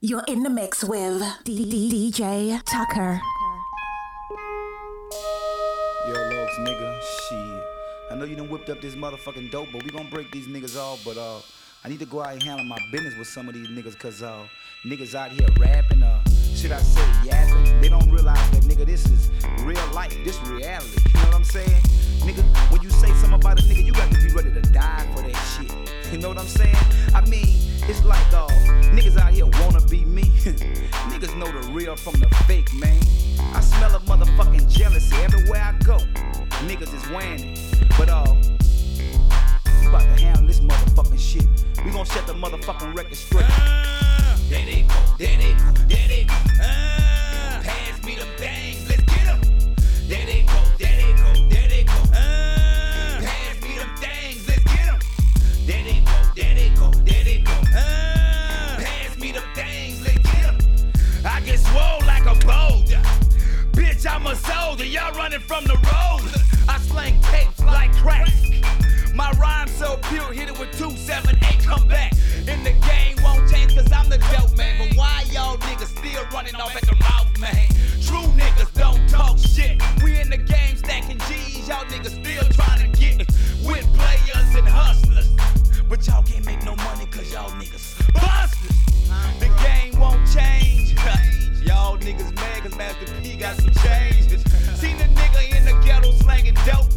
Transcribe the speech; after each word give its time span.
You're 0.00 0.22
in 0.28 0.44
the 0.44 0.48
mix 0.48 0.84
with 0.84 1.20
DJ 1.42 2.62
Tucker. 2.62 3.20
Yo, 6.06 6.14
Lokes, 6.14 6.56
nigga, 6.60 7.00
shit. 7.02 7.62
I 8.08 8.14
know 8.14 8.24
you 8.24 8.36
done 8.36 8.48
whipped 8.48 8.70
up 8.70 8.80
this 8.80 8.94
motherfucking 8.94 9.50
dope, 9.50 9.70
but 9.72 9.82
we 9.82 9.90
gonna 9.90 10.08
break 10.08 10.30
these 10.30 10.46
niggas 10.46 10.76
off. 10.76 11.04
But 11.04 11.18
uh, 11.18 11.40
I 11.84 11.88
need 11.88 11.98
to 11.98 12.06
go 12.06 12.22
out 12.22 12.32
and 12.32 12.40
handle 12.40 12.64
my 12.64 12.78
business 12.92 13.18
with 13.18 13.26
some 13.26 13.48
of 13.48 13.54
these 13.54 13.66
niggas, 13.66 13.98
cause 13.98 14.22
uh, 14.22 14.46
niggas 14.86 15.16
out 15.16 15.32
here 15.32 15.48
rapping, 15.58 16.04
uh, 16.04 16.22
should 16.54 16.70
I 16.70 16.78
say 16.78 17.04
yapping? 17.24 17.80
They 17.80 17.88
don't 17.88 18.08
realize 18.08 18.50
that, 18.52 18.62
nigga, 18.62 18.86
this 18.86 19.04
is 19.06 19.32
real 19.64 19.84
life, 19.94 20.16
this 20.22 20.38
reality. 20.46 20.90
You 21.06 21.14
know 21.14 21.26
what 21.26 21.34
I'm 21.34 21.44
saying? 21.44 21.82
Nigga, 22.20 22.44
when 22.70 22.82
you 22.82 22.90
say 22.90 23.08
something 23.14 23.32
about 23.32 23.58
a 23.58 23.62
nigga, 23.64 23.84
you 23.84 23.92
got 23.92 24.12
to 24.12 24.20
be 24.20 24.32
ready 24.32 24.52
to 24.52 24.60
die 24.60 25.10
for 25.12 25.22
that 25.22 25.34
shit. 25.58 26.12
You 26.12 26.18
know 26.18 26.28
what 26.28 26.38
I'm 26.38 26.46
saying? 26.46 26.76
I 27.12 27.20
mean, 27.28 27.58
it's 27.88 28.04
like 28.04 28.32
uh, 28.34 28.46
niggas 28.92 29.16
out 29.16 29.32
here 29.32 29.46
wanna 29.60 29.80
be 29.88 30.04
me. 30.04 30.22
niggas 31.10 31.34
know 31.36 31.50
the 31.50 31.68
real 31.72 31.96
from 31.96 32.14
the 32.20 32.28
fake, 32.46 32.72
man. 32.74 33.00
I 33.54 33.60
smell 33.60 33.94
a 33.94 34.00
motherfucking 34.00 34.70
jealousy 34.70 35.16
everywhere 35.16 35.62
I 35.62 35.72
go. 35.84 35.96
Niggas 36.66 36.92
is 36.94 37.04
it. 37.10 37.88
But 37.96 38.10
uh, 38.10 38.34
you 39.82 39.88
about 39.88 40.02
to 40.02 40.22
handle 40.22 40.46
this 40.46 40.60
motherfucking 40.60 41.18
shit. 41.18 41.46
We 41.84 41.90
gonna 41.90 42.04
set 42.04 42.26
the 42.26 42.34
motherfucking 42.34 42.94
record 42.94 43.16
straight. 43.16 43.46
Uh, 43.48 44.36
there 44.48 44.66
they 44.66 44.82
go, 44.82 44.94
there 45.18 45.36
they 45.38 46.24
go. 46.24 46.34
Uh, 46.60 47.62
pass 47.62 48.04
me 48.04 48.16
them 48.16 48.28
things, 48.36 48.88
let's 48.88 49.02
get 49.02 49.24
them. 49.24 49.40
There 50.08 50.26
they 50.26 50.37
I'm 64.18 64.26
a 64.26 64.34
soldier, 64.34 64.84
y'all 64.84 65.14
running 65.14 65.38
from 65.38 65.62
the 65.62 65.74
road. 65.74 66.26
I 66.68 66.78
slang 66.78 67.20
tapes 67.22 67.60
like 67.60 67.94
crack. 67.98 68.28
My 69.14 69.30
rhyme 69.38 69.68
so 69.68 69.96
pure, 70.10 70.32
hit 70.32 70.48
it 70.48 70.58
with 70.58 70.76
278, 70.76 71.64
come 71.64 71.86
back. 71.86 72.12
And 72.48 72.66
the 72.66 72.72
game 72.72 73.16
won't 73.22 73.48
change 73.48 73.76
cause 73.76 73.86
I'm 73.92 74.08
the 74.08 74.18
dope 74.18 74.56
man. 74.56 74.74
But 74.76 74.96
why 74.96 75.24
y'all 75.30 75.56
niggas 75.58 75.96
still 75.96 76.24
running 76.32 76.56
off 76.56 76.74
at 76.74 76.82
the 76.82 76.96
mouth, 76.96 77.38
man? 77.38 77.68
True 78.02 78.26
niggas 78.34 78.74
don't 78.74 79.08
talk 79.08 79.38
shit. 79.38 79.80
We 80.02 80.18
in 80.18 80.30
the 80.30 80.38
game 80.38 80.76
stacking 80.76 81.18
G's, 81.28 81.68
y'all 81.68 81.84
niggas 81.84 82.18
still 82.20 82.48
trying 82.50 82.90
to 82.90 82.98
get 82.98 83.18
with 83.64 83.86
players 83.94 84.54
and 84.56 84.66
hustlers. 84.66 85.28
But 85.88 86.04
y'all 86.08 86.24
can't 86.24 86.44
make 86.44 86.64
no 86.64 86.74
money 86.74 87.06
cause 87.06 87.32
y'all 87.32 87.50
niggas 87.50 88.12
busters. 88.14 88.76
The 89.38 89.46
game 89.62 90.00
won't 90.00 90.26
change. 90.26 90.98
Y'all 91.78 91.98
niggas 91.98 92.34
mad 92.34 92.62
cause 92.62 92.76
Master 92.76 93.06
P 93.22 93.36
got 93.36 93.56
some 93.56 93.70
change. 93.84 94.30
Seen 94.80 94.96
a 94.96 95.08
nigga 95.18 95.42
in 95.56 95.64
the 95.64 95.74
ghetto 95.84 96.10
slanging 96.12 96.58
dope. 96.66 96.90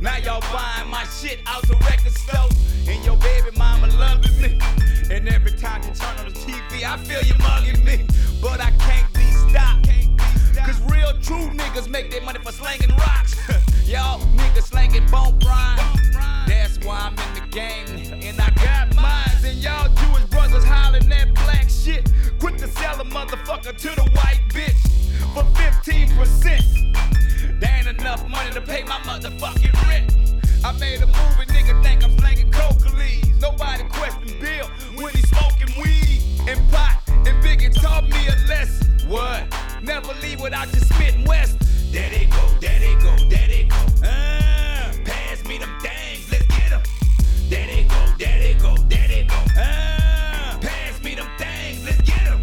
Now 0.00 0.16
y'all 0.18 0.40
buying 0.52 0.88
my 0.88 1.04
shit 1.04 1.40
out 1.46 1.62
the 1.68 1.76
record 1.88 2.12
store. 2.12 2.48
And 2.88 3.04
your 3.04 3.16
baby 3.16 3.50
mama 3.56 3.88
loving 3.98 4.36
me. 4.40 4.58
And 5.10 5.28
every 5.28 5.52
time 5.52 5.82
you 5.82 5.92
turn 5.94 6.16
on 6.18 6.26
the 6.32 6.38
TV, 6.46 6.84
I 6.84 6.96
feel 7.08 7.22
you 7.22 7.34
mugging 7.40 7.84
me. 7.84 8.06
But 8.40 8.60
I 8.60 8.70
can't 8.86 9.12
be 9.12 9.26
stopped. 9.44 9.88
Cause 10.66 10.80
real 10.90 11.12
true 11.20 11.48
niggas 11.60 11.88
make 11.88 12.10
their 12.10 12.22
money 12.22 12.38
for 12.38 12.52
slanging 12.52 12.94
rocks. 12.96 13.34
y'all 13.84 14.20
niggas 14.38 14.68
slanging 14.72 15.06
bone 15.06 15.38
rhymes. 15.46 16.16
That's 16.48 16.78
why 16.84 17.10
I'm 17.10 17.12
in 17.12 17.34
the 17.42 17.46
game. 17.50 18.22
And 18.22 18.40
I 18.40 18.50
got 18.64 18.96
mines. 18.96 19.33
And 19.44 19.58
y'all 19.62 19.88
Jewish 19.88 20.24
brothers 20.30 20.64
hollering 20.64 21.08
that 21.10 21.34
black 21.34 21.68
shit. 21.68 22.10
Quick 22.38 22.56
to 22.58 22.68
sell 22.68 22.98
a 23.00 23.04
motherfucker 23.04 23.76
to 23.76 23.88
the 23.88 24.08
white 24.14 24.40
bitch 24.48 24.80
for 25.34 25.42
15%. 25.60 27.60
There 27.60 27.70
ain't 27.76 27.86
enough 28.00 28.26
money 28.28 28.50
to 28.52 28.60
pay 28.62 28.82
my 28.84 28.98
motherfucking 29.00 29.88
rent. 29.88 30.14
I 30.64 30.72
made 30.78 31.02
a 31.02 31.06
movie, 31.06 31.44
nigga 31.52 31.82
think 31.82 32.02
I'm 32.04 32.16
slanging 32.18 32.50
coca 32.50 32.88
leaves. 32.96 33.38
Nobody 33.40 33.84
question 33.90 34.34
Bill 34.40 34.66
when 34.96 35.12
he 35.14 35.20
smoking 35.22 35.74
weed 35.82 36.22
and 36.48 36.58
pot. 36.70 37.00
And 37.08 37.42
Biggie 37.44 37.74
taught 37.80 38.08
me 38.08 38.26
a 38.28 38.36
lesson. 38.48 38.86
What? 39.08 39.44
Never 39.82 40.14
leave 40.22 40.40
without 40.40 40.72
your 40.72 40.82
spitting 40.84 41.24
west. 41.24 41.58
There 41.92 42.08
they 42.08 42.24
go, 42.26 42.48
there 42.60 42.78
they 42.80 42.94
go, 42.94 43.14
there 43.28 43.46
they 43.46 43.64
go. 43.64 43.76
Uh, 44.02 44.90
pass 45.04 45.44
me 45.46 45.58
them 45.58 45.76
things, 45.80 46.30
let's 46.32 46.46
get 46.46 46.70
them. 46.70 46.82
There 47.50 47.66
they 47.66 47.84
go, 47.84 48.03
there 48.18 48.38
they 48.38 48.54
go, 48.54 48.76
there 48.88 49.08
they 49.08 49.24
go. 49.24 49.34
Uh, 49.56 50.58
pass 50.60 51.02
me 51.02 51.14
them 51.14 51.28
things, 51.38 51.84
let's 51.84 52.00
get 52.02 52.24
them. 52.24 52.40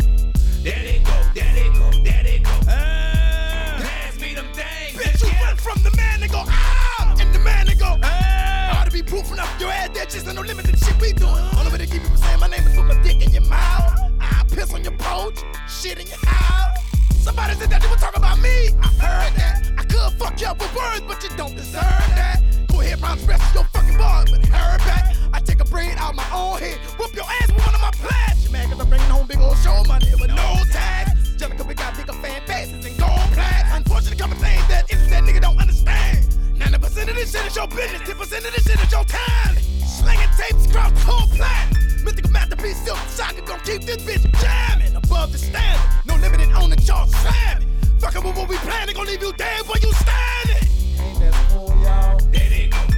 There 0.63 0.79
they 0.83 0.99
go, 1.03 1.13
there 1.33 1.53
they 1.53 1.69
go, 1.69 1.91
there 2.03 2.23
they 2.23 2.39
go. 2.39 2.51
Uh, 2.67 3.81
pass 3.81 4.19
me 4.19 4.33
them 4.33 4.47
things, 4.53 4.97
Bitch, 4.97 5.21
you 5.23 5.45
run 5.45 5.55
from 5.55 5.81
the 5.83 5.95
man 5.97 6.21
and 6.21 6.31
go, 6.31 6.43
ah! 6.47 7.15
And 7.19 7.33
the 7.33 7.39
man 7.39 7.67
and 7.69 7.79
go, 7.79 7.97
Uh, 8.03 8.73
ought 8.77 8.85
to 8.85 8.91
be 8.91 9.03
proofing 9.03 9.39
up 9.39 9.49
your 9.59 9.71
head. 9.71 9.93
There's 9.93 10.13
just 10.13 10.25
no 10.27 10.41
limit 10.41 10.65
to 10.65 10.71
the 10.71 10.77
shit 10.77 10.99
we 11.01 11.13
doing. 11.13 11.33
Only 11.57 11.71
way 11.71 11.77
to 11.79 11.85
keep 11.87 12.01
people 12.01 12.17
saying 12.17 12.39
my 12.39 12.47
name 12.47 12.65
is 12.65 12.75
put 12.75 12.85
my 12.85 13.01
dick 13.01 13.21
in 13.25 13.31
your 13.31 13.45
mouth. 13.45 13.99
I 14.19 14.43
piss 14.49 14.73
on 14.73 14.83
your 14.83 14.93
porch, 14.97 15.39
shit 15.67 15.99
in 15.99 16.07
your 16.07 16.25
house. 16.25 16.77
Somebody 17.15 17.53
said 17.55 17.69
that 17.69 17.81
they 17.81 17.87
would 17.87 17.99
talk 17.99 18.17
about 18.17 18.39
me. 18.39 18.69
I 18.81 18.87
heard 18.97 19.33
that. 19.35 19.71
I 19.77 19.83
could 19.83 20.13
fuck 20.19 20.39
you 20.41 20.47
up 20.47 20.59
with 20.59 20.73
words, 20.75 21.01
but 21.07 21.23
you 21.23 21.29
don't 21.37 21.55
deserve 21.55 21.81
that. 21.81 22.41
Go 22.67 22.81
ahead, 22.81 22.99
round 23.01 23.21
rest 23.27 23.53
your 23.53 23.63
fucking 23.65 23.97
bars, 23.97 24.29
but 24.31 24.43
heard 24.45 24.79
back. 24.79 25.15
I 25.33 25.39
take 25.39 25.59
a 25.61 25.65
braid 25.65 25.95
out 25.97 26.15
my 26.15 26.27
own 26.33 26.59
head, 26.59 26.77
whoop 26.99 27.13
your 27.15 27.25
ass 27.25 27.51
with 27.51 27.65
one 27.65 27.75
of 27.75 27.81
my 27.81 27.91
plats. 27.91 28.43
You 28.43 28.51
mad 28.51 28.69
cause 28.69 28.79
I'm 28.79 28.89
bringing 28.89 29.07
home 29.07 29.27
big 29.27 29.39
old 29.39 29.57
show 29.57 29.83
money 29.87 30.11
with 30.19 30.29
no 30.29 30.57
tax. 30.71 31.11
Just 31.37 31.65
we 31.65 31.73
got 31.73 31.95
bigger 31.95 32.13
fan 32.13 32.41
bases 32.45 32.85
and 32.85 32.97
gold 32.97 33.27
plaques. 33.33 33.69
Unfortunately, 33.73 34.17
come 34.17 34.31
things 34.31 34.67
that 34.67 34.91
interest 34.91 35.09
that 35.09 35.23
nigga 35.23 35.41
don't 35.41 35.59
understand. 35.59 36.25
90% 36.57 37.09
of 37.09 37.15
this 37.15 37.31
shit 37.31 37.45
is 37.45 37.55
your 37.55 37.67
business, 37.67 38.01
10% 38.01 38.21
of 38.21 38.53
this 38.53 38.63
shit 38.63 38.79
is 38.83 38.91
your 38.91 39.05
time. 39.05 39.55
Slinging 39.85 40.29
tapes 40.37 40.65
across 40.67 40.91
the 40.91 40.99
whole 40.99 41.27
planet. 41.35 41.77
Mythical 42.03 42.31
masterpiece, 42.31 42.77
silk 42.83 42.99
socket, 43.07 43.45
gon' 43.45 43.59
keep 43.61 43.83
this 43.83 43.97
bitch 43.97 44.25
jamming 44.41 44.95
above 44.95 45.31
the 45.31 45.37
standard. 45.37 45.89
No 46.05 46.15
limited 46.15 46.51
on 46.51 46.69
the 46.69 46.75
chart, 46.75 47.09
slamming. 47.09 47.67
Fucking 47.99 48.23
with 48.23 48.35
what 48.35 48.49
we 48.49 48.57
planning, 48.57 48.95
gon' 48.95 49.07
leave 49.07 49.21
you 49.21 49.33
dead 49.33 49.61
where 49.67 49.79
you 49.81 49.91
standing. 49.93 50.67
Ain't 50.99 51.19
that 51.19 51.33
cool, 51.49 51.69
y'all? 51.81 52.17
There 52.31 52.49
they 52.49 52.67
go, 52.67 52.90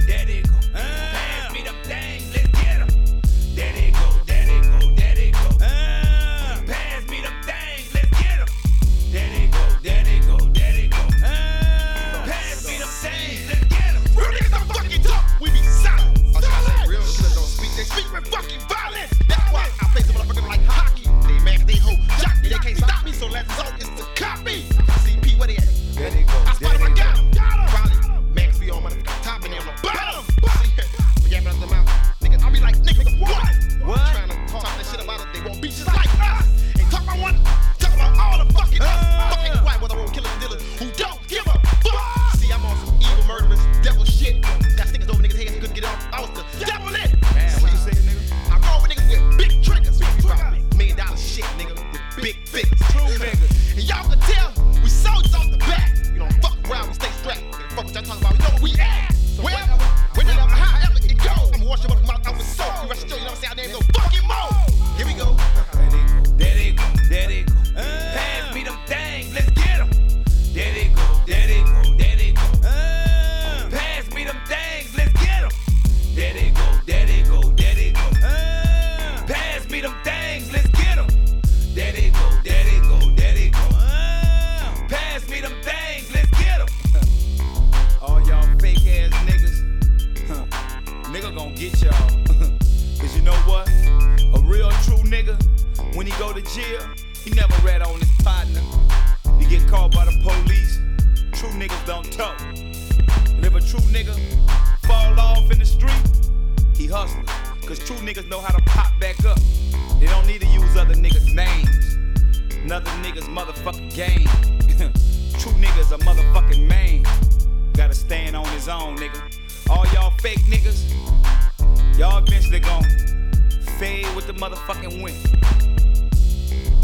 the 124.34 124.40
motherfucking 124.40 125.02
wind. 125.02 125.16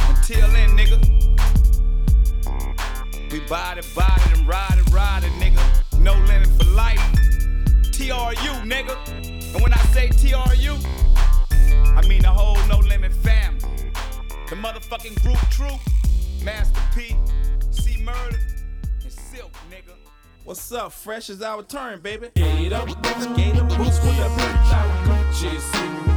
Until 0.08 0.49
then, 0.49 0.76
nigga, 0.76 0.99
we 3.32 3.41
body, 3.41 3.81
body, 3.94 4.23
and 4.35 4.49
ride 4.49 4.76
and 4.76 4.93
ride 4.93 5.25
it, 5.25 5.32
nigga. 5.32 6.00
No 6.00 6.14
limit 6.26 6.49
for 6.49 6.64
life. 6.70 7.00
TRU, 7.93 8.52
nigga. 8.64 8.97
And 9.55 9.62
when 9.62 9.73
I 9.73 9.82
say 9.93 10.08
TRU, 10.08 10.76
I 11.97 12.06
mean 12.08 12.23
the 12.23 12.31
whole 12.31 12.56
No 12.69 12.79
Limit 12.79 13.12
family. 13.12 13.61
The 14.49 14.56
motherfucking 14.56 15.23
group 15.23 15.38
TRU, 15.50 15.76
Master 16.44 16.81
P, 16.94 17.17
C 17.70 18.03
Murder, 18.03 18.38
and 19.03 19.12
Silk, 19.12 19.53
nigga. 19.70 19.94
What's 20.44 20.73
up? 20.73 20.93
Fresh 20.93 21.31
is 21.31 21.43
our 21.43 21.62
turn, 21.62 22.00
baby. 22.00 22.31
Skate 22.37 22.73
up, 22.73 22.88
skate 22.88 23.56
up, 23.56 23.69
boots 23.76 23.99
with 24.03 24.19
a 24.19 24.29
bitch 24.38 24.73
out 24.73 25.06
Gucci 25.06 25.50
Gucci 25.50 26.09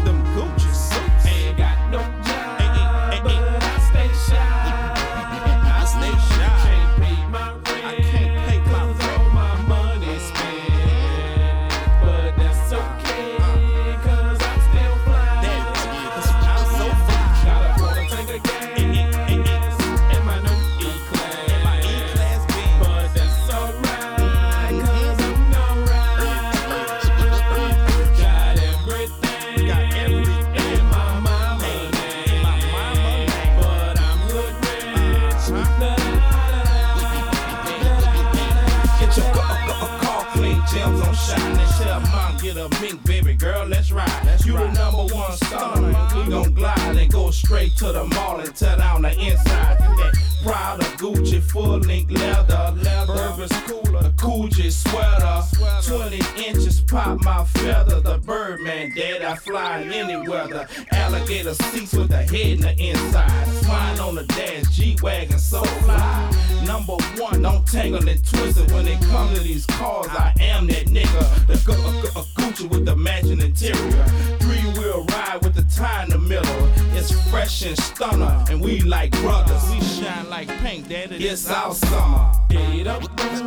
to 47.84 47.92
the 47.92 48.06
mall 48.16 48.40
and 48.40 48.56
tear 48.56 48.78
down 48.78 49.02
the 49.02 49.12
inside. 49.20 49.78
That 49.78 50.14
proud 50.42 50.80
of 50.80 50.88
Gucci, 50.98 51.42
full 51.42 51.80
length 51.80 52.12
leather, 52.12 52.74
Burberry's 53.06 53.52
cooler, 53.68 54.10
Coogi 54.16 54.72
sweater, 54.72 55.42
20 55.86 56.48
inches 56.48 56.80
pop 56.80 57.22
my 57.26 57.44
feather. 57.44 58.00
The 58.00 58.20
Birdman, 58.20 58.94
dead, 58.96 59.22
I 59.22 59.36
fly 59.36 59.80
in 59.80 59.92
any 59.92 60.28
weather. 60.30 60.66
Alligator 60.94 61.54
seats 61.56 61.94
with 61.94 62.08
the 62.08 62.24
head 62.24 62.52
in 62.56 62.62
the 62.62 62.74
inside. 62.80 63.48
Swine 63.64 64.00
on 64.00 64.16
the 64.16 64.24
dash, 64.28 64.64
G-Wagon, 64.72 65.38
so 65.40 65.64
fly. 65.64 66.32
Number 66.66 66.96
one, 67.18 67.42
don't 67.42 67.68
tangle 67.68 68.08
and 68.08 68.26
twist 68.26 68.60
it 68.60 68.72
when 68.72 68.88
it 68.88 69.02
comes 69.02 69.38
to 69.38 69.44
these 69.44 69.66
cars. 69.66 70.08
I 70.08 70.34
am 70.40 70.68
that 70.68 70.88
nigga. 70.88 71.48
The 71.48 71.62
gu- 71.66 71.76
gu- 71.76 72.02
gu- 72.02 72.42
Gucci 72.42 72.70
with 72.70 72.86
the 72.86 72.96
matching 72.96 73.42
interior. 73.42 74.43
Wheel 74.84 75.06
ride 75.06 75.40
with 75.44 75.56
the 75.56 75.64
tie 75.74 76.04
in 76.04 76.10
the 76.10 76.18
middle. 76.18 76.70
It's 76.98 77.12
fresh 77.30 77.66
and 77.66 77.78
stunner, 77.78 78.44
and 78.50 78.60
we 78.60 78.82
like 78.82 79.12
brothers. 79.22 79.64
We 79.72 79.80
shine 79.80 80.30
like 80.30 80.50
paint, 80.60 80.90
daddy. 80.90 81.26
It's 81.26 81.50
our 81.50 81.74
summer. 81.74 82.34
Get 82.50 82.88
up, 82.88 83.02
boots 83.02 83.42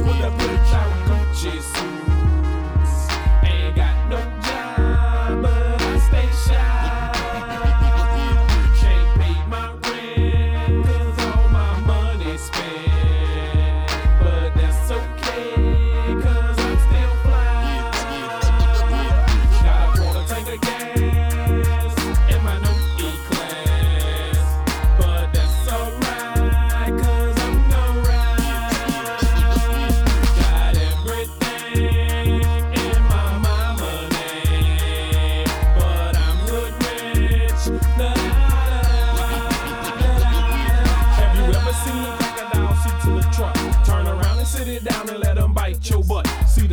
with 0.00 0.28
a 0.28 0.30
bitch 0.38 0.72
out 0.72 0.90
Gucci 1.08 1.79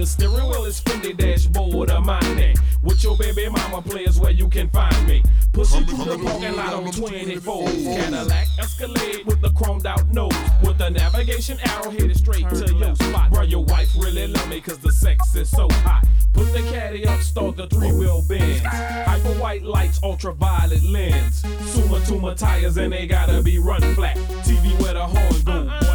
steering 0.07 0.47
wheel 0.47 0.63
is 0.65 0.81
the 0.81 1.13
dashboard 1.13 1.91
of 1.91 2.05
mine. 2.05 2.53
With 2.81 3.03
your 3.03 3.17
baby 3.17 3.49
mama 3.49 3.81
players 3.81 4.19
where 4.19 4.31
you 4.31 4.47
can 4.47 4.69
find 4.69 5.07
me. 5.07 5.21
Pussy 5.51 5.83
through 5.83 6.05
the 6.05 6.17
parking 6.23 6.55
lot 6.55 6.73
on 6.73 6.91
24. 6.91 7.65
Cadillac 7.65 8.47
Escalade 8.59 9.25
with 9.25 9.41
the 9.41 9.49
chromed 9.49 9.85
out 9.85 10.07
nose. 10.09 10.33
With 10.63 10.77
the 10.77 10.89
navigation 10.89 11.57
arrow 11.65 11.91
headed 11.91 12.17
straight 12.17 12.47
to 12.49 12.73
your 12.73 12.95
spot. 12.95 13.31
Bro, 13.31 13.43
your 13.43 13.65
wife 13.65 13.89
really 13.97 14.27
love 14.27 14.49
me 14.49 14.61
cause 14.61 14.77
the 14.77 14.91
sex 14.91 15.35
is 15.35 15.49
so 15.49 15.67
hot. 15.83 16.05
Put 16.33 16.53
the 16.53 16.61
caddy 16.71 17.05
up, 17.05 17.19
start 17.21 17.57
the 17.57 17.67
three 17.67 17.91
wheel 17.91 18.23
bends. 18.27 18.61
Hyper 18.61 19.33
white 19.39 19.63
lights, 19.63 19.99
ultraviolet 20.03 20.83
lens. 20.83 21.41
Sumitomo 21.41 22.35
tires 22.35 22.77
and 22.77 22.93
they 22.93 23.07
gotta 23.07 23.41
be 23.41 23.59
run 23.59 23.81
flat. 23.95 24.15
TV 24.45 24.79
where 24.81 24.93
the 24.93 25.05
horn 25.05 25.41
go. 25.43 25.86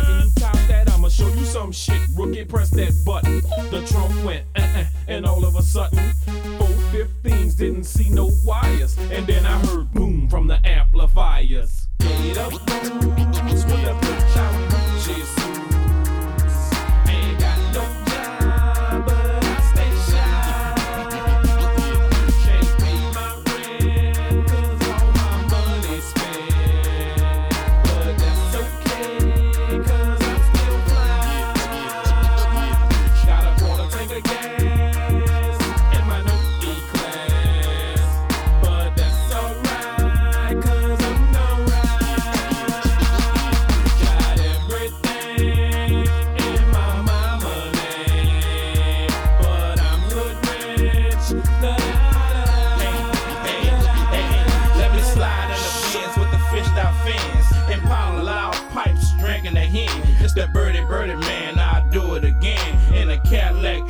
Show 1.12 1.28
you 1.28 1.44
some 1.44 1.72
shit. 1.72 2.00
Rookie, 2.16 2.44
press 2.44 2.70
that 2.70 2.94
button. 3.04 3.40
The 3.70 3.84
trunk 3.86 4.24
went, 4.24 4.44
uh 4.56 4.62
uh, 4.62 4.84
and 5.08 5.26
all 5.26 5.44
of 5.44 5.56
a 5.56 5.62
sudden, 5.62 5.98
415s 6.26 7.56
didn't 7.56 7.84
see 7.84 8.08
no 8.08 8.30
wires. 8.44 8.96
And 9.10 9.26
then 9.26 9.44
I 9.44 9.58
heard 9.66 9.92
boom 9.92 10.28
from 10.28 10.46
the 10.46 10.58
amplifiers. 10.66 11.88
Get 11.98 12.38
up, 12.38 12.52
boots 12.52 13.64
with 13.64 13.84
a 13.84 13.94
bitch 14.00 14.36
out 14.36 14.70
Gucci 14.70 15.41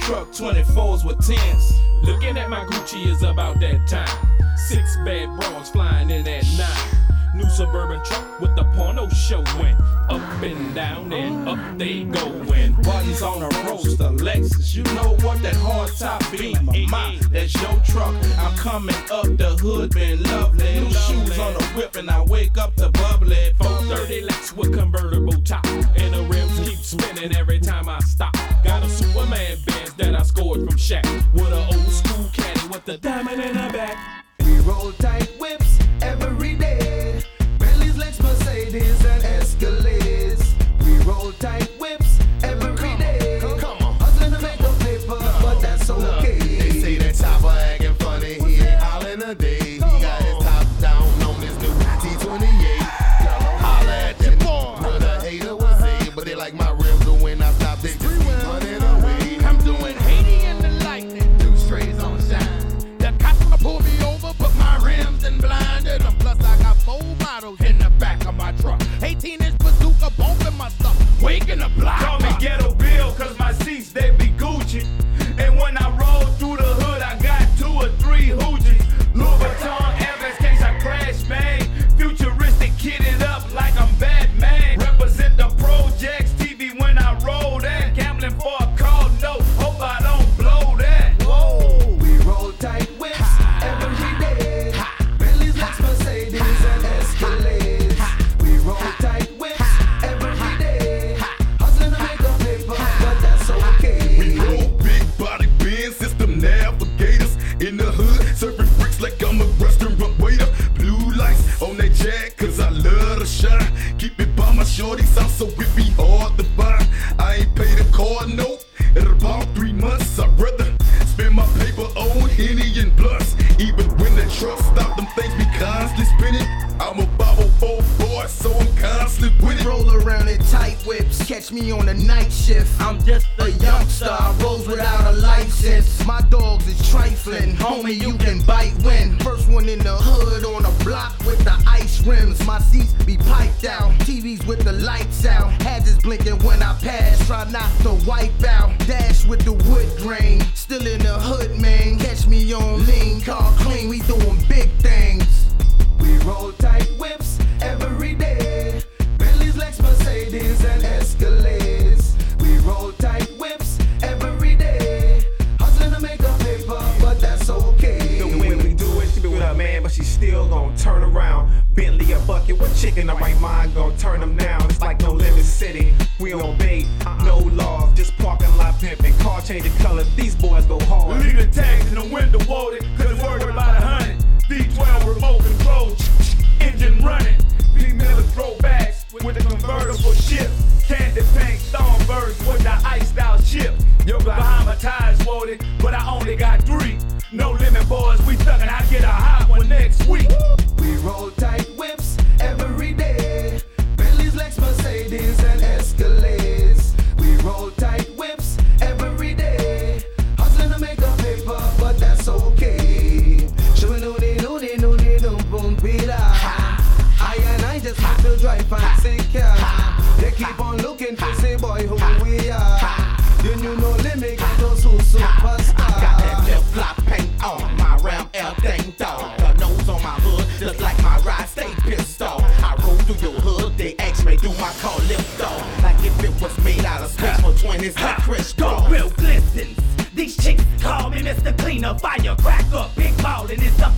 truck, 0.07 0.29
24s 0.29 1.05
with 1.05 1.19
10s. 1.19 1.73
Looking 2.03 2.37
at 2.37 2.51
my 2.51 2.65
Gucci 2.65 3.07
is 3.07 3.23
about 3.23 3.61
that 3.61 3.87
time. 3.87 4.57
Six 4.69 4.97
bad 5.05 5.29
bras 5.39 5.71
flying 5.71 6.11
in 6.11 6.27
at 6.27 6.45
nine. 6.57 7.02
New 7.35 7.49
suburban 7.49 8.05
truck 8.05 8.41
with 8.41 8.55
the 8.57 8.65
porno 8.75 9.09
showing. 9.09 9.77
Up 10.11 10.43
and 10.43 10.75
down 10.75 11.13
and 11.13 11.49
up 11.49 11.79
they 11.79 12.05
goin'. 12.05 12.75
Buttons 12.83 13.23
on 13.23 13.43
a 13.43 13.49
roaster, 13.67 14.11
Lexus. 14.21 14.75
You 14.75 14.83
know 14.95 15.17
what 15.23 15.41
that 15.43 15.57
hard 15.57 15.91
top 15.97 16.21
beam 16.31 16.69
of. 16.69 17.31
That's 17.33 17.55
your 17.55 17.81
truck. 17.87 18.15
I'm 18.39 18.55
coming 18.57 18.95
up 19.11 19.25
the 19.39 19.57
hood, 19.63 19.95
been 19.95 20.23
lovely. 20.25 20.81
New 20.81 20.91
shoes 20.91 21.39
on 21.39 21.55
the 21.55 21.65
whip 21.75 21.97
and 21.97 22.11
I 22.11 22.23
wake 22.25 22.59
up 22.59 22.77
the 22.77 22.91
bubbly. 22.91 23.55
430 23.59 24.21
Lex 24.23 24.55
with 24.55 24.77
convertible 24.77 25.41
top. 25.43 25.65
And 25.67 26.13
the 26.13 26.27
rims 26.29 26.69
keep 26.69 26.79
spinning 26.79 27.35
every 27.37 27.61
time 27.61 27.89
I 27.89 27.99
stop. 28.01 28.35
Got 28.63 28.83
a 28.83 28.91
Superman 28.91 29.57
Benz 29.67 29.95
that 29.95 30.15
I 30.15 30.23
scored 30.23 30.61
from 30.61 30.77
Shaq. 30.77 31.07
With 31.33 31.47
an 31.47 31.75
old 31.75 31.91
school 31.91 32.29
caddy 32.35 32.69
with 32.69 32.85
the 32.85 32.99
diamond 32.99 33.41
in 33.41 33.55
the 33.55 33.73
back. 33.73 34.27
We 34.45 34.59
roll 34.61 34.93
tight. 34.93 35.32
wig 71.33 71.47
the 71.47 71.71
block. 71.81 72.01
Call 72.01 72.21
me 72.21 72.31
ghetto 72.39 72.72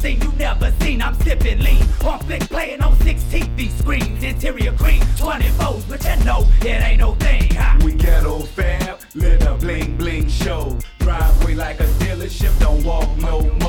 scene 0.04 0.20
you 0.20 0.32
never 0.32 0.70
seen. 0.80 1.00
I'm 1.00 1.14
sipping 1.22 1.60
lean 1.60 1.82
on 2.04 2.18
flick 2.20 2.42
playing 2.42 2.82
on 2.82 2.94
16. 3.00 3.56
These 3.56 3.74
screens, 3.74 4.22
interior 4.22 4.72
green, 4.72 5.02
20 5.16 5.48
foes, 5.60 5.84
but 5.84 6.04
you 6.04 6.24
know 6.24 6.46
it 6.60 6.80
ain't 6.88 7.00
no 7.00 7.14
thing. 7.14 7.54
Huh? 7.54 7.78
We 7.84 7.94
ghetto 7.94 8.40
fab, 8.40 9.00
lit 9.14 9.42
a 9.42 9.54
bling 9.54 9.96
bling 9.96 10.28
show. 10.28 10.78
Driveway 10.98 11.54
like 11.54 11.80
a 11.80 11.88
dealership, 12.02 12.52
don't 12.60 12.84
walk 12.84 13.08
no 13.16 13.40
more. 13.40 13.63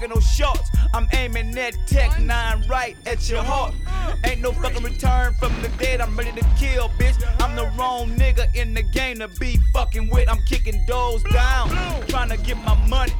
Taking 0.00 0.14
no 0.14 0.20
shots. 0.20 0.70
I'm 0.94 1.08
aiming 1.12 1.52
that 1.52 1.74
tech 1.86 2.20
nine 2.20 2.64
right 2.68 2.96
at 3.06 3.28
your 3.28 3.42
heart. 3.42 3.74
Ain't 4.24 4.40
no 4.40 4.52
fucking 4.52 4.82
return 4.82 5.34
from 5.34 5.52
the 5.62 5.68
dead, 5.78 6.00
I'm 6.00 6.16
ready 6.16 6.32
to 6.32 6.46
kill, 6.58 6.88
bitch. 6.90 7.16
I'm 7.40 7.54
the 7.56 7.70
wrong 7.78 8.10
nigga 8.16 8.54
in 8.54 8.74
the 8.74 8.82
game 8.82 9.18
to 9.18 9.28
be 9.38 9.58
fucking 9.72 10.10
with. 10.10 10.28
I'm 10.28 10.40
kicking 10.48 10.84
doors 10.86 11.22
down, 11.32 11.68
trying 12.08 12.30
to 12.30 12.36
get 12.38 12.56
my 12.58 12.74
money. 12.88 13.12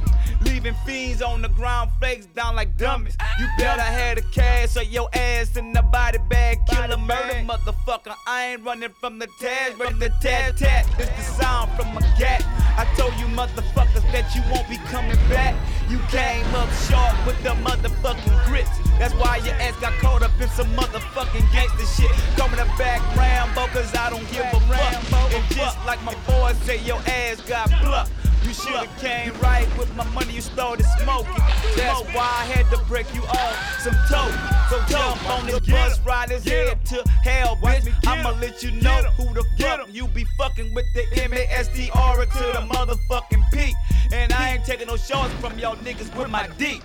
Leaving 0.42 0.74
fiends 0.86 1.20
on 1.20 1.42
the 1.42 1.48
ground, 1.50 1.90
flakes 1.98 2.24
down 2.26 2.56
like 2.56 2.74
dummies. 2.78 3.16
You 3.38 3.46
better 3.58 3.82
have 3.82 4.16
the 4.16 4.22
cash 4.32 4.74
or 4.76 4.82
your 4.82 5.08
ass 5.12 5.54
in 5.56 5.72
the 5.72 5.82
body 5.82 6.18
bag. 6.30 6.58
Kill 6.66 6.90
a 6.90 6.96
murder, 6.96 7.44
motherfucker. 7.44 8.14
I 8.26 8.52
ain't 8.52 8.64
running 8.64 8.88
from 9.00 9.18
the 9.18 9.28
task, 9.38 9.78
ready 9.78 9.98
to 9.98 10.08
tat 10.22 10.56
tat. 10.56 10.86
It's 10.98 11.10
the 11.10 11.42
sound 11.42 11.70
from 11.72 11.94
a 11.96 12.00
gat. 12.18 12.42
I 12.78 12.86
told 12.96 13.12
you 13.14 13.26
motherfuckers 13.26 14.10
that 14.12 14.34
you 14.34 14.40
won't 14.50 14.68
be 14.68 14.78
coming 14.88 15.16
back. 15.28 15.54
You 15.90 15.98
came 16.06 16.46
up 16.54 16.70
short 16.86 17.16
with 17.26 17.42
the 17.42 17.50
motherfucking 17.66 18.46
grits. 18.46 18.70
That's 18.96 19.12
why 19.14 19.38
your 19.38 19.54
ass 19.54 19.74
got 19.80 19.92
caught 19.94 20.22
up 20.22 20.30
in 20.40 20.48
some 20.50 20.68
motherfucking 20.76 21.50
gangster 21.52 21.84
shit. 21.84 22.12
Come 22.36 22.50
Coming 22.50 22.64
the 22.64 22.78
back 22.78 23.00
Rambo, 23.16 23.66
cause 23.74 23.92
I 23.96 24.08
don't 24.10 24.30
give 24.30 24.46
a 24.46 24.60
fuck. 24.60 25.34
And 25.34 25.44
just 25.56 25.84
like 25.84 26.00
my 26.04 26.14
boys 26.28 26.56
say, 26.58 26.78
your 26.84 27.00
ass 27.08 27.40
got 27.40 27.68
plucked. 27.82 28.12
You 28.42 28.54
should've 28.54 28.96
came 28.98 29.32
right 29.40 29.68
with 29.78 29.94
my 29.94 30.04
money 30.10 30.32
you 30.34 30.40
stole 30.40 30.76
started 30.76 30.86
smoking. 31.02 31.44
That's 31.76 32.02
why 32.14 32.28
I 32.42 32.44
had 32.44 32.70
to 32.70 32.84
break 32.84 33.12
you 33.14 33.22
off 33.22 33.80
some 33.80 33.94
toe. 34.08 34.30
So 34.68 34.80
jump 34.88 35.28
on 35.30 35.46
this 35.46 35.60
bus 35.60 36.00
ride 36.00 36.30
his 36.30 36.44
head 36.44 36.84
to 36.86 37.02
hell, 37.24 37.56
bitch. 37.56 37.92
I'ma 38.06 38.30
let 38.40 38.62
you 38.62 38.70
know 38.72 39.02
who 39.16 39.32
the 39.34 39.44
fuck 39.58 39.88
you 39.92 40.06
be 40.08 40.24
fucking 40.38 40.74
with 40.74 40.86
the 40.94 41.04
M-A-S-T-R 41.22 42.16
to 42.16 42.38
the 42.38 42.66
motherfucking 42.72 43.42
P. 43.52 43.74
And 44.12 44.32
I 44.32 44.54
ain't 44.54 44.64
taking 44.64 44.86
no 44.86 44.96
shots 44.96 45.32
from 45.34 45.58
y'all 45.58 45.76
niggas 45.76 46.14
with 46.16 46.30
my 46.30 46.48
D. 46.58 46.80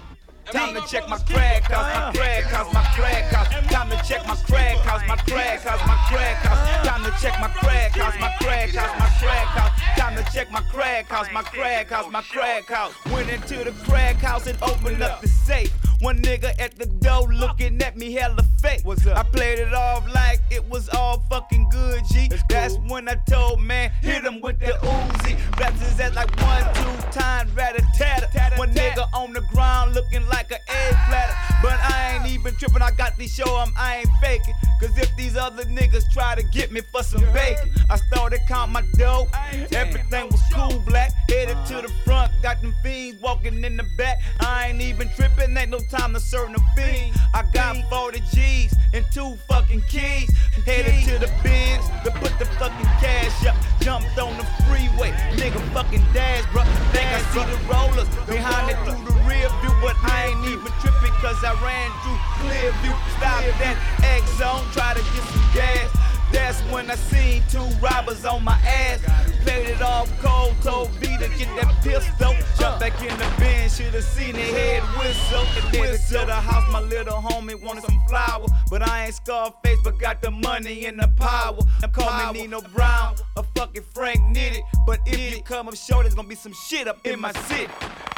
Time 0.51 0.75
to 0.75 0.81
check 0.81 1.09
my 1.09 1.17
crack 1.17 1.63
house, 1.63 1.93
my 1.95 2.11
crack 2.13 2.43
house, 2.43 2.73
my 2.73 2.83
crack 2.95 3.23
house. 3.33 3.71
Time 3.71 3.89
to 3.89 3.97
check 4.07 4.27
my 4.27 4.35
crack 4.35 4.77
house, 4.77 5.01
my 5.07 5.15
crack 5.15 5.59
house, 5.61 5.87
my 5.87 5.97
crack 6.07 6.37
house. 6.37 6.87
Time 6.87 7.03
to 7.03 7.11
check 7.19 7.39
my 7.39 7.47
crack 7.47 7.91
house, 7.91 8.13
my 8.19 8.31
crack 8.39 8.69
house, 8.69 8.99
my 8.99 9.09
crack 9.19 9.47
house. 9.47 9.97
Time 9.97 10.15
to 10.15 10.31
check 10.31 10.51
my 10.51 10.61
crack 10.61 11.07
house, 11.07 11.27
my 11.33 11.41
crack 11.41 11.89
house, 11.89 12.11
my 12.11 12.21
crack 12.21 12.65
house. 12.67 12.93
Went 13.11 13.29
into 13.29 13.63
the 13.63 13.71
crack 13.85 14.17
house 14.17 14.45
and 14.45 14.61
opened 14.61 15.01
up 15.01 15.21
the 15.21 15.27
safe. 15.27 15.73
One 16.01 16.21
nigga 16.21 16.51
at 16.59 16.75
the 16.77 16.85
door 16.85 17.33
looking 17.33 17.81
at 17.81 17.97
me 17.97 18.11
hella 18.13 18.43
fake. 18.61 18.81
What's 18.83 19.05
up? 19.07 19.17
I 19.17 19.23
played 19.23 19.59
it 19.59 19.73
off 19.73 20.05
like 20.13 20.41
it 20.51 20.67
was 20.69 20.89
all 20.89 21.23
fucking 21.29 21.69
good, 21.71 22.03
G. 22.11 22.29
That's 22.49 22.77
when 22.87 23.07
I 23.07 23.15
told 23.29 23.61
man, 23.61 23.91
hit 24.01 24.23
him 24.23 24.41
with 24.41 24.59
the 24.59 24.73
Uzi. 24.83 25.59
Raps 25.59 25.79
his 25.81 25.99
ass 25.99 26.13
like 26.13 26.29
one, 26.41 26.63
two 26.75 27.11
times, 27.11 27.51
rat 27.53 27.75
a 27.79 27.85
tatter. 27.97 28.27
One 28.57 28.73
nigga 28.73 29.07
on 29.13 29.33
the 29.33 29.41
ground 29.53 29.93
looking 29.93 30.25
like 30.27 30.51
an 30.51 30.59
egg 30.67 30.95
platter. 31.07 31.33
But 31.61 31.79
I 31.81 32.15
ain't 32.15 32.27
even 32.27 32.55
tripping, 32.55 32.81
I 32.81 32.91
got 32.91 33.17
to 33.17 33.27
show 33.27 33.61
'em 33.61 33.71
I 33.77 33.97
ain't 33.97 34.09
faking. 34.21 34.53
Cause 34.81 34.97
if 34.97 35.15
these 35.15 35.35
other 35.37 35.63
niggas 35.63 36.11
try 36.11 36.35
to 36.35 36.43
get 36.43 36.71
me 36.71 36.81
for 36.91 37.03
some 37.03 37.21
bacon, 37.33 37.71
I 37.89 37.97
started 37.97 38.41
count 38.47 38.71
my 38.71 38.83
dough. 38.97 39.27
Everything 39.71 40.29
was 40.29 40.41
cool, 40.53 40.79
black. 40.85 41.11
Headed 41.29 41.57
to 41.67 41.81
the 41.81 41.91
front, 42.03 42.24
got 42.45 42.61
them 42.61 42.75
fiends 42.83 43.19
walking 43.23 43.63
in 43.63 43.75
the 43.75 43.81
back. 43.97 44.21
I 44.39 44.67
ain't 44.67 44.79
even 44.79 45.09
tripping, 45.15 45.57
ain't 45.57 45.71
no 45.71 45.79
time 45.79 46.13
to 46.13 46.19
serve 46.19 46.51
no 46.51 46.59
fiend. 46.75 47.17
I 47.33 47.41
got 47.51 47.75
40 47.89 48.21
G's 48.31 48.71
and 48.93 49.03
two 49.11 49.35
fucking 49.49 49.81
keys. 49.89 50.29
Headed 50.63 50.93
to 51.09 51.17
the 51.17 51.31
bins 51.41 51.89
to 52.05 52.11
put 52.21 52.37
the 52.37 52.45
fucking 52.61 52.91
cash 53.01 53.47
up. 53.47 53.55
Jumped 53.81 54.19
on 54.19 54.37
the 54.37 54.45
freeway, 54.69 55.09
nigga 55.41 55.57
fucking 55.73 56.05
dash, 56.13 56.45
bruh. 56.53 56.69
Think 56.93 57.09
I 57.17 57.21
see 57.33 57.45
the 57.49 57.57
rollers 57.65 58.09
behind 58.29 58.69
it 58.69 58.77
through 58.85 59.01
the 59.09 59.17
rear 59.25 59.49
view, 59.65 59.73
but 59.81 59.97
I 60.05 60.29
ain't 60.29 60.45
even 60.45 60.71
tripping 60.85 61.17
cause 61.25 61.41
I 61.41 61.49
ran 61.65 61.89
through 62.05 62.45
clear 62.45 62.69
view. 62.85 62.93
Stopped 63.17 63.57
at 63.57 63.77
X 64.05 64.21
zone, 64.37 64.61
try 64.69 64.93
to 64.93 65.01
get 65.01 65.23
some 65.33 65.49
gas. 65.51 66.14
That's 66.35 66.59
when 66.63 66.91
I 66.91 66.95
seen 66.95 67.43
two 67.49 67.63
robbers 67.79 68.25
on 68.25 68.43
my 68.43 68.59
ass. 68.67 68.99
Played 69.43 69.69
it 69.69 69.81
off 69.81 70.11
cold, 70.19 70.53
told 70.61 70.91
B 70.99 71.07
to 71.07 71.29
get 71.37 71.47
that 71.55 71.73
pistol. 71.81 72.35
Jump 72.59 72.79
back 72.81 73.01
in 73.01 73.17
the 73.17 73.31
bin, 73.39 73.69
should've 73.69 74.03
seen 74.03 74.33
the 74.33 74.41
head 74.41 74.83
whistle. 74.99 75.45
And 75.55 75.73
then 75.73 75.97
to 75.97 76.25
the 76.25 76.35
house, 76.35 76.69
my 76.73 76.81
little 76.81 77.21
homie 77.21 77.55
wanted 77.55 77.85
some 77.85 78.01
flour. 78.09 78.47
But 78.69 78.81
I 78.81 79.05
ain't 79.05 79.15
Scarface, 79.15 79.79
but 79.81 79.97
got 79.97 80.21
the 80.21 80.29
money 80.29 80.85
and 80.87 80.99
the 80.99 81.07
power. 81.15 81.59
I 81.81 81.87
call 81.87 82.33
me 82.33 82.41
Nino 82.41 82.59
Brown, 82.75 83.15
a 83.37 83.43
fucking 83.55 83.83
Frank 83.93 84.19
Nitti. 84.35 84.59
But 84.85 84.99
if 85.05 85.37
you 85.37 85.41
come 85.41 85.69
up 85.69 85.75
short, 85.75 86.03
there's 86.03 86.15
gonna 86.15 86.27
be 86.27 86.35
some 86.35 86.53
shit 86.67 86.89
up 86.89 87.07
in 87.07 87.17
my 87.17 87.31
city. 87.47 87.71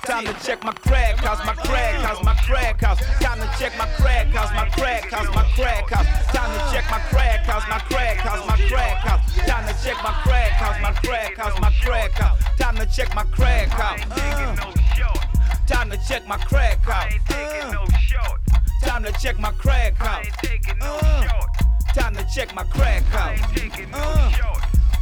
Time 0.08 0.26
to 0.26 0.34
check 0.46 0.64
my 0.64 0.72
crack 0.72 1.18
house, 1.18 1.46
my 1.46 1.54
crack 1.54 1.96
house, 1.96 2.24
my 2.24 2.34
crack 2.36 2.82
house. 2.82 3.00
Time 3.20 3.40
to 3.40 3.60
check 3.60 3.78
my 3.78 3.86
crack 3.98 4.28
house, 4.28 4.52
my 4.54 4.70
crack 4.70 5.04
house, 5.12 5.28
my 5.36 5.44
crack 5.54 5.90
house. 5.90 6.34
Time 6.34 6.50
to 6.58 6.74
check 6.74 6.90
my 6.90 7.00
crack 7.10 7.46
house, 7.46 7.64
my 7.70 7.80
crack 7.80 8.07
house, 8.16 8.48
my 8.48 8.56
crack 8.68 8.98
house. 8.98 9.36
Time 9.46 9.68
to 9.68 9.74
check 9.84 9.98
my 10.04 10.14
crack 10.24 10.52
house, 10.52 10.82
my 10.82 10.92
crack 10.94 11.36
house, 11.36 11.60
my 11.60 11.72
crack 11.84 12.12
house. 12.12 12.40
Time 12.58 12.76
to 12.78 12.86
check 12.86 13.14
my 13.14 13.24
crack 13.26 13.68
house. 13.68 14.00
Uh. 14.12 14.56
Time 15.68 15.90
to 15.90 15.98
check 16.08 16.26
my 16.28 16.38
crack 16.38 16.80
house. 16.80 17.14
Uh. 17.30 17.76
Time 18.86 19.04
to 19.04 19.12
check 19.14 19.40
my 19.40 19.52
crack 19.52 19.96
house. 19.98 20.28
Uh. 20.82 21.28
Time 21.94 22.16
to 22.16 22.26
check 22.34 22.54
my 22.56 22.64
crack 22.64 23.04
house. 23.04 23.40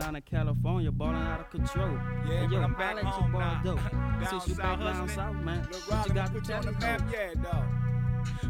I 0.00 0.04
heard 0.04 0.14
you 0.14 0.16
been 0.16 0.16
out 0.16 0.16
in 0.16 0.22
California, 0.22 0.92
balling 0.92 1.16
out 1.16 1.40
of 1.40 1.50
control. 1.50 1.98
Yeah, 2.28 2.42
but 2.42 2.52
yo, 2.52 2.62
I'm 2.62 2.74
back 2.74 2.98
home 2.98 3.32
now. 3.32 3.62
Down 3.64 4.26
Since 4.28 4.48
you 4.48 4.54
back 4.54 4.78
down 4.80 5.08
south, 5.08 5.36
man, 5.36 5.68
what 5.88 6.08
you 6.08 6.14
got 6.14 6.26
to 6.26 6.32
put 6.32 6.48
you 6.48 6.54
on 6.54 6.66
the 6.66 6.72
map, 6.72 7.02
yeah, 7.12 7.34
dog. 7.42 7.64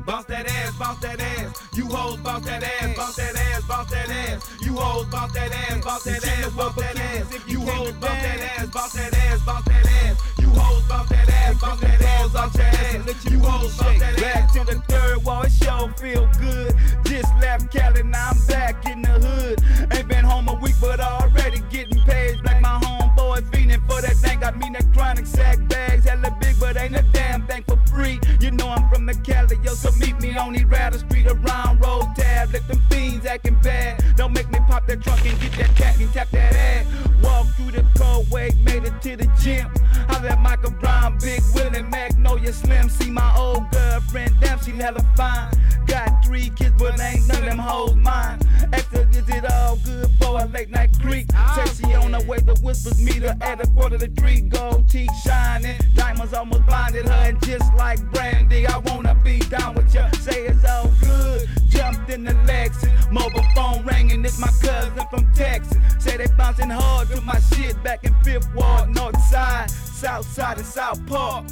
Bounce 0.06 0.24
that 0.26 0.46
ass, 0.48 0.76
bounce 0.78 1.00
that 1.00 1.20
ass. 1.20 1.62
You 1.74 1.86
hoes 1.86 2.16
bounce 2.18 2.46
that 2.46 2.62
ass, 2.62 2.96
bounce 2.96 3.16
that 3.16 3.36
ass, 3.36 3.62
bounce 3.68 3.90
that 3.90 4.08
ass. 4.08 4.48
You 4.62 4.72
hoes 4.74 5.06
bounce 5.06 5.32
that 5.32 5.52
ass, 5.52 5.84
bounce 5.84 6.04
that 6.04 6.24
ass, 6.24 6.52
bounce 6.52 6.74
that 6.76 6.98
ass. 6.98 7.48
You 7.48 7.60
hoes 7.60 7.92
bounce 7.92 8.22
that 8.22 8.58
ass, 8.58 8.66
bounce 8.70 8.92
that 8.94 9.14
ass, 9.14 9.42
bounce 9.44 9.64
that 9.66 9.86
ass. 9.86 10.38
You 10.38 10.48
hoes 10.48 10.82
bounce 10.88 11.08
that 11.10 11.28
ass, 11.28 11.60
bounce 11.60 11.80
that 11.80 12.00
ass, 12.00 12.32
bounce 12.32 12.52
that 12.54 12.74
ass. 12.74 13.24
You 13.30 13.38
hoes 13.40 13.76
bounce 13.76 14.00
that 14.00 14.14
ass. 14.14 14.20
Back 14.20 14.52
to 14.52 14.64
the 14.64 14.80
third 14.88 15.24
wall, 15.24 15.42
it 15.42 15.52
sure 15.52 15.92
feel 15.98 16.28
good. 16.38 16.74
Just 17.04 17.34
left 17.40 17.70
Cali, 17.70 18.02
now 18.02 18.30
I'm 18.30 18.46
back 18.46 18.86
in 18.86 19.02
the 19.02 19.10
hood. 19.10 19.60
Ain't 19.92 20.08
been 20.08 20.24
home 20.24 20.48
a 20.48 20.54
week, 20.54 20.74
but 20.80 21.00
already 21.00 21.60
getting 21.70 22.02
paid. 22.04 22.42
Like 22.44 22.60
my 22.60 22.78
homeboy 22.82 23.54
feeding 23.54 23.80
for 23.88 24.00
that 24.00 24.16
thing. 24.16 24.40
Got 24.40 24.56
me 24.58 24.70
that 24.72 24.92
chronic 24.92 25.26
sack 25.26 25.58
bags, 25.68 26.04
hella 26.04 26.36
big, 26.40 26.58
but 26.60 26.76
ain't 26.76 26.96
a 26.96 27.02
damn 27.12 27.46
thing 27.46 27.64
for 27.64 27.76
free. 27.90 28.20
You 28.40 28.50
know 28.52 28.68
I'm 28.68 28.88
from 28.88 29.06
the 29.06 29.14
Cali, 29.14 29.58
yo, 29.64 29.74
so 29.74 29.87
meet 29.96 30.20
me 30.20 30.36
on 30.36 30.52
the 30.52 30.64
Rattle 30.64 30.98
Street 31.00 31.26
around 31.26 31.80
Road 31.80 32.08
Tab. 32.16 32.52
Let 32.52 32.66
them 32.68 32.80
fiends 32.90 33.26
acting 33.26 33.58
bad. 33.62 34.02
Don't 34.16 34.32
make 34.32 34.50
me 34.50 34.58
pop 34.66 34.86
that 34.86 35.02
trunk 35.02 35.24
and 35.26 35.40
get 35.40 35.52
that 35.52 35.74
cat 35.76 35.98
and 35.98 36.12
tap 36.12 36.30
that 36.30 36.54
ass. 36.54 36.86
Walk 37.22 37.46
through 37.56 37.72
the 37.72 37.84
cold 37.96 38.30
way, 38.30 38.50
made 38.62 38.84
it 38.84 39.00
to 39.02 39.16
the 39.16 39.30
gym. 39.40 39.70
I 40.08 40.22
let 40.22 40.40
Michael 40.40 40.72
Brown, 40.72 41.18
Big 41.18 41.42
Willie, 41.54 41.82
Magnolia 41.82 42.52
Slim. 42.52 42.88
See 42.88 43.10
my 43.10 43.34
old 43.36 43.70
girlfriend, 43.70 44.34
damn, 44.40 44.60
she 44.60 44.72
hella 44.72 45.04
fine. 45.16 45.52
Got 45.86 46.24
three 46.24 46.50
kids, 46.50 46.74
but 46.78 47.00
ain't 47.00 47.26
none 47.26 47.38
of 47.38 47.44
them 47.44 47.58
hoes 47.58 47.96
mine. 47.96 48.38
After 48.72 49.08
is 49.10 49.28
it 49.28 49.50
all 49.50 49.76
good 49.76 50.10
for 50.20 50.40
a 50.40 50.46
late 50.46 50.70
night 50.70 50.90
creek? 51.00 51.26
Say 51.54 51.86
she 51.86 51.94
on 51.94 52.12
the 52.12 52.22
way, 52.26 52.38
the 52.38 52.54
whispers 52.62 53.00
meet 53.00 53.22
her 53.22 53.36
at 53.40 53.64
a 53.64 53.66
quarter 53.70 53.96
to 53.98 54.08
three. 54.08 54.42
Gold 54.42 54.88
teeth 54.88 55.10
shining, 55.24 55.78
diamonds 55.94 56.34
almost 56.34 56.66
blinded 56.66 57.06
her, 57.06 57.28
and 57.28 57.42
just 57.44 57.72
like 57.74 57.98
Brandy, 58.12 58.66
I 58.66 58.78
wanna 58.78 59.14
be 59.24 59.38
down 59.38 59.77
with 59.78 59.94
ya. 59.94 60.10
Say 60.12 60.46
it's 60.46 60.64
all 60.64 60.90
good. 61.00 61.48
Jumped 61.68 62.10
in 62.10 62.24
the 62.24 62.32
Lexus, 62.48 62.90
mobile 63.10 63.44
phone 63.54 63.84
ringing. 63.86 64.24
It's 64.24 64.38
my 64.38 64.50
cousin 64.60 65.04
from 65.10 65.30
Texas. 65.34 65.78
Say 65.98 66.16
they 66.16 66.26
bouncing 66.36 66.70
hard 66.70 67.08
to 67.08 67.20
my 67.22 67.38
shit 67.52 67.80
back 67.82 68.04
in 68.04 68.14
Fifth 68.24 68.52
Ward, 68.54 68.90
North 68.90 69.20
Side, 69.30 69.70
South 69.70 70.26
Side, 70.26 70.58
and 70.58 70.66
South 70.66 71.04
Park. 71.06 71.46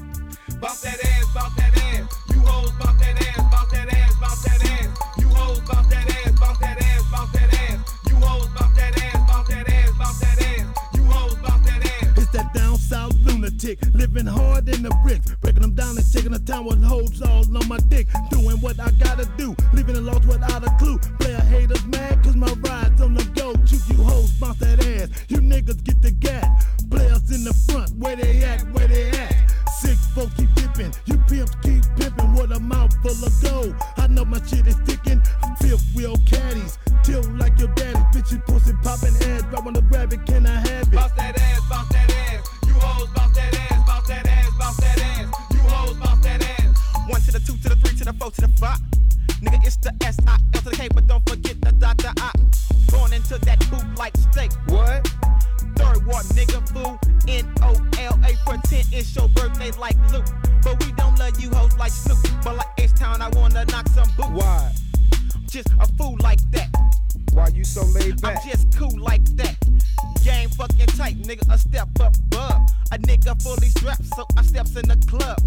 Bounce 0.61 0.81
that 0.83 0.99
ass, 1.05 1.27
bounce 1.35 1.55
that 1.57 1.77
ass. 1.77 2.07
You 2.33 2.41
hoes 2.41 2.73
bounce 2.81 3.01
that 3.01 3.17
ass, 3.29 3.53
bounce 3.53 3.73
that 3.73 3.93
ass, 3.93 4.15
bounce 4.21 4.43
that 4.45 4.65
ass. 4.65 5.19
You 5.19 5.29
hoes 5.29 5.61
bounce 5.61 5.89
that 5.89 6.09
ass, 6.09 6.41
bounce 6.41 6.59
that 6.59 6.83
ass, 6.83 7.03
bounce 7.13 7.33
that 7.33 7.55
ass. 7.55 7.79
You 8.09 8.17
hoes 8.17 8.49
bounce 8.59 8.77
that 8.77 9.03
ass, 9.03 9.31
bounce 9.31 9.49
that 9.49 9.69
ass, 9.69 9.91
bounce 9.99 10.21
that 10.21 10.43
ass. 10.43 10.67
You 10.95 11.05
hoes 11.05 11.35
bounce 11.37 11.67
that 11.67 11.87
ass. 11.87 12.19
It's 12.19 12.31
that 12.33 12.55
down 12.55 12.77
south 12.79 13.16
lunatic, 13.47 13.79
living 13.95 14.27
hard 14.27 14.69
in 14.69 14.83
the 14.83 14.95
bricks, 15.03 15.35
breaking 15.41 15.63
them 15.63 15.75
down 15.75 15.97
and 15.97 16.07
shaking 16.07 16.33
the 16.33 16.39
town 16.41 16.65
with 16.65 16.83
hoes 16.83 17.23
all 17.23 17.45
on 17.57 17.69
my 17.69 17.79
dick, 17.89 18.07
doing 18.31 18.57
what 18.61 18.79
I 18.81 18.91
gotta 18.93 19.29
do, 19.37 19.55
leaving 19.73 19.95
the 19.95 20.01
lost 20.01 20.27
without 20.27 20.67
a 20.67 20.71
clue. 20.79 20.99
Player 21.21 21.41
haters 21.41 21.85
mad 21.87 22.23
cause 22.23 22.37
my 22.37 22.53
rides 22.65 23.01
on 23.01 23.15
the 23.15 23.25
go, 23.35 23.55
shoot 23.65 23.83
you 23.89 24.03
hoes, 24.03 24.31
bounce 24.33 24.59
that 24.59 24.85
ass, 24.85 25.09
you 25.29 25.39
niggas 25.39 25.83
get 25.85 26.03
the 26.03 26.11
gat. 26.11 26.67
Players 26.91 27.31
in 27.31 27.45
the 27.45 27.55
front, 27.69 27.91
where 27.97 28.17
they 28.17 28.43
at, 28.43 28.63
where 28.73 28.89
they 28.89 29.11
at. 29.11 29.35
Sick 29.79 29.99
folks 30.15 30.35
keep 30.35 30.53
dipping, 30.55 30.93
you 31.05 31.17
pimps 31.29 31.55
keep 31.63 31.83
pimping 31.97 32.35
with 32.35 32.53
a 32.53 32.61
mouth 32.61 32.95
full 33.03 33.25
of 33.25 33.33
gold. 33.43 33.75
I 33.97 34.07
know 34.09 34.25
my 34.25 34.39
shit 34.47 34.67
is 34.67 34.77
sticking, 34.85 35.23
fifth 35.61 35.85
wheel 35.95 36.17
caddies, 36.27 36.79
tilt 37.03 37.29
like 37.33 37.59
your 37.59 37.69
daddy, 37.75 37.99
bitches 38.13 38.45
pussy 38.47 38.73
popping 38.83 39.15
ass, 39.31 39.45
I 39.55 39.61
wanna 39.61 39.83
grab 39.83 40.13
it, 40.13 40.25
can 40.27 40.47
I 40.47 40.61
have 40.69 40.89
it? 40.89 40.93
Bounce 40.93 41.13
that 41.13 41.39
ass, 41.39 41.61
bounce 41.71 41.89
that 41.91 42.11
ass. 42.11 42.49
You 42.67 42.73
hoes 42.75 43.09
bounce 43.15 43.26
One 47.09 47.21
to 47.23 47.33
the 47.33 47.41
two 47.41 47.57
to 47.59 47.69
the 47.69 47.77
three 47.77 47.97
to 47.99 48.05
the 48.05 48.13
four 48.15 48.31
to 48.31 48.41
the 48.41 48.49
five. 48.59 48.79
Nigga, 49.41 49.65
it's 49.67 49.77
the 49.77 49.93
S 50.03 50.17
I 50.27 50.39
L 50.55 50.61
to 50.63 50.71
the 50.71 50.77
K, 50.77 50.89
but 50.89 51.07
don't 51.07 51.27
forget 51.29 51.61
the 51.61 51.73
dot 51.73 51.99
the 51.99 52.13
I. 52.19 52.33
Going 52.91 53.13
into 53.13 53.39
that 53.39 53.59
boot 53.71 53.87
like 53.99 54.17
steak. 54.17 54.53
What? 54.67 55.07
Third 55.77 56.07
ward 56.07 56.27
nigga 56.37 56.61
fool. 56.73 56.99
N 57.29 57.47
O 57.63 57.75
L 58.01 58.19
A 58.25 58.35
for 58.45 58.57
10. 58.69 58.85
It's 58.93 59.15
your 59.15 59.29
birthday 59.29 59.71
like 59.73 59.97
Luke. 60.13 60.27
But 60.63 60.85
we 60.85 60.93
don't 60.93 61.19
love 61.19 61.39
you 61.41 61.51
hoes 61.51 61.77
like 61.77 61.93
Snoop. 61.93 62.19
But 62.43 62.57
like 62.57 62.73
H 62.79 62.95
Town, 62.95 63.23
I 63.23 63.29
wanna 63.31 63.65
knock 63.67 63.89
some 63.89 64.09
boots. 64.17 64.43
Why? 64.43 64.73
just 65.57 65.69
a 65.81 65.87
fool 65.97 66.17
like 66.21 66.41
that. 66.51 66.69
Why 67.33 67.49
you 67.55 67.65
so 67.65 67.83
laid 67.85 68.21
back? 68.21 68.45
I'm 68.45 68.51
just 68.51 68.77
cool 68.77 68.99
like 69.01 69.25
that. 69.37 69.57
Game 70.23 70.51
fucking 70.51 70.87
tight, 70.99 71.17
nigga, 71.23 71.51
a 71.53 71.57
step 71.57 71.89
up 72.01 72.15
above. 72.17 72.69
A 72.93 72.99
nigga 72.99 73.41
fully 73.43 73.69
strapped, 73.69 74.05
so 74.05 74.27
I 74.37 74.43
steps 74.43 74.77
in 74.77 74.89
the 74.89 74.97
club. 75.07 75.39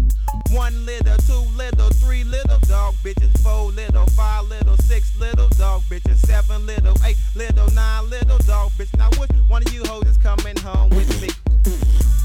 One 0.50 0.74
little, 0.84 1.16
little 8.80 8.98
dog 8.98 8.98
bitches. 8.98 8.98
Now 8.98 9.10
which 9.20 9.30
one 9.48 9.62
of 9.62 9.72
you 9.72 9.84
hoes 9.84 10.06
is 10.06 10.16
coming 10.16 10.56
home 10.58 10.90
with 10.90 11.22
me? 11.22 11.28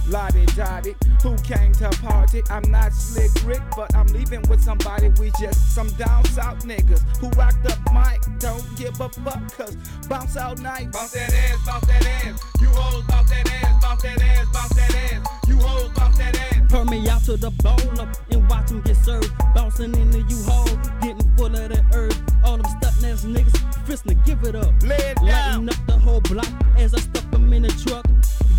Lodi 0.08 0.46
Dodi, 0.48 0.96
who 1.24 1.36
came 1.40 1.74
to 1.74 1.90
party? 2.02 2.44
I'm 2.50 2.70
not 2.70 2.94
slick 2.94 3.32
Rick, 3.44 3.62
but 3.76 3.94
I'm 3.96 4.08
leaving 4.08 4.42
with 4.50 4.62
somebody. 4.62 5.10
We 5.20 5.32
just 5.40 5.74
some 5.74 5.90
down 5.94 6.24
south 6.26 6.60
niggas 6.60 7.02
who 7.18 7.30
rock 7.30 7.56
the 7.64 7.76
mic. 7.92 8.22
Don't 8.40 8.64
give 8.78 9.00
a 9.02 9.10
fuck, 9.10 9.58
cause 9.58 9.76
bounce 10.08 10.38
out 10.38 10.60
night. 10.60 10.92
Bounce 10.92 11.12
that 11.14 11.34
ass, 11.34 11.66
bounce 11.66 11.88
that 11.88 12.06
ass. 12.06 12.40
You 12.62 12.68
hoes 12.68 13.04
bounce 13.06 13.30
that 13.32 13.52
ass, 13.52 13.82
bounce 13.82 14.02
that 14.04 14.22
ass, 14.22 14.46
bounce 14.54 14.76
that 14.76 14.96
ass. 14.96 15.48
You 15.48 15.58
hoes 15.58 15.92
bounce 15.98 16.18
that 16.20 16.38
ass. 16.38 16.72
Turn 16.72 16.88
me 16.88 17.10
out 17.10 17.24
to 17.24 17.38
the 17.38 17.50
bowler 17.50 18.12
and 18.30 18.48
watch 18.50 18.70
him 18.70 18.82
get 18.82 18.98
served. 18.98 19.32
Bouncing 19.56 19.96
in 19.96 20.12
the 20.12 20.20
U-Haul, 20.20 20.66
getting 21.02 21.36
full 21.36 21.48
of 21.48 21.70
that 21.70 21.84
herb. 21.96 22.14
All 22.44 22.58
them 22.58 22.66
stuntin' 22.66 23.12
ass 23.12 23.26
niggas, 23.26 23.86
fistin' 23.86 24.24
give 24.24 24.44
it 24.44 24.56
up. 24.56 24.74
Lay 24.84 24.98
it 24.98 25.18
down. 25.26 25.26
Lighting 25.66 25.70
up 25.70 25.76
the 25.76 25.82
whole 25.82 25.85
block 26.28 26.48
as 26.78 26.94
I 26.94 27.00
stuff 27.00 27.30
them 27.32 27.54
in 27.54 27.64
the 27.64 27.70
truck. 27.86 28.06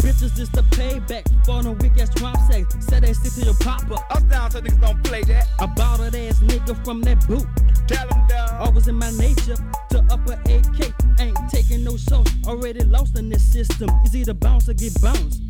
Bitches, 0.02 0.34
this 0.34 0.48
the 0.50 0.62
payback 0.76 1.24
for 1.44 1.62
the 1.62 1.72
weak 1.72 1.98
ass 1.98 2.10
trump 2.14 2.36
sex. 2.50 2.76
Said 2.80 3.02
they 3.02 3.12
stick 3.12 3.32
to 3.34 3.44
your 3.44 3.54
papa. 3.60 3.94
Us 4.10 4.22
down 4.24 4.50
so 4.50 4.60
niggas 4.60 4.80
don't 4.80 5.02
play 5.04 5.22
that. 5.24 5.46
I 5.58 5.66
bought 5.66 5.98
that 5.98 6.14
ass 6.14 6.40
nigga 6.40 6.82
from 6.84 7.02
that 7.02 7.26
boot. 7.26 7.46
Tell 7.86 8.08
them 8.08 8.26
down. 8.28 8.54
Always 8.60 8.88
in 8.88 8.94
my 8.94 9.10
nature 9.12 9.56
to 9.90 9.98
upper 10.10 10.34
AK. 10.46 10.92
Ain't 11.20 11.38
taking 11.50 11.84
no 11.84 11.96
shows. 11.96 12.26
Already 12.46 12.84
lost 12.84 13.18
in 13.18 13.28
this 13.28 13.42
system. 13.42 13.88
It's 14.04 14.14
either 14.14 14.34
bounce 14.34 14.68
or 14.68 14.74
get 14.74 15.00
bounced. 15.00 15.42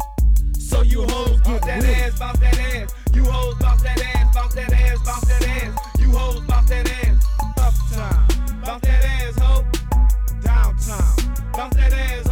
So 0.58 0.82
you 0.82 1.04
hoes 1.04 1.40
bounce 1.42 1.64
that 1.64 1.78
with 1.78 1.88
ass, 1.88 2.18
bounce 2.18 2.38
that 2.40 2.58
ass. 2.58 2.94
You 3.14 3.24
hoes 3.24 3.54
bounce 3.60 3.82
that 3.82 4.00
ass, 4.00 4.34
bounce 4.34 4.54
that 4.54 4.72
ass, 4.72 4.98
bounce 5.04 5.24
that 5.26 5.48
ass. 5.48 6.00
You 6.00 6.10
hoes 6.10 6.40
bounce 6.46 6.68
that 6.70 6.90
ass. 7.04 7.24
Uptown, 7.56 8.62
bounce 8.62 8.82
that 8.82 9.04
ass, 9.04 9.38
ho. 9.38 9.64
Downtown, 10.42 11.25
bounce 11.56 11.74
that 11.76 11.92
ass, 11.94 12.25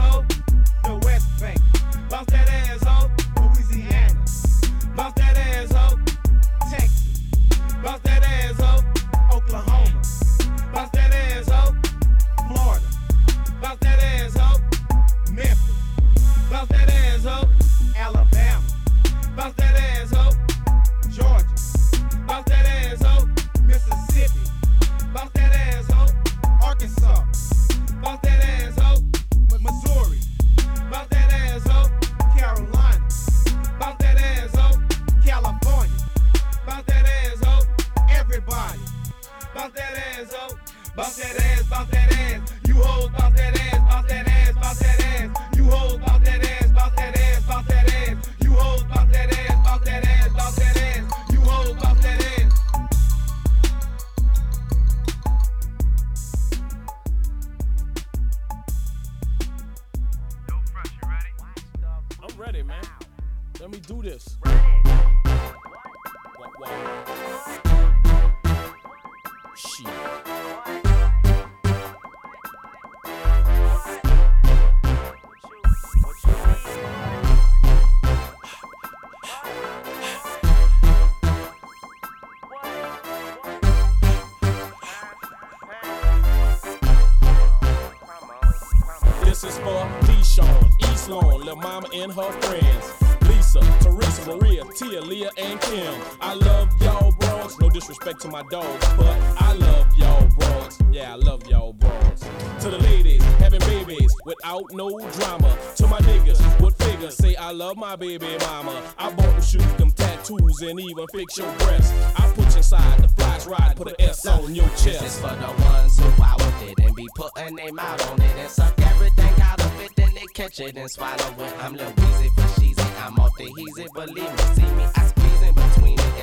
and 95.39 95.61
Kim. 95.61 95.95
I 96.20 96.35
love 96.35 96.70
y'all 96.80 97.12
bros. 97.12 97.59
No 97.61 97.68
disrespect 97.70 98.20
to 98.22 98.28
my 98.28 98.43
dogs, 98.51 98.87
but 98.97 99.16
I 99.41 99.53
love 99.55 99.87
y'all 99.97 100.26
bros. 100.39 100.78
Yeah, 100.93 101.12
I 101.12 101.16
love 101.16 101.47
y'all 101.47 101.72
bros. 101.72 102.20
To 102.61 102.70
the 102.70 102.78
ladies 102.78 103.22
having 103.39 103.61
babies 103.61 104.12
without 104.24 104.64
no 104.72 104.99
drama. 104.99 105.57
To 105.76 105.87
my 105.87 105.99
niggas 106.01 106.61
with 106.61 106.76
figures 106.82 107.16
say 107.16 107.35
I 107.37 107.51
love 107.53 107.76
my 107.76 107.97
baby 107.97 108.37
mama. 108.41 108.82
I 108.99 109.11
bought 109.11 109.26
them 109.26 109.43
shoes, 109.43 109.74
them 109.74 109.91
tattoos, 109.93 110.61
and 110.62 110.80
even 110.80 111.07
fix 111.12 111.39
your 111.39 111.53
breasts. 111.59 111.93
I 112.16 112.30
put 112.35 112.51
you 112.51 112.57
inside 112.57 113.03
the 113.03 113.09
flash 113.09 113.47
ride, 113.47 113.74
put 113.76 113.89
an 113.89 113.95
S 113.99 114.26
on 114.26 114.55
your 114.55 114.68
chest. 114.70 114.85
This 114.85 115.03
is 115.03 115.20
for 115.20 115.28
the 115.28 115.62
ones 115.62 115.99
who 115.99 116.22
out 116.22 116.39
with 116.39 116.70
it 116.70 116.85
and 116.85 116.95
be 116.95 117.07
putting 117.14 117.57
their 117.57 117.72
mouth 117.72 118.12
on 118.12 118.20
it 118.20 118.37
and 118.37 118.51
suck 118.51 118.74
everything 118.80 119.41
out 119.43 119.61
of 119.61 119.80
it, 119.80 119.91
then 119.97 120.14
they 120.14 120.26
catch 120.35 120.61
it 120.61 120.76
and 120.76 120.91
swallow 120.91 121.16
it. 121.16 121.53
I'm 121.61 121.74
Lil 121.74 121.91
Weezy 121.91 122.30
for 122.35 122.43
it. 122.43 122.64
I'm 123.05 123.18
off 123.18 123.37
the 123.37 123.45
heezy, 123.45 123.93
believe 123.93 124.16
me. 124.16 124.55
See 124.55 124.74
me, 124.74 124.85
I 124.95 125.14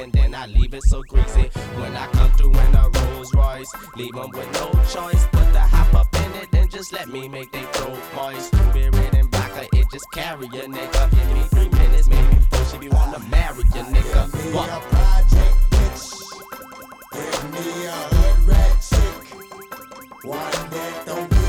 and 0.02 0.12
then 0.14 0.34
I 0.34 0.48
leave 0.48 0.74
it 0.74 0.82
so 0.90 1.04
greasy. 1.04 1.50
When 1.80 1.96
I 1.96 2.08
come 2.08 2.32
through 2.32 2.52
in 2.52 2.76
a 2.76 2.90
Rolls 2.90 3.34
Royce, 3.36 3.72
leave 3.96 4.16
'em 4.16 4.32
with 4.32 4.52
no 4.54 4.68
choice. 4.94 5.24
Put 5.28 5.54
the 5.54 5.60
hop 5.60 5.94
up 5.94 6.16
in 6.16 6.32
it, 6.42 6.50
and 6.54 6.72
just 6.72 6.92
let 6.92 7.08
me 7.10 7.28
make 7.28 7.52
they 7.52 7.64
throat 7.74 8.00
moist. 8.16 8.48
Spirit 8.56 9.14
and 9.14 9.32
vodka, 9.32 9.68
it 9.74 9.86
just 9.92 10.06
carry 10.14 10.48
a 10.48 10.66
nigga. 10.78 11.02
Give 11.12 11.32
me 11.38 11.44
three 11.54 11.70
minutes, 11.70 12.08
maybe 12.08 12.36
before 12.36 12.66
she 12.66 12.78
be 12.80 12.90
wanna 12.90 13.20
marry 13.30 13.64
a 13.80 13.84
nigga. 13.96 14.22
What? 14.56 14.70
project 14.92 15.56
bitch. 15.72 16.06
Give 17.14 17.44
me 17.54 17.86
a 17.86 18.00
hood 18.14 18.48
rat 18.50 18.74
chick. 18.90 19.18
One 20.24 20.70
that 20.72 21.06
don't 21.06 21.41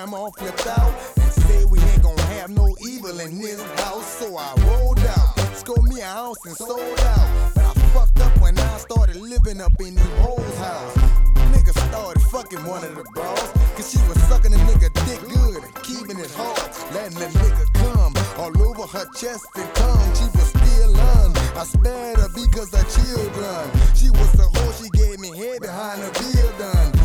My 0.00 0.06
grandma 0.06 0.30
flipped 0.30 0.66
out 0.66 0.94
and 1.18 1.30
said 1.30 1.70
we 1.70 1.78
ain't 1.78 2.02
gonna 2.02 2.22
have 2.22 2.48
no 2.48 2.74
evil 2.88 3.20
in 3.20 3.38
this 3.38 3.60
house. 3.82 4.06
So 4.18 4.34
I 4.34 4.54
rolled 4.66 4.98
out, 5.00 5.38
scored 5.54 5.82
me 5.82 6.00
a 6.00 6.06
house 6.06 6.38
and 6.46 6.56
sold 6.56 6.98
out. 7.00 7.52
But 7.54 7.64
I 7.64 7.72
fucked 7.92 8.18
up 8.20 8.40
when 8.40 8.58
I 8.58 8.78
started 8.78 9.16
living 9.16 9.60
up 9.60 9.78
in 9.78 9.96
these 9.96 10.14
hoes' 10.24 10.56
house. 10.56 10.96
Nigga 11.52 11.76
started 11.88 12.22
fucking 12.32 12.64
one 12.64 12.82
of 12.82 12.96
the 12.96 13.04
bras. 13.12 13.52
Cause 13.76 13.92
she 13.92 13.98
was 14.08 14.16
sucking 14.22 14.54
a 14.54 14.56
nigga 14.56 14.88
dick 15.04 15.20
good 15.28 15.64
and 15.64 15.74
keeping 15.84 16.18
it 16.18 16.30
hard. 16.32 16.70
Letting 16.94 17.18
the 17.18 17.26
nigga 17.36 17.66
come 17.74 18.14
all 18.40 18.56
over 18.62 18.86
her 18.86 19.04
chest 19.12 19.44
and 19.56 19.68
tongue. 19.74 20.14
She 20.14 20.24
was 20.32 20.48
still 20.48 20.98
on. 20.98 21.36
I 21.60 21.64
spared 21.64 22.20
her 22.20 22.30
because 22.34 22.72
of 22.72 22.88
children. 22.88 23.68
She 23.94 24.08
was 24.08 24.32
the 24.32 24.48
hoe, 24.48 24.72
she 24.80 24.88
gave 24.96 25.20
me 25.20 25.36
head 25.36 25.60
behind 25.60 26.00
the 26.00 26.10
bill 26.16 26.52
done. 26.56 26.99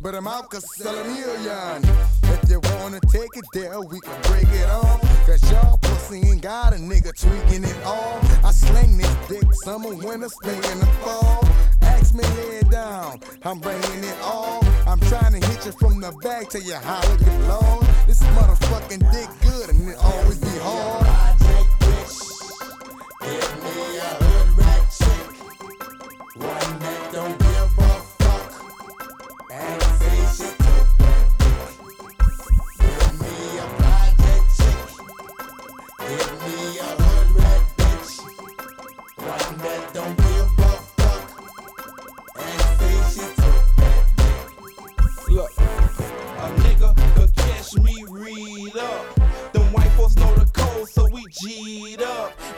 Selling 0.00 0.12
but 0.12 0.14
I'm 0.14 0.26
out 0.26 0.50
cause 0.50 0.64
sell 0.76 0.94
a 0.94 1.04
million. 1.04 1.82
If 2.22 2.50
you 2.50 2.60
wanna 2.60 3.00
take 3.00 3.36
it 3.36 3.44
there, 3.52 3.80
we 3.80 4.00
can 4.00 4.22
break 4.22 4.48
it 4.48 4.68
off. 4.70 5.00
Cause 5.26 5.42
y'all 5.50 5.78
pussy 5.78 6.20
ain't 6.28 6.42
got 6.42 6.72
a 6.72 6.76
nigga 6.76 7.12
tweaking 7.14 7.64
it 7.64 7.76
all. 7.84 8.18
I 8.44 8.50
sling 8.52 8.98
this 8.98 9.14
dick 9.28 9.54
summer, 9.64 9.94
winter, 9.94 10.28
spring, 10.28 10.60
and 10.64 10.80
the 10.80 10.86
fall. 11.04 11.46
Ask 11.82 12.14
me 12.14 12.24
lay 12.24 12.62
down, 12.70 13.20
I'm 13.44 13.60
bringing 13.60 14.04
it 14.04 14.18
all. 14.22 14.64
I'm 14.86 15.00
trying 15.00 15.38
to 15.40 15.46
hit 15.46 15.66
you 15.66 15.72
from 15.72 16.00
the 16.00 16.12
back 16.22 16.48
till 16.50 16.62
you 16.62 16.74
holler 16.76 17.18
get 17.18 17.40
long. 17.48 17.86
This 18.06 18.22
motherfucking 18.22 19.12
dick 19.12 19.28
good 19.42 19.70
and 19.70 19.88
it 19.88 19.96
always 19.98 20.38
be 20.38 20.58
hard. 20.60 21.09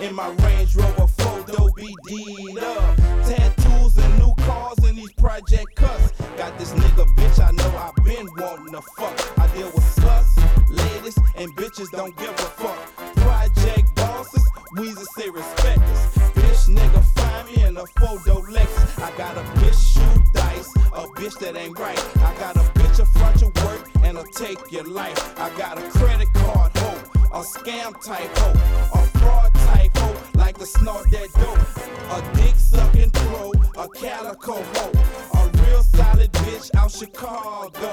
In 0.00 0.14
my 0.14 0.28
Range 0.30 0.76
Rover 0.76 1.06
photo 1.06 1.68
be 1.76 1.94
D'd 2.06 2.58
up. 2.58 2.96
Tattoos 3.26 3.98
and 3.98 4.18
new 4.18 4.34
cars 4.46 4.78
in 4.88 4.96
these 4.96 5.12
project 5.12 5.74
cuts. 5.74 6.12
Got 6.38 6.58
this 6.58 6.72
nigga 6.72 7.04
bitch 7.14 7.38
I 7.38 7.50
know 7.50 7.68
I 7.76 7.92
been 8.02 8.26
wanting 8.38 8.72
to 8.72 8.80
fuck. 8.96 9.38
I 9.38 9.46
deal 9.48 9.66
with 9.66 9.84
sluts, 9.84 10.38
ladies, 10.70 11.18
and 11.36 11.54
bitches 11.54 11.90
don't 11.90 12.16
give 12.16 12.30
a 12.30 12.50
fuck. 12.62 12.96
Project 13.16 13.94
bosses, 13.94 14.48
Weezy 14.74 15.04
say 15.18 15.28
respect 15.28 15.80
us. 15.80 16.16
Bitch 16.32 16.74
nigga 16.74 17.04
find 17.04 17.54
me 17.54 17.64
in 17.64 17.76
a 17.76 17.86
photo 18.00 18.40
Lexus. 18.40 19.02
I 19.02 19.14
got 19.18 19.36
a 19.36 19.42
bitch 19.60 19.92
shoot 19.92 20.32
dice, 20.32 20.74
a 20.94 21.06
bitch 21.08 21.38
that 21.40 21.56
ain't 21.56 21.78
right. 21.78 21.98
I 22.16 22.34
got 22.38 22.56
a 22.56 22.60
bitch 22.78 23.00
a 23.00 23.04
front 23.04 23.38
your 23.42 23.52
work 23.66 23.86
and 24.02 24.16
I'll 24.16 24.24
take 24.24 24.72
your 24.72 24.84
life. 24.84 25.38
I 25.38 25.50
got 25.58 25.76
a 25.76 25.82
credit 25.90 26.31
scam 27.62 27.92
type 28.02 28.38
hoe, 28.38 28.52
a 28.94 29.18
fraud 29.18 29.54
type 29.54 29.96
hoe, 29.96 30.16
like 30.34 30.58
to 30.58 30.66
snort 30.66 31.08
that 31.10 31.28
dope. 31.34 31.58
A 32.10 32.36
dick 32.36 32.56
sucking 32.56 33.10
pro, 33.10 33.52
a 33.76 33.88
calico 33.88 34.54
hoe, 34.54 34.92
a 35.34 35.50
real 35.62 35.82
solid 35.82 36.32
bitch 36.32 36.74
out 36.76 36.90
Chicago. 36.90 37.91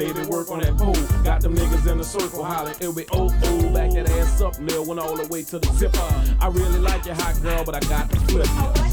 Baby. 0.00 0.22
Work 0.28 0.50
on 0.50 0.60
that 0.60 0.76
pole. 0.76 0.94
Got 1.24 1.42
them 1.42 1.54
niggas 1.54 1.90
in 1.90 1.98
the 1.98 2.04
circle 2.04 2.44
hollering. 2.44 2.76
It'll 2.80 2.92
be 2.92 3.06
oh, 3.12 3.28
oh. 3.42 3.74
Back 3.74 3.92
that 3.92 4.08
ass 4.10 4.40
up, 4.40 4.58
Lil. 4.58 4.84
Went 4.84 5.00
all 5.00 5.16
the 5.16 5.26
way 5.28 5.42
to 5.44 5.58
the 5.58 5.72
zipper. 5.74 5.98
I 6.40 6.48
really 6.48 6.78
like 6.78 7.04
your 7.06 7.14
hot 7.14 7.40
girl, 7.42 7.64
but 7.64 7.74
I 7.74 7.80
got 7.88 8.10
to 8.10 8.20
flip. 8.20 8.89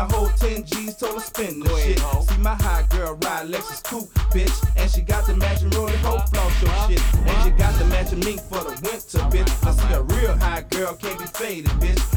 My 0.00 0.16
whole 0.16 0.28
10 0.28 0.64
G's, 0.64 0.96
told 0.96 1.14
her 1.14 1.20
spend 1.20 1.62
the 1.62 1.68
shit. 1.76 1.98
See 1.98 2.40
my 2.40 2.54
hot 2.54 2.88
girl 2.88 3.18
ride 3.22 3.48
Lexus 3.48 3.82
coupe, 3.82 4.08
bitch. 4.32 4.56
And 4.76 4.90
she 4.90 5.02
got 5.02 5.26
the 5.26 5.36
matching 5.36 5.70
rolling 5.70 5.98
hope 5.98 6.26
floss 6.30 6.62
your 6.62 6.72
shit. 6.88 7.02
And 7.26 7.42
she 7.44 7.50
got 7.50 7.78
the 7.78 7.84
matching 7.86 8.20
mink 8.20 8.40
for 8.40 8.64
the 8.64 8.70
winter, 8.82 9.18
bitch. 9.28 9.66
I 9.66 9.72
see 9.72 9.92
a 9.94 10.02
real 10.02 10.36
hot 10.38 10.70
girl 10.70 10.94
can't 10.94 11.18
be 11.18 11.26
faded, 11.26 11.70
bitch. 11.82 12.09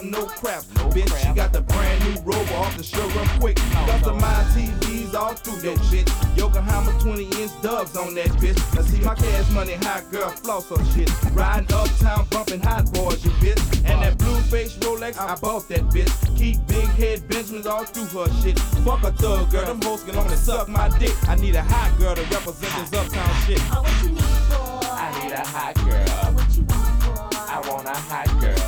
Roll 0.00 0.10
the 0.10 0.10
dice, 0.10 0.10
hit 0.10 0.10
the 0.10 0.10
seven, 0.10 0.10
no 0.10 0.26
crap, 0.26 0.62
bitch. 0.92 1.26
She 1.26 1.34
got 1.34 1.52
the 1.52 1.60
brand 1.62 2.04
new 2.04 2.20
rover 2.22 2.54
off 2.54 2.76
the 2.76 2.82
show 2.82 3.06
real 3.08 3.26
quick. 3.38 3.56
Customized 3.56 4.52
TVs 4.54 5.14
all 5.14 5.34
through 5.34 5.60
that 5.60 5.84
shit. 5.90 6.08
Yokohama 6.36 6.98
20 7.00 7.24
inch 7.24 7.62
dubs 7.62 7.96
on 7.96 8.14
that 8.14 8.28
bitch. 8.40 8.58
I 8.78 8.82
see 8.82 9.00
my 9.04 9.14
cash 9.14 9.50
money 9.50 9.74
hot 9.74 10.10
girl 10.10 10.30
floss 10.30 10.68
her 10.68 10.84
shit. 10.92 11.10
Riding 11.32 11.72
uptown, 11.72 12.26
bumping 12.30 12.60
hot 12.60 12.92
boys, 12.92 13.24
you 13.24 13.30
bitch. 13.32 13.60
And 13.88 14.02
that 14.02 14.18
blue 14.18 14.40
face 14.42 14.76
Rolex, 14.78 15.18
I 15.18 15.34
bought 15.36 15.68
that 15.68 15.82
bitch. 15.90 16.12
Keep 16.36 16.66
big 16.66 16.88
head 16.96 17.28
Benjamins 17.28 17.66
all 17.66 17.84
through 17.84 18.06
her 18.18 18.42
shit. 18.42 18.58
Fuck 18.84 19.02
a 19.04 19.12
thug 19.12 19.50
girl, 19.50 19.66
them 19.66 19.82
hoes 19.82 20.02
can 20.04 20.16
only 20.16 20.36
suck 20.36 20.68
my 20.68 20.88
dick. 20.98 21.14
I 21.28 21.36
need 21.36 21.54
a 21.54 21.62
hot 21.62 21.98
girl 21.98 22.14
to 22.14 22.22
represent 22.22 22.90
this 22.90 22.92
uptown 22.92 23.42
shit. 23.46 23.60
Oh, 23.72 24.80
I 24.92 25.22
need 25.22 25.32
a 25.32 25.46
hot 25.46 25.74
girl. 25.76 26.34
What 26.34 26.56
you 26.56 26.64
want? 26.64 26.90
I 27.50 27.60
want 27.68 27.86
a 27.86 27.90
hot 27.90 28.40
girl. 28.40 28.59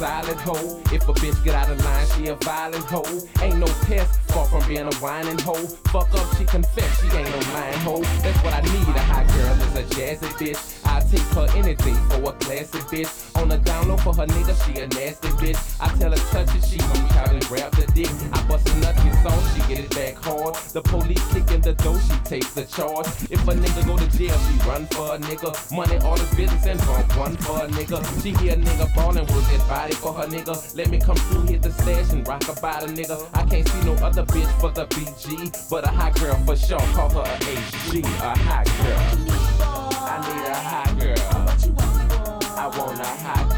Solid 0.00 0.40
hoe. 0.48 0.80
If 0.92 1.06
a 1.08 1.12
bitch 1.12 1.44
get 1.44 1.54
out 1.54 1.68
of 1.68 1.84
line, 1.84 2.06
she 2.16 2.28
a 2.28 2.34
violent 2.36 2.84
hoe. 2.84 3.20
Ain't 3.42 3.58
no 3.58 3.66
pest, 3.84 4.18
far 4.32 4.46
from 4.46 4.66
being 4.66 4.88
a 4.88 4.94
whining 4.96 5.38
hoe. 5.38 5.66
Fuck 5.92 6.08
up, 6.14 6.26
she 6.38 6.44
confess, 6.46 6.90
she 7.00 7.08
ain't 7.18 7.28
no 7.28 7.40
lying 7.52 7.78
hoe. 7.80 8.02
That's 8.24 8.40
what 8.42 8.54
I 8.54 8.62
need. 8.62 8.96
A 8.96 9.04
hot 9.12 9.26
girl 9.28 9.56
is 9.66 9.76
a 9.76 9.84
jazzy 9.94 10.30
bitch. 10.40 10.80
I 10.86 11.00
take 11.12 11.28
her 11.36 11.46
anything 11.54 11.96
for 12.08 12.30
a 12.30 12.32
classy 12.32 12.80
bitch. 12.90 13.12
On 13.36 13.48
the 13.48 13.58
down 13.58 13.88
low 13.88 13.98
for 13.98 14.14
her 14.14 14.26
nigga, 14.26 14.54
she 14.64 14.80
a 14.80 14.86
nasty 14.88 15.28
bitch. 15.40 15.60
I 15.80 15.88
tell 15.98 16.10
her 16.10 16.24
touch 16.32 16.48
it, 16.56 16.64
she 16.64 16.78
gon' 16.78 17.08
count 17.10 17.32
and 17.32 17.44
grab 17.46 17.70
the 17.76 17.86
dick. 17.92 18.10
I 18.32 18.42
bust 18.48 18.68
a 18.70 18.74
nut 18.80 18.96
his 19.00 19.16
song, 19.22 19.42
she 19.52 19.60
get 19.68 19.84
it 19.84 19.90
back 19.90 20.16
hard. 20.24 20.54
The 20.72 20.80
police 20.80 21.26
kick 21.32 21.50
in 21.50 21.60
the 21.60 21.74
door, 21.74 22.00
she 22.00 22.16
takes 22.24 22.54
the 22.54 22.64
charge. 22.64 23.06
If 23.30 23.46
a 23.46 23.52
nigga 23.52 23.86
go 23.86 23.98
to 23.98 24.08
jail, 24.16 24.36
she 24.46 24.54
run 24.66 24.86
for 24.86 25.14
a 25.14 25.18
nigga. 25.18 25.50
Money, 25.76 25.98
all 25.98 26.16
the 26.16 26.28
business 26.36 26.64
and 26.64 26.80
bump 26.88 27.16
one 27.18 27.36
for 27.36 27.64
a 27.64 27.68
nigga. 27.68 28.00
She 28.22 28.32
hear 28.40 28.54
a 28.54 28.56
nigga 28.56 28.88
ballin', 28.96 29.26
work 29.28 29.44
that 29.52 29.64
body 29.68 29.89
for 29.94 30.12
her 30.12 30.26
nigga. 30.26 30.76
Let 30.76 30.90
me 30.90 30.98
come 31.00 31.16
through, 31.16 31.42
hit 31.42 31.62
the 31.62 31.70
stash 31.72 32.12
and 32.12 32.26
rock 32.26 32.48
about 32.48 32.84
a 32.84 32.86
nigga. 32.86 33.28
I 33.34 33.44
can't 33.44 33.68
see 33.68 33.84
no 33.84 33.94
other 33.94 34.24
bitch 34.24 34.60
for 34.60 34.70
the 34.70 34.86
BG, 34.86 35.68
but 35.70 35.84
a 35.84 35.88
hot 35.88 36.18
girl 36.18 36.36
for 36.46 36.56
sure. 36.56 36.78
Call 36.94 37.10
her 37.10 37.20
a 37.20 37.38
HG, 37.38 38.04
a 38.04 38.38
hot 38.38 38.66
girl. 38.82 39.00
I 40.02 40.16
need 40.26 40.46
a 40.46 40.54
hot 40.54 40.98
girl. 40.98 41.16
I 42.56 42.66
want 42.78 43.00
a 43.00 43.04
hot 43.04 43.49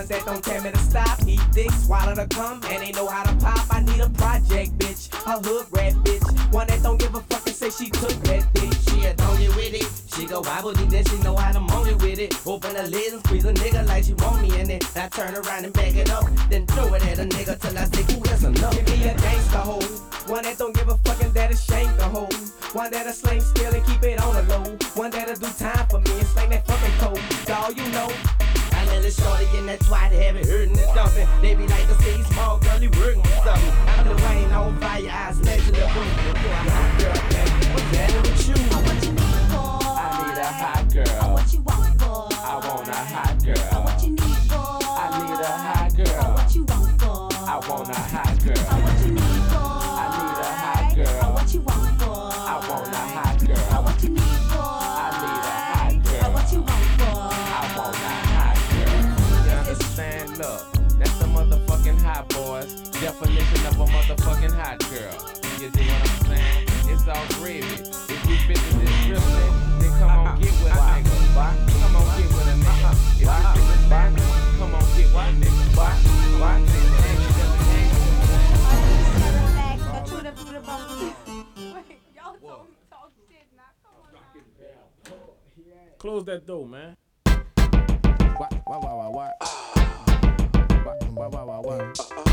ones 0.00 0.08
that 0.08 0.24
don't 0.24 0.42
tell 0.42 0.62
me 0.62 0.70
to 0.70 0.78
stop. 0.78 1.18
Eat 1.26 1.40
dick, 1.52 1.70
swallow 1.72 2.14
the 2.14 2.26
cum, 2.28 2.60
and 2.70 2.82
they 2.82 2.92
know 2.92 3.06
how 3.06 3.22
to 3.24 3.34
pop. 3.36 3.66
I 3.70 3.82
need 3.82 4.00
a 4.00 4.08
project 4.10 4.78
bitch, 4.78 5.12
a 5.26 5.36
hood 5.46 5.66
rat 5.70 5.92
bitch, 6.04 6.24
one 6.52 6.66
that 6.68 6.82
don't 6.82 6.98
give 6.98 7.14
a 7.14 7.20
fuck 7.20 7.46
and 7.46 7.54
say 7.54 7.70
she 7.70 7.90
took 7.90 8.16
that 8.28 8.42
dick. 8.54 8.72
She 8.88 9.04
a 9.04 9.14
get 9.14 9.56
with 9.56 9.74
it. 9.74 9.88
She 10.14 10.26
go 10.26 10.40
wobble, 10.40 10.72
then 10.72 11.04
she 11.04 11.18
know 11.18 11.36
how 11.36 11.52
to 11.52 11.60
moan 11.60 11.88
it 11.88 12.00
with 12.02 12.18
it. 12.18 12.34
Open 12.46 12.74
the 12.74 12.84
lid 12.84 13.12
and 13.12 13.24
squeeze 13.26 13.44
a 13.44 13.52
nigga 13.52 13.86
like 13.86 14.04
she 14.04 14.14
want 14.14 14.42
me 14.42 14.58
in 14.58 14.70
it. 14.70 14.84
I 14.96 15.08
turn 15.08 15.34
around 15.34 15.64
and 15.64 15.72
back 15.72 15.94
it 15.94 16.10
up, 16.10 16.24
then 16.48 16.66
throw 16.66 16.94
it 16.94 17.04
at 17.06 17.18
a 17.18 17.24
nigga 17.24 17.58
till 17.60 17.78
I 17.78 17.84
say, 17.84 18.02
ooh, 18.14 18.22
that's 18.22 18.44
enough. 18.44 18.74
Give 18.74 18.88
me 18.88 19.08
a 19.08 19.14
gangsta 19.14 19.60
hoe, 19.68 20.32
one 20.32 20.44
that 20.44 20.56
don't 20.58 20.74
give 20.74 20.88
a 20.88 20.96
fucking 20.98 21.32
that 21.32 21.52
a 21.52 21.56
shank 21.56 21.90
a 22.00 22.04
hoe. 22.04 22.28
One 22.72 22.90
that'll 22.90 23.12
sling 23.12 23.40
still 23.40 23.74
and 23.74 23.84
keep 23.84 24.02
it 24.04 24.22
on 24.22 24.34
the 24.34 24.42
low. 24.48 24.64
One 24.94 25.10
that'll 25.10 25.34
do 25.34 25.48
time 25.58 25.86
for 25.88 26.00
me 26.00 26.12
and 26.12 26.26
slang 26.28 26.50
that 26.50 26.66
fucking 26.66 26.96
code. 27.00 27.50
All 27.50 27.72
you 27.72 27.86
know. 27.92 28.39
It 29.10 29.14
shorty 29.14 29.58
in 29.58 29.66
that 29.66 29.80
twat, 29.80 30.12
heavy 30.12 30.46
hurting 30.48 30.78
and 30.78 30.94
dumping. 30.94 31.26
They 31.42 31.56
be 31.56 31.66
like 31.66 31.88
to 31.88 32.00
see 32.00 32.22
small 32.32 32.58
girl, 32.58 32.78
he 32.78 32.86
working 32.86 33.22
with 33.22 33.42
something. 33.42 33.72
I'm 33.88 34.06
the 34.06 34.14
rain 34.14 34.52
on 34.52 34.78
fire, 34.78 35.10
I 35.10 35.32
snatch 35.32 35.66
in 35.66 35.74
the 35.74 35.80
boom. 35.92 36.89
Hot 64.70 64.78
girl. 64.90 65.18
You 65.58 65.68
see 65.70 65.86
what 65.90 66.00
I'm 66.00 66.14
saying? 66.26 66.66
It's 66.86 67.08
all 67.08 67.26
gravy. 67.40 67.66
If 67.66 68.20
you 68.28 68.36
bitches 68.46 68.82
is 68.82 68.94
dribbling, 69.06 69.54
then 69.80 69.92
come 69.98 70.10
on 70.10 70.38
get 70.40 70.54
with 70.62 70.70
a 70.70 70.78
nigga. 70.78 71.14
Come 71.80 71.96
on 71.96 72.06
get 72.16 72.28
with 72.30 72.46
a 72.46 72.54
nigga. 72.54 72.90
If 73.10 73.20
you 73.20 73.26
bitches 73.26 73.84
dancing, 73.88 74.30
come 74.58 74.74
on 74.74 74.84
get 74.94 75.08
with 75.10 75.16
a 75.16 75.34
nigga. 75.40 75.62
Why? 75.78 76.56
Close 85.98 86.24
that 86.24 86.46
door, 86.46 86.66
man. 86.66 86.96
Why, 87.26 88.48
why, 88.64 88.78
why, 88.78 88.94
why, 88.94 89.08
why? 89.08 89.30
Why, 90.82 90.94
why, 91.12 91.26
why, 91.26 91.42
why, 91.42 91.58
why? 91.58 91.92
Cash 91.94 92.16
money 92.16 92.29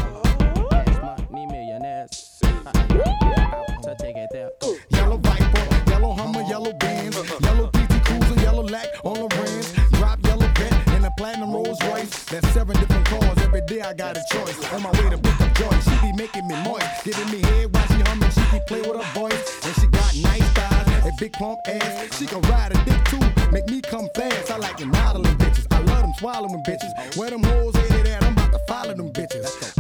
Yellow 4.89 5.17
Viper, 5.17 5.89
yellow 5.89 6.13
Hummer, 6.13 6.41
yellow 6.43 6.73
Benz, 6.73 7.15
yellow 7.41 7.67
PT 7.67 8.03
Cruiser, 8.05 8.41
yellow 8.41 8.63
lack 8.63 8.87
on 9.03 9.15
the 9.15 9.35
rims, 9.37 9.71
drop 9.93 10.19
yellow 10.25 10.47
vet 10.55 10.87
and 10.89 11.05
a 11.05 11.11
platinum 11.17 11.53
Rolls 11.53 11.77
Royce. 11.85 12.25
That's 12.25 12.47
seven 12.49 12.75
different 12.77 13.05
cars. 13.05 13.37
Every 13.39 13.61
day 13.61 13.81
I 13.81 13.93
got 13.93 14.17
a 14.17 14.23
choice. 14.31 14.57
On 14.73 14.81
my 14.83 14.91
way 14.91 15.09
to 15.09 15.17
pick 15.17 15.41
up 15.41 15.53
joy, 15.55 15.79
she 15.79 15.95
be 16.01 16.11
making 16.13 16.47
me 16.47 16.55
moist, 16.63 17.05
giving 17.05 17.29
me 17.31 17.41
head 17.41 17.73
while 17.73 17.87
she 17.87 18.01
humming. 18.01 18.31
She 18.31 18.41
can 18.41 18.61
play 18.67 18.81
with 18.81 19.01
her 19.01 19.19
voice, 19.19 19.65
and 19.65 19.75
she 19.75 19.87
got 19.87 20.15
nice 20.17 20.49
thighs 20.53 21.05
and 21.05 21.17
big 21.17 21.33
plump 21.33 21.59
ass. 21.67 22.17
She 22.17 22.25
can 22.25 22.41
ride 22.41 22.75
a 22.75 22.85
dick 22.85 23.03
too, 23.05 23.51
make 23.51 23.67
me 23.69 23.81
come 23.81 24.09
fast. 24.15 24.51
I 24.51 24.57
like 24.57 24.77
them 24.77 24.89
modeling 24.89 25.35
bitches. 25.37 25.67
I 25.71 25.79
love 25.81 26.01
them 26.01 26.13
swallowing 26.19 26.63
bitches. 26.63 27.17
Where 27.17 27.29
them 27.29 27.43
hoes 27.43 27.75
headed 27.75 28.07
at? 28.07 28.23
I'm 28.23 28.33
about 28.33 28.51
to 28.51 28.59
follow 28.67 28.93
them 28.93 29.11
bitches. 29.11 29.77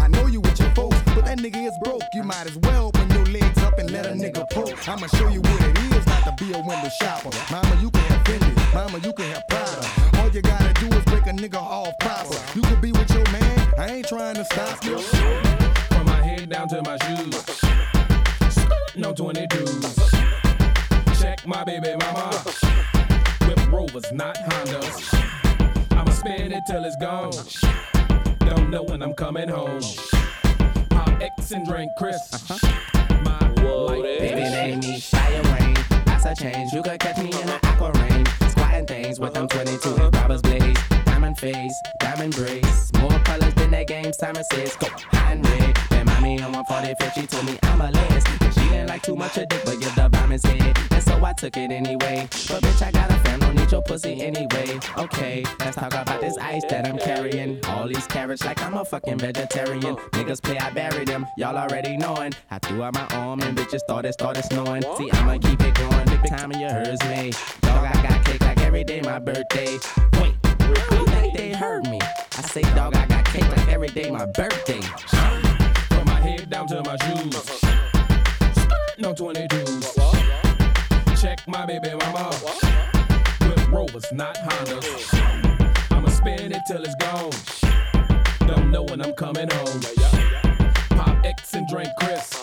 Nigga 1.37 1.67
is 1.67 1.77
broke. 1.83 2.03
You 2.13 2.23
might 2.23 2.45
as 2.45 2.57
well 2.57 2.87
open 2.87 3.09
your 3.11 3.25
legs 3.25 3.57
up 3.59 3.77
and 3.77 3.89
let 3.91 4.05
a 4.05 4.09
nigga 4.09 4.49
poke. 4.49 4.87
I'ma 4.87 5.07
show 5.07 5.27
you 5.29 5.41
what 5.41 5.61
it 5.61 5.77
is 5.77 6.05
not 6.05 6.23
to 6.25 6.43
be 6.43 6.51
a 6.53 6.59
window 6.59 6.89
shopper. 7.01 7.29
Mama, 7.51 7.79
you 7.81 7.91
can 7.91 8.01
have 8.03 8.23
Fendi. 8.23 8.73
Mama, 8.73 8.97
you 8.99 9.13
can 9.13 9.25
have 9.31 9.47
Prada. 9.47 10.19
All 10.19 10.29
you 10.29 10.41
gotta 10.41 10.73
do 10.73 10.87
is 10.97 11.05
break 11.05 11.25
a 11.27 11.31
nigga 11.31 11.61
off 11.61 11.93
proper. 11.99 12.35
You 12.55 12.61
can 12.63 12.81
be 12.81 12.91
with 12.91 13.09
your 13.11 13.23
man. 13.31 13.73
I 13.77 13.87
ain't 13.95 14.07
trying 14.07 14.35
to 14.35 14.45
stop 14.45 14.83
you. 14.83 14.99
From 14.99 16.05
my 16.05 16.21
head 16.23 16.49
down 16.49 16.67
to 16.69 16.81
my 16.83 16.97
shoes. 17.05 17.61
No 18.95 19.13
22s. 19.13 20.11
Check 21.21 21.45
my 21.45 21.63
baby 21.63 21.95
mama. 21.99 22.29
Whip 23.47 23.71
Rovers, 23.71 24.11
not 24.11 24.37
Hondas. 24.37 25.13
I'ma 25.91 26.11
spend 26.11 26.53
it 26.53 26.63
till 26.67 26.83
it's 26.83 26.95
gone. 26.97 27.31
Don't 28.39 28.69
know 28.69 28.83
when 28.83 29.01
I'm 29.03 29.13
coming 29.13 29.49
home. 29.49 29.81
Pop 31.07 31.21
X 31.21 31.51
and 31.51 31.65
drink 31.65 31.91
Chris. 31.97 32.17
Uh-huh. 32.33 32.57
My 33.23 33.39
life 33.63 34.19
Baby, 34.19 34.41
name 34.41 34.79
me 34.79 34.99
fire 34.99 35.41
rain. 35.43 35.75
That's 36.05 36.25
a 36.25 36.35
change. 36.35 36.73
You 36.73 36.81
could 36.83 36.99
catch 36.99 37.17
me 37.17 37.29
in 37.29 37.49
an 37.49 37.59
aqua 37.63 37.91
rain. 37.93 38.25
Squatting 38.49 38.85
things 38.85 39.19
with 39.19 39.33
them 39.33 39.47
22 39.47 39.95
and 39.95 40.15
robbers 40.15 40.41
blaze. 40.41 40.77
Diamond 41.05 41.37
face, 41.37 41.73
diamond 41.99 42.35
braids. 42.35 42.91
More 42.99 43.19
colors 43.19 43.53
than 43.55 43.71
that 43.71 43.87
game. 43.87 44.11
Simon 44.13 44.43
says, 44.51 44.75
go 44.75 44.87
high 45.11 45.33
and 45.33 45.47
red. 45.47 45.77
And 45.91 46.05
mommy 46.09 46.41
on 46.41 46.51
my 46.51 46.63
45, 46.63 47.13
she 47.13 47.25
told 47.25 47.45
me 47.45 47.57
I'm 47.63 47.81
a. 47.81 47.85
And 47.85 48.53
she 48.53 48.69
didn't 48.69 48.87
like 48.87 49.03
too 49.03 49.15
much 49.15 49.37
of 49.37 49.47
dick, 49.47 49.61
but 49.65 49.79
give 49.79 49.95
the 49.95 50.09
diamonds 50.09 50.45
head. 50.45 50.77
And 50.91 51.03
so 51.03 51.23
I 51.23 51.33
took 51.33 51.55
it 51.55 51.71
anyway. 51.71 52.27
But 52.49 52.63
bitch, 52.63 52.85
I 52.85 52.91
got 52.91 53.11
a 53.11 53.26
fan, 53.67 53.71
your 53.71 53.81
pussy 53.81 54.21
anyway. 54.21 54.79
Okay, 54.97 55.43
let's 55.59 55.75
talk 55.75 55.93
about 55.93 56.21
this 56.21 56.37
ice 56.37 56.63
that 56.69 56.87
I'm 56.87 56.97
carrying. 56.97 57.63
All 57.65 57.87
these 57.87 58.05
carrots 58.07 58.43
like 58.45 58.61
I'm 58.61 58.73
a 58.75 58.85
fucking 58.85 59.19
vegetarian. 59.19 59.95
Niggas 60.13 60.41
play, 60.41 60.57
I 60.57 60.71
bury 60.71 61.05
them. 61.05 61.25
Y'all 61.37 61.57
already 61.57 61.97
knowing. 61.97 62.33
I 62.51 62.59
threw 62.59 62.83
out 62.83 62.93
my 62.93 63.05
arm 63.07 63.41
and 63.41 63.57
bitches 63.57 63.79
started, 63.79 64.13
started 64.13 64.43
snowing. 64.43 64.83
See, 64.97 65.11
I'ma 65.11 65.37
keep 65.39 65.61
it 65.61 65.75
going. 65.75 66.05
Big 66.07 66.25
time 66.27 66.51
of 66.51 66.59
your 66.59 66.71
hers 66.71 66.99
me. 67.09 67.31
Dog, 67.61 67.85
I 67.85 68.03
got 68.03 68.25
cake 68.25 68.41
like 68.41 68.59
every 68.61 68.83
day 68.83 69.01
my 69.01 69.19
birthday. 69.19 69.77
Wait, 70.21 70.35
I 70.43 71.21
think 71.21 71.37
they 71.37 71.53
heard 71.53 71.87
me. 71.87 71.99
I 72.01 72.41
say, 72.41 72.61
dog, 72.75 72.95
I 72.95 73.05
got 73.07 73.25
cake 73.25 73.47
like 73.47 73.67
every 73.69 73.89
day 73.89 74.11
my 74.11 74.25
birthday. 74.25 74.81
From 74.81 76.05
my 76.05 76.19
head 76.19 76.49
down 76.49 76.67
to 76.67 76.83
my 76.83 76.97
shoes. 76.97 77.63
No 78.99 79.13
22s. 79.13 79.95
Check 81.21 81.47
my 81.47 81.65
baby 81.65 81.89
mama. 81.95 82.96
Rovers, 83.77 84.11
not 84.11 84.35
Hondas. 84.37 85.91
I'ma 85.91 86.09
spend 86.09 86.51
it 86.51 86.61
till 86.65 86.83
it's 86.83 86.95
gone. 86.95 87.29
Don't 88.47 88.71
know 88.71 88.81
when 88.81 88.99
I'm 89.03 89.13
coming 89.13 89.47
home. 89.51 89.81
Pop 90.97 91.23
X 91.23 91.53
and 91.53 91.67
drink 91.67 91.89
Chris. 91.99 92.33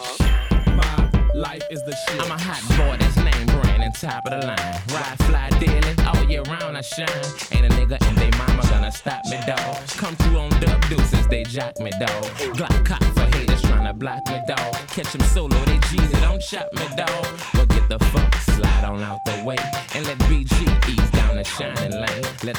My 0.77 1.11
life 1.35 1.65
is 1.73 1.83
the 1.83 1.97
shit. 2.07 2.23
I'm 2.23 2.31
a 2.31 2.39
hot 2.41 2.63
boy 2.79 2.97
that's 3.01 3.17
name 3.17 3.47
brand 3.47 3.83
and 3.83 3.93
top 3.97 4.25
of 4.27 4.31
the 4.31 4.47
line. 4.47 4.81
Ride 4.95 5.19
fly 5.27 5.51
daily, 5.59 5.95
all 6.07 6.23
year 6.31 6.43
round 6.43 6.77
I 6.77 6.83
shine. 6.83 7.09
Ain't 7.51 7.67
a 7.67 7.77
nigga 7.79 7.99
and 8.07 8.17
they 8.17 8.31
mama 8.39 8.63
gonna 8.71 8.93
stop 8.93 9.25
me, 9.25 9.41
dawg. 9.45 9.89
Come 9.97 10.15
through 10.15 10.39
on 10.39 10.51
dub 10.61 10.89
deuces, 10.89 11.27
they 11.27 11.43
jock 11.43 11.77
me, 11.81 11.91
dawg. 11.99 12.25
Glock 12.55 12.87
cock 12.87 13.03
for 13.03 13.27
haters 13.37 13.61
tryna 13.63 13.99
block 13.99 14.25
me, 14.29 14.41
dawg. 14.47 14.75
Catch 14.87 15.11
them 15.11 15.23
solo, 15.23 15.59
they 15.65 15.79
G's, 15.89 16.13
don't 16.21 16.41
chop 16.41 16.73
me, 16.75 16.87
dawg. 16.97 17.27
But 17.55 17.69
get 17.71 17.89
the 17.89 17.99
fuck, 18.13 18.33
slide 18.37 18.85
on 18.85 19.03
out 19.03 19.25
the 19.25 19.43
way. 19.45 19.57
And 19.97 20.07
let 20.07 20.24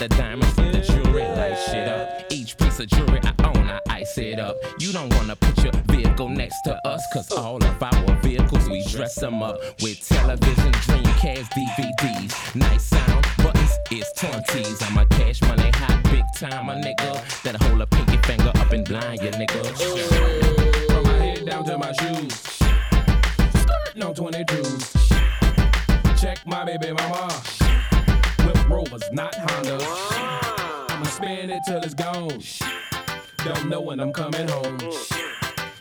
the 0.08 0.16
diamonds 0.18 0.56
and 0.60 0.72
the 0.72 0.82
jewelry 0.82 1.24
light 1.24 1.58
shit 1.66 1.88
up. 1.88 2.32
Each 2.32 2.56
piece 2.58 2.80
of 2.80 2.86
jewelry 2.88 3.20
I 3.24 3.34
own, 3.44 3.68
I 3.68 3.80
ice 3.90 4.16
it 4.20 4.40
up. 4.40 4.56
You 4.80 4.92
don't 4.92 5.12
wanna 5.16 5.36
put 5.36 5.64
your 5.64 5.74
vehicle 5.88 6.30
next 6.30 6.62
to 6.66 6.76
us, 6.88 7.04
cause 7.12 7.32
all 7.32 7.64
of 7.64 7.82
our 7.82 8.16
vehicles, 8.22 8.70
we 8.70 8.84
dress 8.86 9.16
them 9.16 9.42
up 9.42 9.58
with 9.82 10.08
television, 10.08 10.72
Dreamcast, 10.86 11.50
DVDs. 11.58 12.56
Nice 12.56 12.86
sound, 12.86 13.26
buttons 13.38 13.72
is 13.92 14.06
20s. 14.18 14.84
I'm 14.88 14.98
a 14.98 15.06
cash 15.08 15.42
money 15.42 15.72
hot, 15.74 16.04
big 16.04 16.26
time, 16.36 16.70
a 16.70 16.76
nigga. 16.76 17.42
That'll 17.42 17.68
hold 17.68 17.82
a 17.82 17.88
pinky 17.88 18.18
finger 18.28 18.52
up 18.54 18.72
and 18.72 18.88
blind 18.88 19.24
you, 19.24 19.32
nigga. 19.32 19.66
From 20.88 21.04
my 21.04 21.18
head 21.18 21.46
down 21.48 21.66
to 21.66 21.78
my 21.80 21.92
shoes. 21.94 22.60
No 23.96 24.14
22s. 24.14 24.94
Check 26.22 26.46
my 26.46 26.64
baby 26.64 26.94
mama. 26.94 27.25
When 33.84 34.00
I'm 34.00 34.14
coming 34.14 34.48
home. 34.48 34.78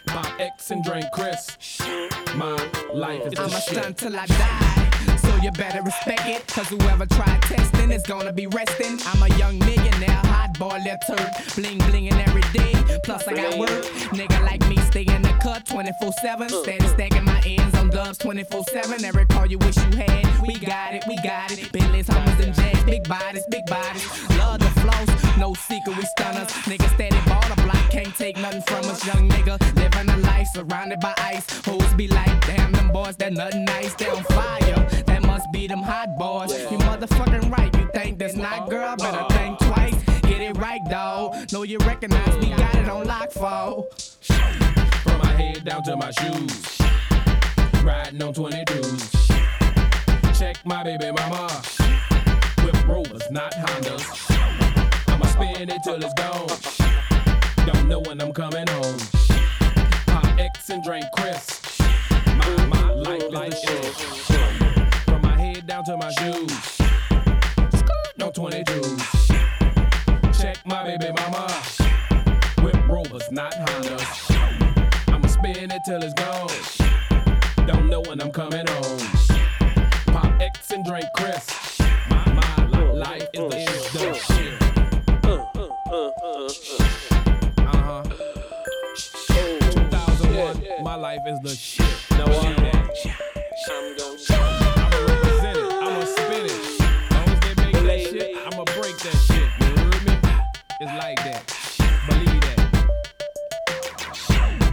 Pop 0.06 0.26
X 0.40 0.70
and 0.72 0.82
drink 0.82 1.06
Chris. 1.12 1.56
My 2.34 2.56
life 2.92 3.24
is 3.24 3.38
I'ma 3.38 3.48
stunt 3.48 3.98
till 3.98 4.16
I 4.16 4.26
die. 4.26 5.16
So 5.18 5.36
you 5.36 5.52
better 5.52 5.80
respect 5.82 6.26
it. 6.26 6.46
Cause 6.48 6.68
whoever 6.68 7.06
tried 7.06 7.40
testing 7.42 7.92
is 7.92 8.02
gonna 8.02 8.32
be 8.32 8.48
resting. 8.48 8.98
I'm 9.06 9.22
a 9.22 9.28
young 9.38 9.58
millionaire, 9.60 10.20
hot 10.24 10.58
boy, 10.58 10.78
left 10.84 11.06
turd. 11.06 11.30
Bling 11.54 11.78
blingin' 11.78 12.18
every 12.26 12.42
day. 12.52 12.74
Plus 13.04 13.26
I 13.28 13.34
got 13.34 13.58
work. 13.58 13.84
Nigga 14.10 14.42
like 14.42 14.66
me 14.68 14.76
stay 14.78 15.04
in 15.04 15.22
the 15.22 15.32
cut 15.40 15.64
24 15.66 16.12
7. 16.20 16.48
Steady 16.48 16.86
stacking 16.88 17.24
my 17.24 17.40
ends 17.46 17.78
on 17.78 17.90
dubs 17.90 18.18
24 18.18 18.64
7. 18.72 19.04
Every 19.04 19.24
call 19.26 19.46
you 19.46 19.58
wish 19.58 19.76
you 19.76 19.96
had. 19.96 20.26
We 20.46 20.58
got 20.58 20.94
it, 20.94 21.04
we 21.08 21.16
got 21.22 21.52
it. 21.52 21.70
Bentleys, 21.70 22.08
Hummers, 22.08 22.44
and 22.44 22.54
Jazz. 22.54 22.84
Big 22.84 23.08
bodies, 23.08 23.44
big 23.50 23.66
bodies. 23.66 24.28
Love 24.36 24.58
the 24.58 24.70
flows. 24.80 25.38
No 25.38 25.54
secret, 25.54 25.96
we 25.96 26.02
stunners. 26.04 26.48
Nigga 26.68 26.92
steady 26.94 27.16
ball 27.28 27.40
the 27.42 27.46
block. 27.46 27.53
Can't 27.94 28.16
take 28.16 28.36
nothing 28.38 28.60
from 28.62 28.84
us. 28.90 29.06
Young 29.06 29.28
nigga 29.28 29.56
living 29.76 30.12
a 30.12 30.16
life 30.26 30.48
surrounded 30.52 30.98
by 30.98 31.14
ice. 31.16 31.46
Hoes 31.64 31.94
be 31.94 32.08
like, 32.08 32.44
damn, 32.44 32.72
them 32.72 32.90
boys, 32.90 33.14
that 33.18 33.32
nothing 33.32 33.64
nice. 33.66 33.94
They 33.94 34.08
on 34.08 34.24
fire. 34.24 34.84
That 35.06 35.22
must 35.22 35.46
be 35.52 35.68
them 35.68 35.80
hot 35.80 36.08
boys. 36.18 36.50
You 36.72 36.78
motherfucking 36.78 37.56
right. 37.56 37.72
You 37.76 37.88
think 37.94 38.18
that's 38.18 38.34
not 38.34 38.68
girl, 38.68 38.96
better 38.96 39.18
uh-uh. 39.18 39.28
think 39.28 39.58
twice. 39.60 39.94
Get 40.22 40.40
it 40.40 40.56
right, 40.56 40.80
dawg. 40.90 41.52
Know 41.52 41.62
you 41.62 41.78
recognize 41.78 42.36
me, 42.38 42.52
got 42.56 42.74
it 42.74 42.88
on 42.88 43.06
lock, 43.06 43.30
fall. 43.30 43.86
From 44.22 45.18
my 45.18 45.32
head 45.40 45.64
down 45.64 45.84
to 45.84 45.96
my 45.96 46.10
shoes. 46.10 46.80
Riding 47.84 48.20
on 48.24 48.34
22s. 48.34 50.36
Check 50.36 50.56
my 50.66 50.82
baby 50.82 51.12
mama. 51.12 51.62
Whip 52.64 52.88
rovers, 52.88 53.22
not 53.30 53.52
Hondas. 53.52 54.02
I'ma 55.06 55.26
spin 55.26 55.70
it 55.70 55.80
till 55.84 56.02
it's 56.02 56.12
gone. 56.14 56.83
Don't 57.66 57.88
know 57.88 58.00
when 58.00 58.20
I'm 58.20 58.32
coming 58.32 58.66
home. 58.68 58.98
Pop 60.06 60.24
X 60.38 60.68
and 60.70 60.82
drink 60.84 61.06
Chris. 61.16 61.60
My, 62.26 62.66
my 62.66 62.90
life, 62.90 63.22
life 63.30 63.70
is 63.70 63.96
From 65.04 65.22
my 65.22 65.36
head 65.38 65.66
down 65.66 65.84
to 65.84 65.96
my 65.96 66.10
shoes. 66.12 66.80
On 68.22 68.30
22s. 68.32 70.40
Check 70.40 70.64
my 70.66 70.84
baby 70.84 71.12
mama. 71.12 71.50
Whip 72.62 72.76
rovers, 72.88 73.30
not 73.30 73.52
Hondas. 73.52 74.30
I'ma 75.08 75.28
spin 75.28 75.70
it 75.70 75.82
till 75.84 76.02
it's 76.02 76.14
gone. 76.14 76.48
Don't 77.66 77.88
know 77.88 78.00
when 78.02 78.20
I'm 78.20 78.30
coming 78.30 78.66
home. 78.66 78.98
Pop 80.06 80.40
X 80.40 80.70
and 80.70 80.84
drink 80.84 81.06
Chris. 81.16 81.78
My, 82.08 82.24
my 82.32 82.66
life 82.92 83.28
is 83.34 83.50
the, 83.50 83.58
is 83.58 83.92
the 83.92 84.14
shit. 84.14 84.62
Uh 85.92 86.94
huh. 87.94 88.02
2001, 88.96 90.82
my 90.82 90.94
life 90.96 91.20
is 91.26 91.38
the 91.40 91.54
shit. 91.54 91.86
No, 92.18 92.24
I'm 92.24 92.56
I'm 93.66 94.90
gonna 94.90 95.06
represent 95.06 95.58
it. 95.58 95.64
I'ma 95.64 96.04
spin 96.04 96.46
it. 96.46 96.60
Long 97.12 97.28
as 97.28 97.40
they 97.40 97.54
make 97.62 97.74
that 97.74 98.00
shit, 98.00 98.30
I'ma 98.46 98.64
break 98.64 98.96
that 98.98 99.18
shit. 99.26 99.48
You 99.60 99.68
heard 99.76 100.02
me? 100.06 100.14
It's 100.80 100.94
like 100.98 101.18
that. 101.24 101.42
Believe 102.08 102.40
that. 102.42 102.58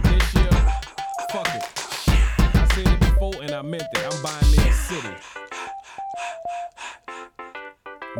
This 0.02 0.26
year, 0.34 0.54
fuck 1.30 1.50
it. 1.54 1.62
I 2.54 2.56
said 2.74 2.86
it 2.86 3.00
before 3.00 3.36
and 3.42 3.52
I 3.52 3.62
meant 3.62 3.84
it. 3.92 4.04
I'm 4.10 4.22
buying 4.22 4.50
me 4.50 4.58
a 4.68 4.72
city. 4.72 5.14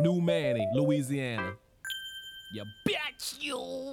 New 0.00 0.20
Manny, 0.20 0.66
Louisiana. 0.74 1.54
You 2.54 2.64
bitch, 2.86 3.36
you. 3.40 3.91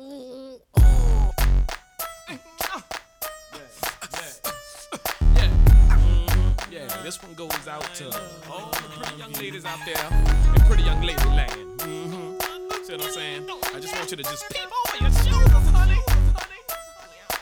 This 7.10 7.24
one 7.24 7.34
goes 7.34 7.68
out 7.68 7.82
to 7.96 8.06
all 8.52 8.70
the 8.70 8.88
pretty 8.94 9.18
young 9.18 9.32
ladies 9.32 9.66
out 9.66 9.80
there 9.84 10.54
in 10.54 10.62
pretty 10.68 10.84
young 10.84 11.02
lady 11.02 11.26
land. 11.26 11.52
Mm-hmm. 11.80 12.84
See 12.84 12.94
what 12.94 13.04
I'm 13.04 13.12
saying? 13.12 13.50
I 13.50 13.80
just 13.80 13.96
want 13.96 14.12
you 14.12 14.18
to 14.18 14.22
just 14.22 14.48
peep 14.52 14.70
over 14.80 15.04
your 15.04 15.12
shoulders, 15.24 15.70
honey. 15.72 16.00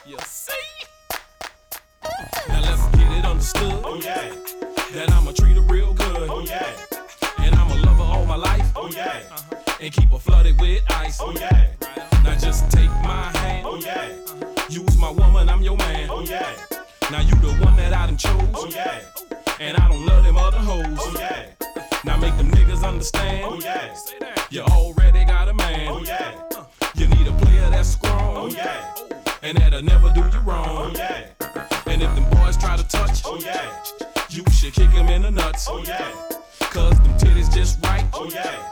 You 0.05 0.17
see? 0.25 0.53
Now 2.47 2.61
let's 2.61 2.87
get 2.95 3.11
it 3.11 3.25
understood. 3.25 3.81
Oh 3.83 3.99
yeah. 4.01 4.31
That 4.93 5.11
I'ma 5.11 5.33
treat 5.33 5.57
her 5.57 5.61
real 5.63 5.93
good. 5.93 6.29
Oh 6.29 6.39
yeah. 6.39 6.71
And 7.39 7.53
I'ma 7.53 7.75
love 7.75 7.97
her 7.97 8.03
all 8.03 8.25
my 8.25 8.37
life. 8.37 8.71
Oh 8.73 8.87
yeah. 8.87 9.19
And 9.81 9.91
keep 9.91 10.09
her 10.11 10.19
flooded 10.19 10.61
with 10.61 10.81
ice. 10.91 11.17
Oh 11.19 11.33
yeah. 11.33 11.73
Now 12.23 12.37
just 12.37 12.71
take 12.71 12.89
my 13.03 13.35
hand. 13.39 13.67
Oh 13.67 13.75
yeah. 13.75 14.15
Use 14.69 14.97
my 14.97 15.11
woman, 15.11 15.49
I'm 15.49 15.61
your 15.61 15.75
man. 15.75 16.07
Oh 16.09 16.21
yeah. 16.21 16.55
Now 17.11 17.19
you 17.19 17.35
the 17.35 17.51
one 17.65 17.75
that 17.75 17.91
I 17.91 18.05
done 18.05 18.15
chose. 18.15 18.49
Oh 18.53 18.69
yeah. 18.71 19.01
And 19.59 19.75
I 19.75 19.89
don't 19.89 20.05
love 20.05 20.23
them 20.23 20.37
other 20.37 20.59
hoes. 20.59 20.85
Oh 20.99 21.15
yeah. 21.17 21.45
Now 22.05 22.15
make 22.17 22.37
them 22.37 22.51
niggas 22.51 22.83
understand. 22.83 23.43
Oh 23.43 23.59
yeah. 23.59 23.95
You 24.51 24.61
already 24.61 25.25
got 25.25 25.49
a 25.49 25.53
man. 25.53 25.87
Oh 25.87 26.03
yeah. 26.03 26.31
You 26.93 27.07
need 27.07 27.25
a 27.27 27.31
player 27.31 27.67
that's 27.71 27.89
strong. 27.89 28.37
Oh 28.37 28.47
yeah. 28.47 28.93
And 29.41 29.57
that'll 29.57 29.81
never 29.81 30.13
do 30.13 30.21
you 30.21 30.39
wrong. 30.41 30.67
Oh 30.67 30.91
yeah. 30.95 31.25
And 31.87 32.03
if 32.03 32.13
them 32.13 32.29
boys 32.29 32.55
try 32.57 32.77
to 32.77 32.87
touch, 32.87 33.23
oh 33.25 33.39
yeah. 33.39 33.73
You 34.29 34.43
should 34.51 34.73
kick 34.73 34.91
them 34.91 35.07
in 35.09 35.23
the 35.23 35.31
nuts. 35.31 35.67
Oh 35.67 35.83
yeah. 35.83 36.11
Cause 36.59 36.95
them 36.99 37.17
titties 37.17 37.51
just 37.51 37.83
right. 37.83 38.05
Oh 38.13 38.29
yeah. 38.29 38.71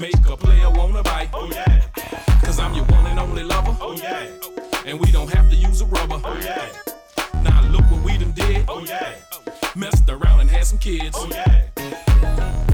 Make 0.00 0.16
a 0.28 0.36
player 0.36 0.68
wanna 0.70 1.04
bite. 1.04 1.28
Oh 1.32 1.48
yeah. 1.48 1.82
Cause 2.42 2.58
I'm 2.58 2.74
your 2.74 2.86
one 2.86 3.06
and 3.06 3.20
only 3.20 3.44
lover. 3.44 3.76
Oh 3.80 3.96
yeah. 3.96 4.26
And 4.84 4.98
we 4.98 5.12
don't 5.12 5.32
have 5.32 5.48
to 5.48 5.54
use 5.54 5.80
a 5.80 5.86
rubber. 5.86 6.20
Oh 6.24 6.40
yeah. 6.42 6.72
Now 7.42 7.62
look 7.68 7.88
what 7.88 8.02
we 8.02 8.18
done 8.18 8.32
did. 8.32 8.64
Oh 8.68 8.84
yeah. 8.84 9.14
Messed 9.76 10.08
around 10.08 10.38
and 10.38 10.48
had 10.48 10.64
some 10.64 10.78
kids. 10.78 11.16
Oh 11.18 11.28
yeah. 11.28 12.73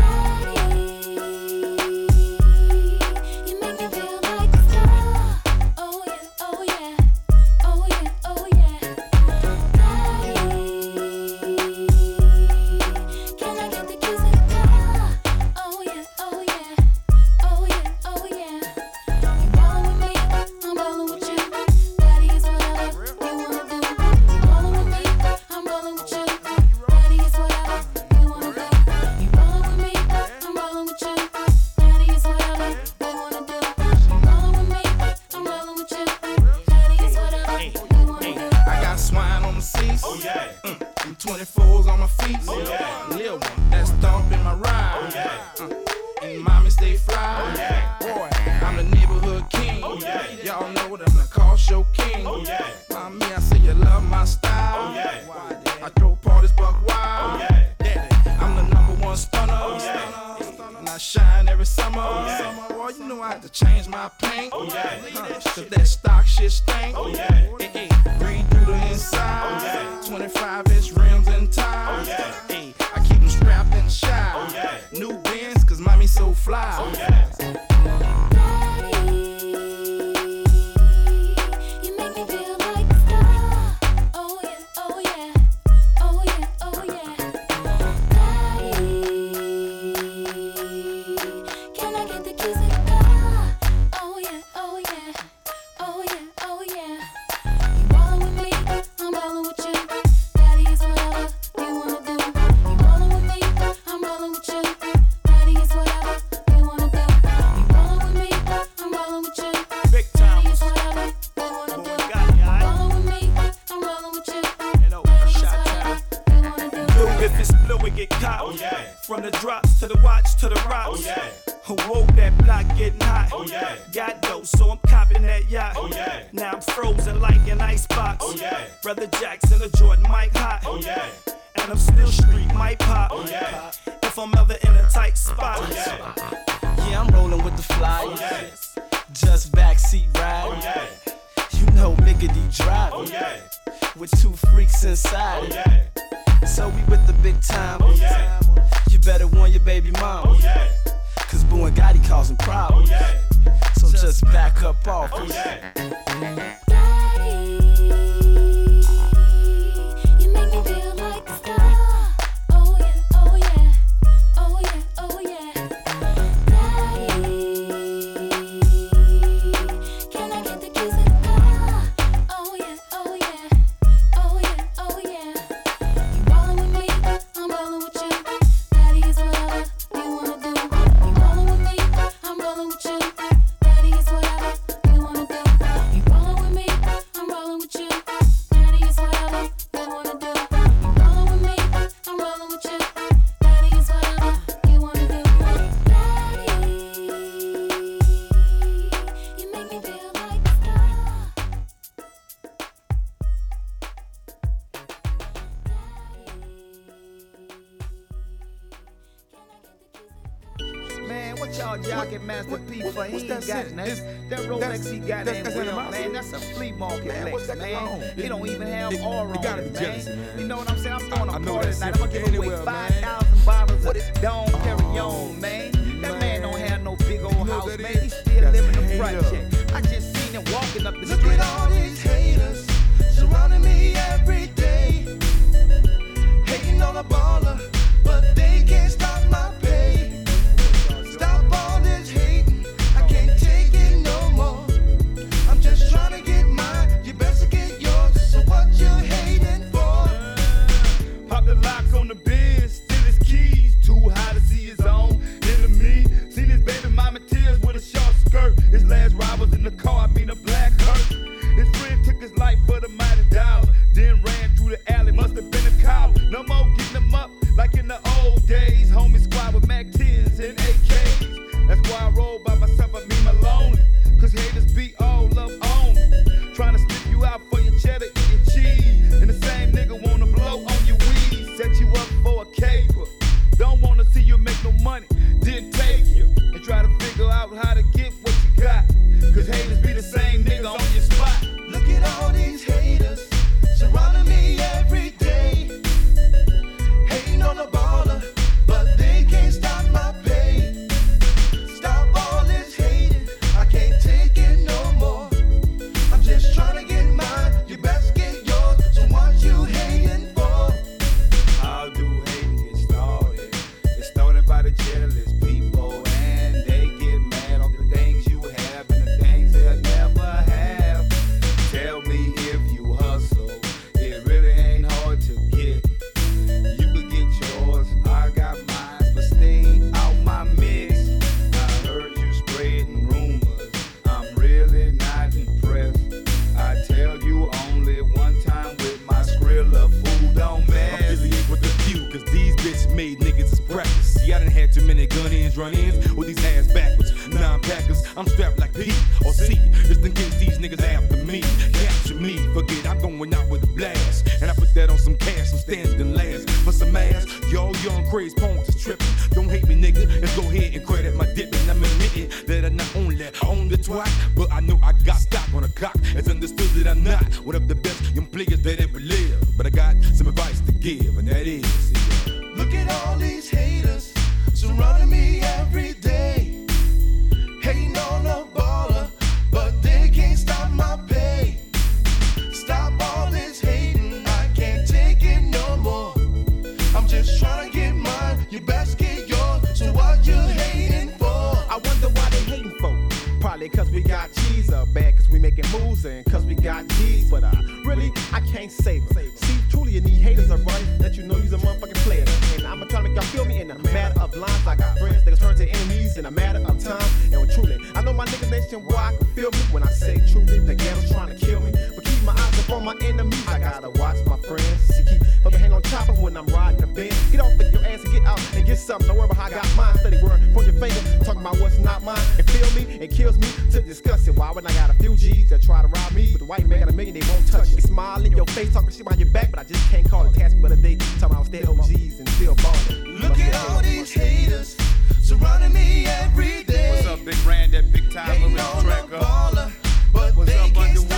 something. 418.81 419.09
Don't 419.09 419.17
worry 419.17 419.27
about 419.27 419.37
how 419.37 419.47
I 419.47 419.51
got 419.51 419.77
mine. 419.77 419.97
Study 419.99 420.23
word 420.23 420.41
from 420.41 420.65
your 420.65 420.73
finger. 420.73 421.25
talk 421.25 421.37
about 421.37 421.59
what's 421.61 421.79
not 421.79 422.03
mine. 422.03 422.21
It 422.39 422.49
feel 422.51 422.71
me, 422.75 422.99
it 423.01 423.11
kills 423.11 423.39
me 423.39 423.49
to 423.73 423.81
discuss 423.81 424.27
it. 424.27 424.35
Why 424.35 424.51
when 424.53 424.67
I 424.67 424.73
got 424.73 424.91
a 424.91 424.95
few 424.95 425.17
G's 425.17 425.51
that 425.51 425.63
try 425.63 425.83
to 425.83 425.89
rob 425.89 426.13
me? 426.13 426.29
But 426.33 426.39
the 426.41 426.45
white 426.47 426.67
man 426.67 426.81
got 426.81 426.89
a 426.89 426.93
million, 426.93 427.15
they 427.15 427.27
won't 427.29 427.47
touch 427.49 427.73
it. 427.73 427.83
Smile 427.83 428.25
in 428.25 428.33
your 428.33 428.47
face, 428.47 428.73
talking 428.73 428.91
shit 428.91 429.05
behind 429.05 429.21
your 429.21 429.31
back, 429.31 429.51
but 429.51 429.61
I 429.61 429.65
just 429.65 429.89
can't 429.91 430.09
call 430.09 430.27
it 430.27 430.35
task. 430.35 430.57
But 430.61 430.81
they 430.83 430.97
talking 430.97 431.37
about 431.37 431.47
stay 431.47 431.63
OGs 431.63 432.19
and 432.19 432.29
still 432.31 432.55
ballin'. 432.57 433.21
Look 433.21 433.39
at 433.39 433.71
all 433.71 433.81
these 433.83 434.13
haters 434.13 434.77
surrounding 435.21 435.73
me 435.73 436.07
every 436.07 436.65
day. 436.65 436.91
What's 436.91 437.07
up, 437.07 437.25
Big 437.25 437.37
Rand, 437.47 437.73
that 437.73 437.93
big 437.93 438.11
time? 438.11 438.57
Baller, 438.57 439.73
but 440.13 440.37
What's 440.37 440.55
up, 440.55 440.77
Underwood? 440.77 441.10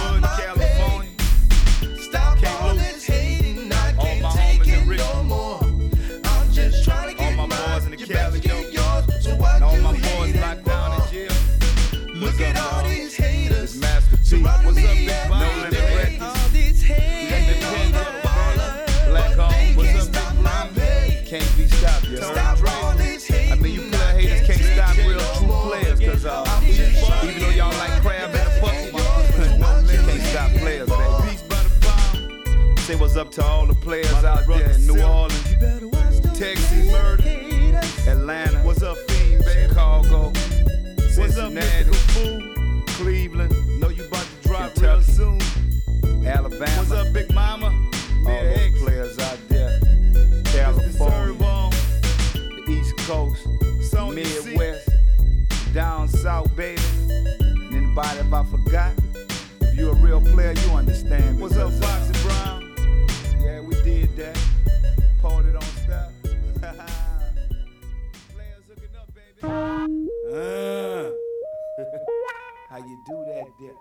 goes 33.12 33.26
up 33.26 33.30
to 33.30 33.44
all 33.44 33.66
the 33.66 33.74
players 33.74 34.10
My 34.12 34.24
out 34.24 34.46
there 34.46 34.70
in 34.70 34.86
New 34.86 35.02
Orleans, 35.02 36.20
Texas, 36.38 36.90
murder, 36.90 37.22
Atlanta. 38.08 38.58
What's 38.60 38.82
up, 38.82 38.96
Fiend, 39.10 39.44
baby? 39.44 39.68
Chicago, 39.68 40.32
Cincinnati, 41.10 41.92
fool? 41.92 42.82
Cleveland. 42.96 43.80
Know 43.80 43.90
you 43.90 44.04
about 44.04 44.24
to 44.24 44.48
drop 44.48 44.72
Kentucky. 44.72 44.80
real 44.80 45.02
soon. 45.02 46.26
Alabama. 46.26 46.70
What's 46.78 46.90
up, 46.90 47.12
Big 47.12 47.34
Mama? 47.34 47.66
All 47.66 48.44
the 48.44 48.72
players 48.82 49.18
out 49.18 49.38
there. 49.48 49.78
California, 50.44 51.34
the, 51.34 51.70
East 52.68 52.96
Coast, 52.98 53.46
Sony 53.92 54.24
Midwest, 54.46 54.88
down 55.74 56.08
south, 56.08 56.54
baby. 56.56 56.80
And 57.10 57.74
anybody 57.74 58.20
if 58.20 58.32
I 58.32 58.44
forgot, 58.44 58.92
if 59.60 59.78
you 59.78 59.90
a 59.90 59.94
real 59.96 60.20
player, 60.20 60.52
you 60.52 60.70
understand. 60.70 61.38
What's 61.38 61.56
up, 61.56 61.72
Foxy 61.74 62.26
Brown? 62.26 62.61
that 73.44 73.58
there. 73.60 73.74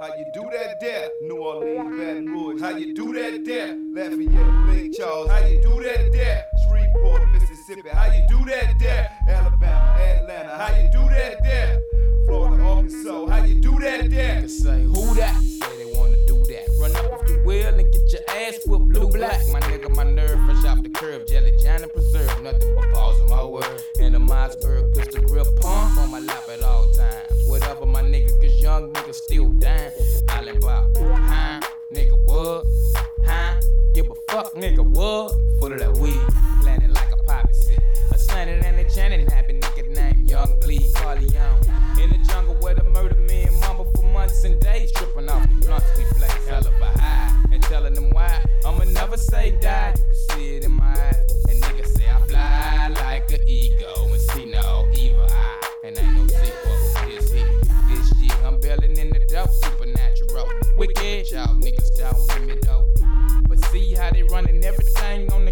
How 0.00 0.16
you 0.16 0.26
do 0.34 0.42
that 0.52 0.80
there, 0.80 1.08
New 1.22 1.36
Orleans, 1.36 1.96
Baton 1.96 2.26
Rouge. 2.26 2.60
How 2.60 2.76
you 2.76 2.94
do 2.94 3.12
that 3.12 3.44
there, 3.44 3.76
Lafayette, 3.76 4.68
Lake 4.68 4.92
Charles. 4.96 5.30
How 5.30 5.46
you 5.46 5.62
do 5.62 5.82
that 5.82 6.12
there, 6.12 6.44
Shreveport, 6.66 7.28
Mississippi. 7.30 7.88
How 7.88 8.06
you 8.06 8.26
do 8.28 8.44
that 8.50 8.78
there, 8.78 9.10
Alabama, 9.28 9.96
Atlanta. 10.00 10.58
How 10.58 10.76
you 10.76 10.90
do 10.90 11.08
that 11.14 11.42
there, 11.42 11.80
Florida, 12.26 12.64
Arkansas. 12.64 13.26
How 13.26 13.44
you 13.44 13.54
do 13.54 13.78
that 13.78 14.10
there? 14.10 14.48
Say 14.48 14.82
who 14.82 15.14
that? 15.14 15.40
Say 15.40 15.84
they 15.84 15.98
wanna 15.98 16.16
do 16.26 16.42
that. 16.44 16.68
Run 16.80 16.96
up 16.96 17.24
the 17.26 17.42
wheel 17.44 17.68
and 17.68 17.92
get 17.92 18.12
your 18.12 18.22
ass 18.28 18.58
whipped 18.66 18.88
blue 18.88 19.08
black. 19.08 19.40
My 19.52 19.60
nigga, 19.60 19.94
my 19.94 20.04
nerve 20.04 20.44
fresh 20.46 20.64
off 20.64 20.82
the 20.82 20.90
curve, 20.90 21.28
jelly 21.28 21.52
and 21.82 21.92
preserve. 21.92 22.42
Nothing 22.42 22.74
but 22.74 22.92
balls 22.92 23.20
in 23.20 23.28
my 23.28 23.44
word. 23.44 23.82
And 24.00 24.16
a 24.16 24.18
Mossberg 24.18 24.94
pistol 24.94 25.22
grip 25.22 25.46
pump 25.60 25.96
on 25.98 26.10
my 26.10 26.20
lap 26.20 26.48
at 26.48 26.62
all 26.62 26.90
times 26.90 27.21
for 27.76 27.86
my 27.86 28.02
nigga, 28.02 28.40
cause 28.40 28.60
young 28.60 28.92
niggas 28.92 29.14
still 29.14 29.48
dying. 29.48 29.92
Hollin' 30.28 30.56
about, 30.56 30.96
huh? 30.96 31.60
Nigga, 31.92 32.18
what? 32.24 32.66
Huh? 33.24 33.60
Give 33.94 34.10
a 34.10 34.14
fuck, 34.30 34.54
nigga, 34.54 34.84
what? 34.84 35.34
Full 35.60 35.72
of 35.72 35.78
that 35.78 35.92
weed, 35.98 36.20
planning 36.62 36.92
like 36.92 37.12
a 37.12 37.16
poppy 37.24 37.52
seed. 37.52 37.78
A 38.10 38.18
slanted 38.18 38.64
and 38.64 38.78
a 38.78 38.90
chanting 38.90 39.26
happy 39.26 39.54
nigga 39.54 39.88
named 39.88 40.28
Young 40.28 40.58
Bleed 40.60 40.92
Carleone. 40.94 42.02
In 42.02 42.10
the 42.10 42.18
jungle 42.28 42.54
where 42.56 42.74
the 42.74 42.84
murder 42.84 43.16
men 43.16 43.48
mama 43.60 43.84
for 43.94 44.02
months 44.02 44.44
and 44.44 44.58
days, 44.60 44.92
tripping 44.92 45.28
off 45.28 45.42
the 45.48 45.66
blunts 45.66 45.86
we 45.96 46.04
play. 46.16 46.28
Hell 46.46 46.66
of 46.66 46.80
a 46.80 46.98
high, 46.98 47.44
and 47.52 47.62
tellin' 47.64 47.94
them 47.94 48.10
why. 48.10 48.44
I'ma 48.64 48.84
never 48.84 49.16
say 49.16 49.52
die, 49.60 49.94
you 49.96 50.02
can 50.02 50.14
see 50.14 50.56
it 50.56 50.64
in 50.64 50.72
my 50.72 50.84
eyes. 50.84 51.44
And 51.48 51.62
niggas 51.62 51.96
say 51.96 52.08
I 52.08 52.20
fly 52.26 52.88
like 52.94 53.30
an 53.32 53.40
eagle. 53.46 54.11
yo. 59.44 59.52
Supernatural, 59.52 60.48
wicked. 60.76 61.30
Y'all 61.30 61.56
niggas 61.56 61.96
down 61.96 62.14
with 62.16 62.42
me 62.46 62.54
though. 62.62 62.86
But 63.48 63.64
see 63.66 63.94
how 63.94 64.10
they 64.10 64.22
running 64.22 64.64
everything 64.64 65.30
on 65.32 65.44
the 65.44 65.51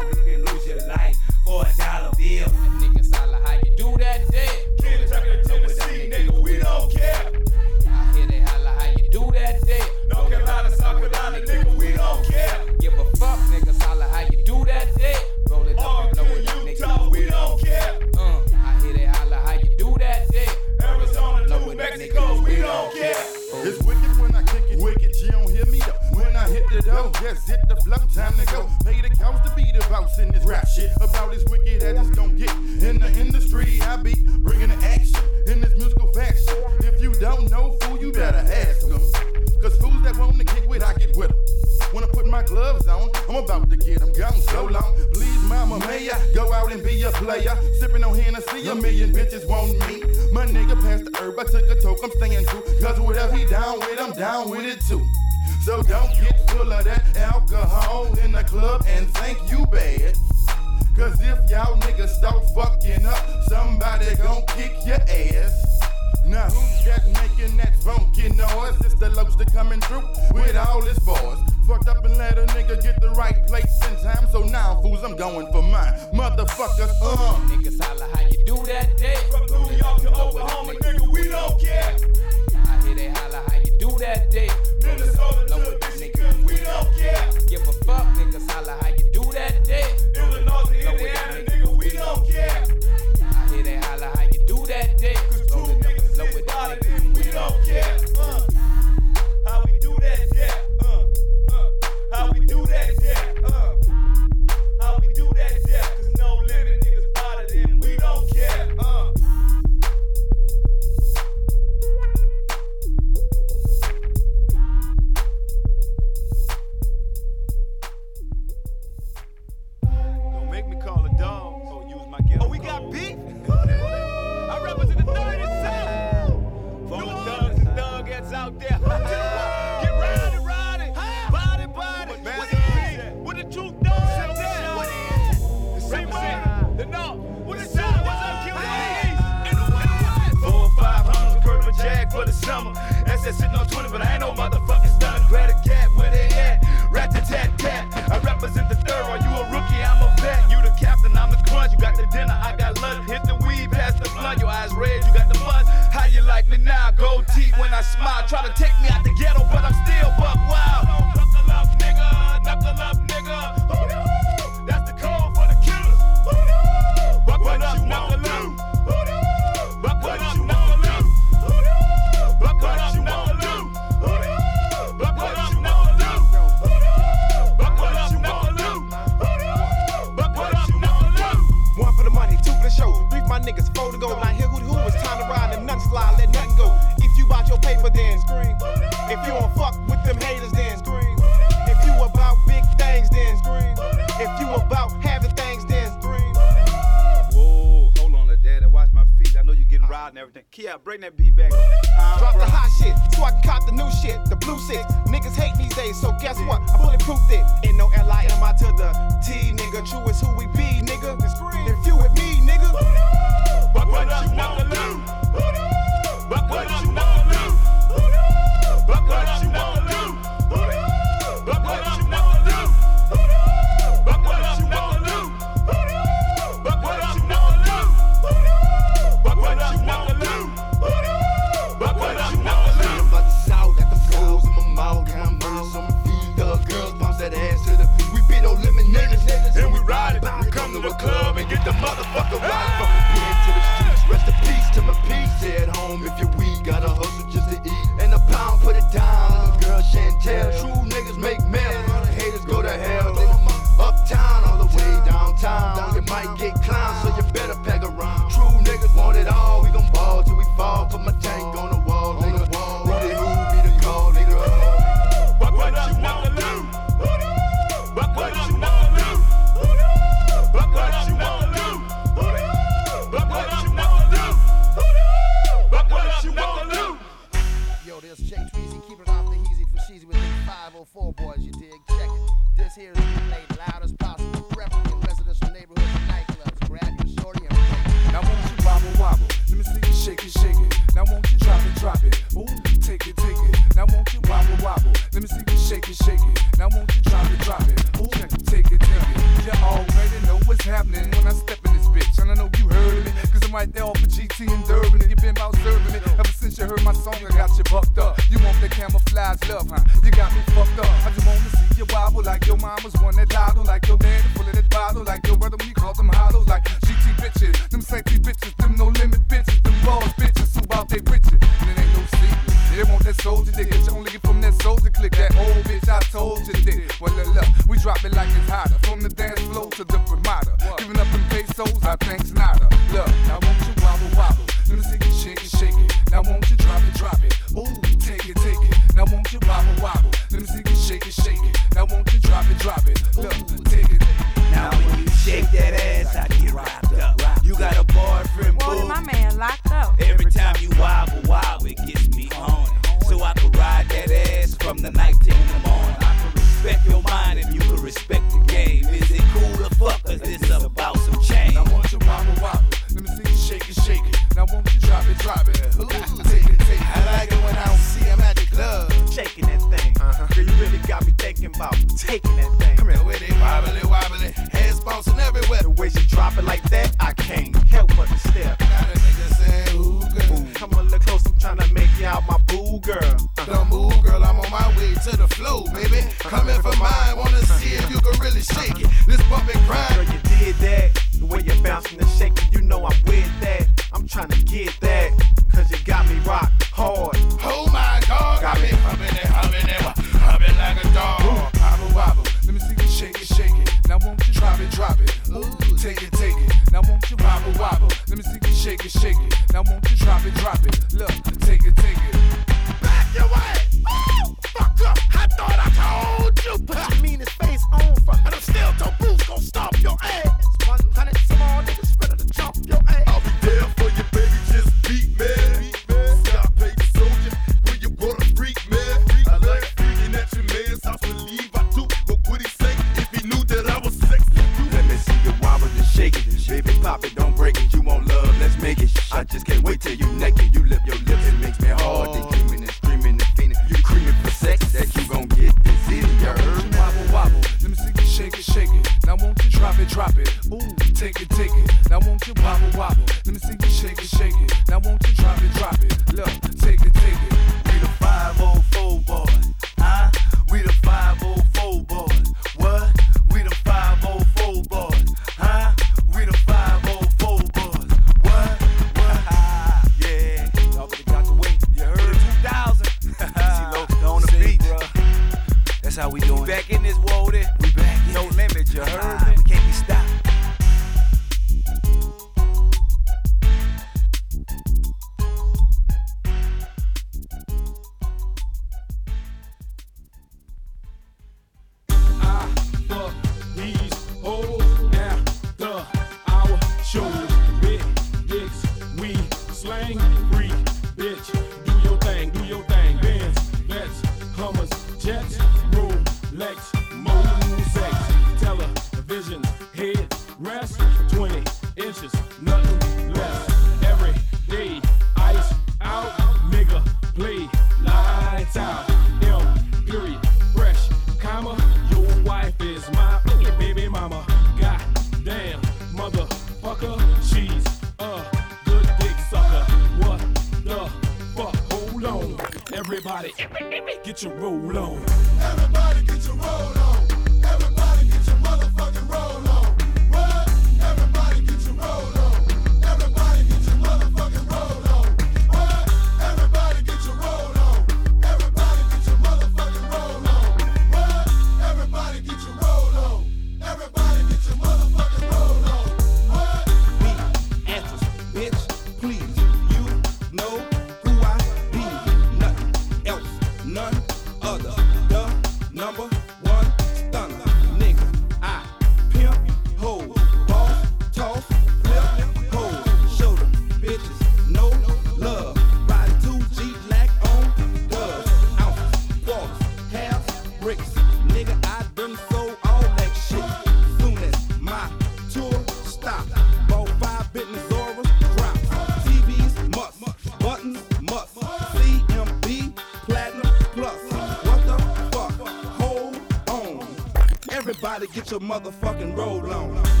motherfucking 598.41 599.15
roll 599.15 599.45
on. 599.53 600.00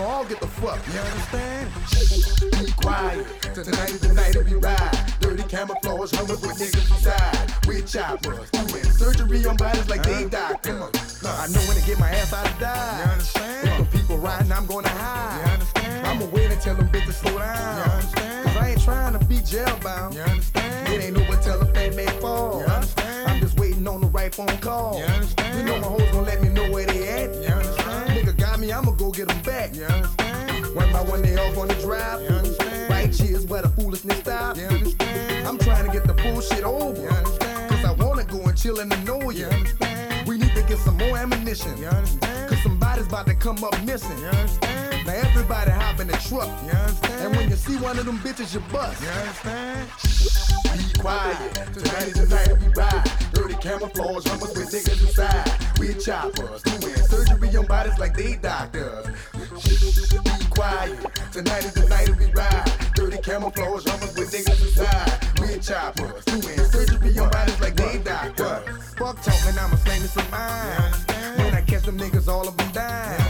so 0.00 0.06
I'll 0.06 0.24
get 0.24 0.40
the 0.40 0.46
fuck. 0.46 0.80
You 0.92 0.98
understand? 0.98 1.70
Shh, 1.88 2.40
be 2.64 2.72
quiet. 2.72 3.26
Tonight 3.52 3.90
is 3.90 4.00
the 4.00 4.14
night 4.14 4.32
that 4.32 4.46
we 4.46 4.54
ride. 4.54 5.20
Dirty 5.20 5.42
camouflage, 5.42 6.12
hung 6.12 6.30
up 6.30 6.40
with 6.40 6.56
niggas 6.56 6.90
inside. 6.90 7.66
With 7.66 7.86
choppers, 7.86 8.50
doing 8.50 8.84
surgery 8.84 9.44
on 9.46 9.56
bodies 9.56 9.88
like 9.90 10.00
uh, 10.00 10.04
they 10.04 10.24
on. 10.24 10.90
I 11.24 11.46
know 11.52 11.60
when 11.68 11.76
to 11.76 11.84
get 11.84 11.98
my 11.98 12.08
ass 12.08 12.32
out 12.32 12.48
of 12.48 12.58
die. 12.58 13.02
You 13.04 13.10
understand? 13.12 13.68
If 13.68 13.90
the 13.90 13.98
people 13.98 14.16
riding, 14.18 14.52
I'm 14.52 14.66
gonna 14.66 14.88
hide. 14.88 15.44
You 15.44 15.52
understand? 15.52 16.06
I'ma 16.06 16.24
wait 16.32 16.50
and 16.50 16.60
tell 16.60 16.74
them 16.76 16.88
bitches 16.88 17.20
slow 17.20 17.38
down. 17.38 17.76
You 17.76 17.92
understand? 17.92 18.44
Cause 18.46 18.56
I 18.56 18.70
ain't 18.70 18.82
trying 18.82 19.18
to 19.18 19.24
be 19.26 19.36
jailbound. 19.36 20.14
You 20.14 20.20
understand? 20.22 20.88
It 20.88 21.04
ain't 21.04 21.16
over 21.18 21.36
till 21.42 21.58
the 21.58 21.66
fame 21.74 21.94
may 21.96 22.06
fall. 22.20 22.60
You 22.60 22.66
understand? 22.66 23.30
I'm 23.30 23.40
just 23.40 23.60
waiting 23.60 23.86
on 23.86 24.00
the 24.00 24.06
right 24.06 24.34
phone 24.34 24.56
call. 24.58 24.98
You 24.98 25.04
understand? 25.04 25.58
You 25.58 25.64
know 25.66 25.78
my 25.78 25.88
hoes 25.88 26.10
gonna 26.10 26.22
let 26.22 26.42
me 26.42 26.48
know 26.48 26.70
where 26.70 26.86
they 26.86 27.06
at. 27.08 27.34
You 27.34 27.59
me, 28.60 28.72
I'ma 28.72 28.92
go 28.92 29.10
get 29.10 29.28
them 29.28 29.40
back. 29.42 29.74
You 29.74 29.84
understand? 29.84 30.74
One 30.74 30.92
by 30.92 31.02
one, 31.02 31.22
they 31.22 31.36
off 31.36 31.56
on 31.56 31.68
the 31.68 31.74
drive. 31.74 32.22
You 32.22 32.28
understand? 32.28 32.90
Right 32.90 33.14
here's 33.14 33.46
where 33.46 33.62
the 33.62 33.70
foolishness 33.70 34.18
stops. 34.18 34.60
You 34.60 34.66
understand? 34.66 35.48
I'm 35.48 35.58
trying 35.58 35.86
to 35.86 35.92
get 35.92 36.06
the 36.06 36.14
bullshit 36.14 36.64
over. 36.64 37.00
You 37.00 37.08
understand? 37.08 37.70
Cause 37.70 37.84
I 37.84 37.92
wanna 37.92 38.24
go 38.24 38.42
and 38.42 38.56
chill 38.56 38.80
and 38.80 38.92
annoy 38.92 39.30
you. 39.30 39.40
you 39.40 39.46
understand? 39.46 40.28
We 40.28 40.38
need 40.38 40.54
to 40.54 40.62
get 40.62 40.78
some 40.78 40.98
more 40.98 41.16
ammunition. 41.16 41.76
You 41.78 41.86
understand? 41.86 42.50
Cause 42.50 42.62
somebody's 42.62 43.06
about 43.06 43.26
to 43.26 43.34
come 43.34 43.64
up 43.64 43.82
missing. 43.84 44.18
You 44.18 44.26
understand? 44.26 44.89
Now 45.06 45.12
everybody 45.12 45.70
hop 45.70 46.00
in 46.00 46.06
the 46.08 46.16
truck. 46.28 46.48
You 46.64 46.70
understand? 46.70 47.20
And 47.20 47.36
when 47.36 47.50
you 47.50 47.56
see 47.56 47.76
one 47.76 47.98
of 47.98 48.06
them 48.06 48.18
bitches, 48.18 48.54
you 48.54 48.60
bust. 48.72 49.02
You 49.02 49.08
understand? 49.08 49.88
Be 50.76 51.00
quiet. 51.00 51.54
Tonight 51.72 52.08
is 52.08 52.14
the 52.14 52.26
night 52.28 52.48
to 52.48 52.56
be 52.56 52.68
by. 52.72 53.04
Dirty 53.32 53.54
camouflage, 53.54 54.26
rumbles 54.28 54.56
with 54.56 54.70
niggas 54.70 55.00
inside. 55.00 55.78
We 55.78 55.94
choppers 55.94 56.62
doing 56.62 56.94
surgery 56.96 57.56
on 57.56 57.66
bodies 57.66 57.98
like 57.98 58.16
they 58.16 58.36
doctors. 58.36 59.06
Be 59.32 60.44
quiet. 60.50 60.98
Tonight 61.32 61.64
is 61.64 61.74
the 61.74 61.88
night 61.88 62.06
to 62.06 62.14
be 62.14 62.26
by. 62.32 62.64
Dirty 62.94 63.18
camouflage, 63.18 63.86
rumbles 63.86 64.16
with 64.16 64.30
niggas 64.32 64.62
inside. 64.62 65.30
We 65.40 65.58
choppers 65.60 66.24
doing 66.26 66.58
surgery 66.68 67.18
on 67.18 67.30
bodies 67.30 67.60
like 67.60 67.76
they 67.76 67.98
doctors. 67.98 68.94
Fuck 68.94 69.22
talking, 69.22 69.58
I'ma 69.58 69.76
slam 69.76 70.00
some 70.02 70.26
eyes. 70.32 71.06
When 71.38 71.54
I 71.54 71.62
catch 71.62 71.84
them 71.84 71.98
niggas, 71.98 72.28
all 72.28 72.46
of 72.46 72.56
them 72.56 72.70
die. 72.72 73.29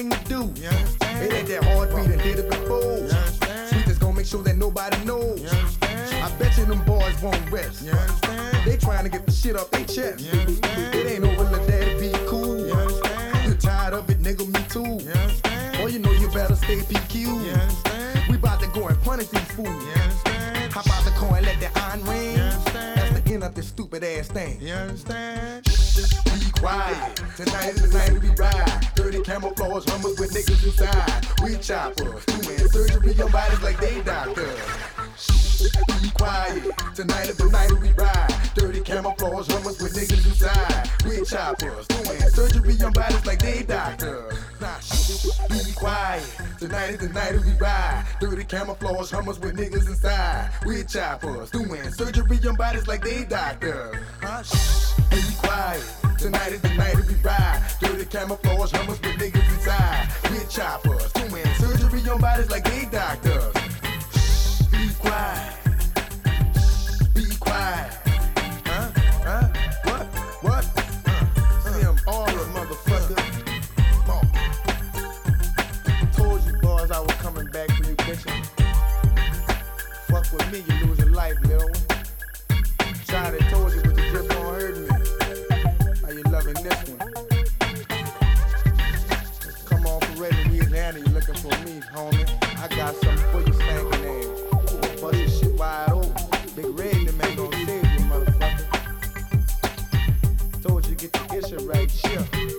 Thing 0.00 0.10
to 0.10 0.28
do. 0.28 0.42
It 0.62 1.32
ain't 1.32 1.48
that 1.48 1.64
hard 1.64 1.90
beat 1.90 2.06
and 2.06 2.22
did 2.22 2.38
it 2.38 2.48
before. 2.48 3.08
Sweet 3.68 3.86
is 3.86 3.98
gonna 3.98 4.16
make 4.16 4.26
sure 4.26 4.42
that 4.42 4.56
nobody 4.56 4.96
knows. 5.04 5.44
I 5.82 6.30
bet 6.38 6.56
you 6.56 6.64
them 6.64 6.82
boys 6.84 7.20
won't 7.22 7.50
rest. 7.50 7.86
They 8.64 8.76
trying 8.76 9.04
to 9.04 9.10
get 9.10 9.26
the 9.26 9.32
shit 9.32 9.56
off 9.56 9.70
their 9.70 9.84
chest. 9.84 10.24
It 10.32 11.06
ain't 11.06 11.24
over, 11.24 11.44
let 11.44 11.66
that 11.66 12.00
be 12.00 12.12
cool. 12.26 12.66
You 13.46 13.54
tired 13.54 13.94
of 13.94 14.08
it, 14.08 14.20
nigga, 14.20 14.46
me 14.46 14.62
too. 14.68 15.82
Or 15.82 15.88
you 15.88 15.98
know 15.98 16.12
you 16.12 16.28
better 16.30 16.56
stay 16.56 16.78
PQ. 16.78 18.28
We 18.28 18.36
about 18.36 18.60
to 18.60 18.68
go 18.68 18.88
and 18.88 19.00
punish 19.02 19.28
these 19.28 19.50
fools. 19.52 19.84
Hop 20.72 20.88
out 20.88 21.04
the 21.04 21.12
car 21.16 21.36
and 21.36 21.46
let 21.46 21.60
the 21.60 21.70
iron 21.78 22.04
ring. 22.04 22.36
That's 22.36 23.20
the 23.20 23.32
end 23.34 23.44
of 23.44 23.54
this 23.54 23.68
stupid 23.68 24.04
ass 24.04 24.28
thing. 24.28 24.60
You 24.60 24.74
understand? 24.74 26.29
Quiet. 26.60 27.16
Tonight 27.36 27.68
is 27.70 27.90
the 27.90 27.98
night 27.98 28.22
we 28.22 28.28
ride. 28.36 28.88
Dirty 28.94 29.22
camouflage 29.22 29.88
hummers 29.88 30.20
with 30.20 30.30
niggas 30.30 30.62
inside. 30.62 31.26
We 31.42 31.56
choppers. 31.56 32.22
Doing 32.26 32.58
surgery 32.68 33.22
on 33.22 33.32
bodies 33.32 33.62
like 33.62 33.80
they 33.80 34.02
doctors. 34.02 34.60
Shh, 35.16 35.72
Be 36.02 36.10
quiet. 36.10 36.70
Tonight 36.94 37.30
is 37.30 37.38
the 37.38 37.48
night 37.48 37.72
we 37.80 37.92
ride. 37.92 38.50
Dirty 38.54 38.82
camouflage 38.82 39.48
hummers 39.48 39.80
with 39.80 39.94
niggas 39.94 40.26
inside. 40.26 40.90
We 41.08 41.24
choppers. 41.24 41.86
Doing 41.86 42.20
surgery 42.28 42.76
on 42.84 42.92
bodies 42.92 43.24
like 43.24 43.38
they 43.40 43.62
doctors. 43.62 44.39
Be 45.22 45.72
quiet. 45.74 46.24
Tonight 46.58 46.90
is 46.90 46.98
the 46.98 47.08
night 47.10 47.34
of 47.34 47.44
we 47.44 47.52
ride. 47.52 48.06
Dirty 48.20 48.44
camouflage 48.44 49.10
hummers 49.10 49.38
with 49.38 49.54
niggas 49.54 49.86
inside. 49.86 50.50
We 50.64 50.82
choppers. 50.84 51.50
Doing 51.50 51.90
surgery 51.90 52.38
on 52.48 52.56
bodies 52.56 52.88
like 52.88 53.04
they 53.04 53.24
doctors. 53.24 53.96
Huh? 54.22 54.42
Shh. 54.42 54.94
Be 55.10 55.20
quiet. 55.36 55.84
Tonight 56.18 56.52
is 56.52 56.62
the 56.62 56.74
night 56.74 56.94
of 56.94 57.06
we 57.06 57.14
ride. 57.16 57.62
Dirty 57.80 58.06
camouflage 58.06 58.72
hummers 58.72 59.00
with 59.00 59.16
niggas 59.16 59.56
inside. 59.56 60.08
We 60.30 60.38
choppers. 60.48 61.12
Doing 61.12 61.44
surgery 61.54 62.10
on 62.10 62.20
bodies 62.20 62.50
like 62.50 62.64
they 62.64 62.86
doctors. 62.90 63.59
With 80.32 80.52
me, 80.52 80.62
you 80.68 80.86
lose 80.86 80.98
your 80.98 81.10
life, 81.10 81.36
little 81.42 81.68
one. 81.68 81.74
Tried 83.06 83.38
told 83.50 83.72
you, 83.72 83.80
but 83.82 83.96
you 83.96 84.10
just 84.12 84.28
won't 84.34 84.60
hurt 84.60 84.76
me. 84.78 84.88
How 86.02 86.10
you 86.10 86.22
loving 86.24 86.54
this 86.62 86.88
one? 86.88 86.98
Come 89.66 89.86
on, 89.86 90.02
in 90.02 90.18
Louisiana, 90.50 90.98
you 90.98 91.06
looking 91.06 91.34
for 91.36 91.56
me, 91.64 91.80
homie. 91.92 92.28
I 92.58 92.68
got 92.76 92.94
something 92.96 93.26
for 93.32 93.40
you, 93.40 93.52
spanking 93.54 94.04
ass. 94.04 94.26
Bust 95.00 95.18
your 95.18 95.28
shit 95.28 95.54
wide 95.58 95.90
open. 95.90 96.12
Big 96.54 96.78
Red, 96.78 97.06
the 97.06 97.12
man 97.14 97.34
gon' 97.36 97.52
save 97.52 97.90
you, 97.92 98.00
motherfucker. 98.06 98.66
Told 100.62 100.86
you, 100.86 100.94
get 100.94 101.12
the 101.12 101.24
issue 101.38 101.58
right, 101.68 101.88
chill. 101.88 102.49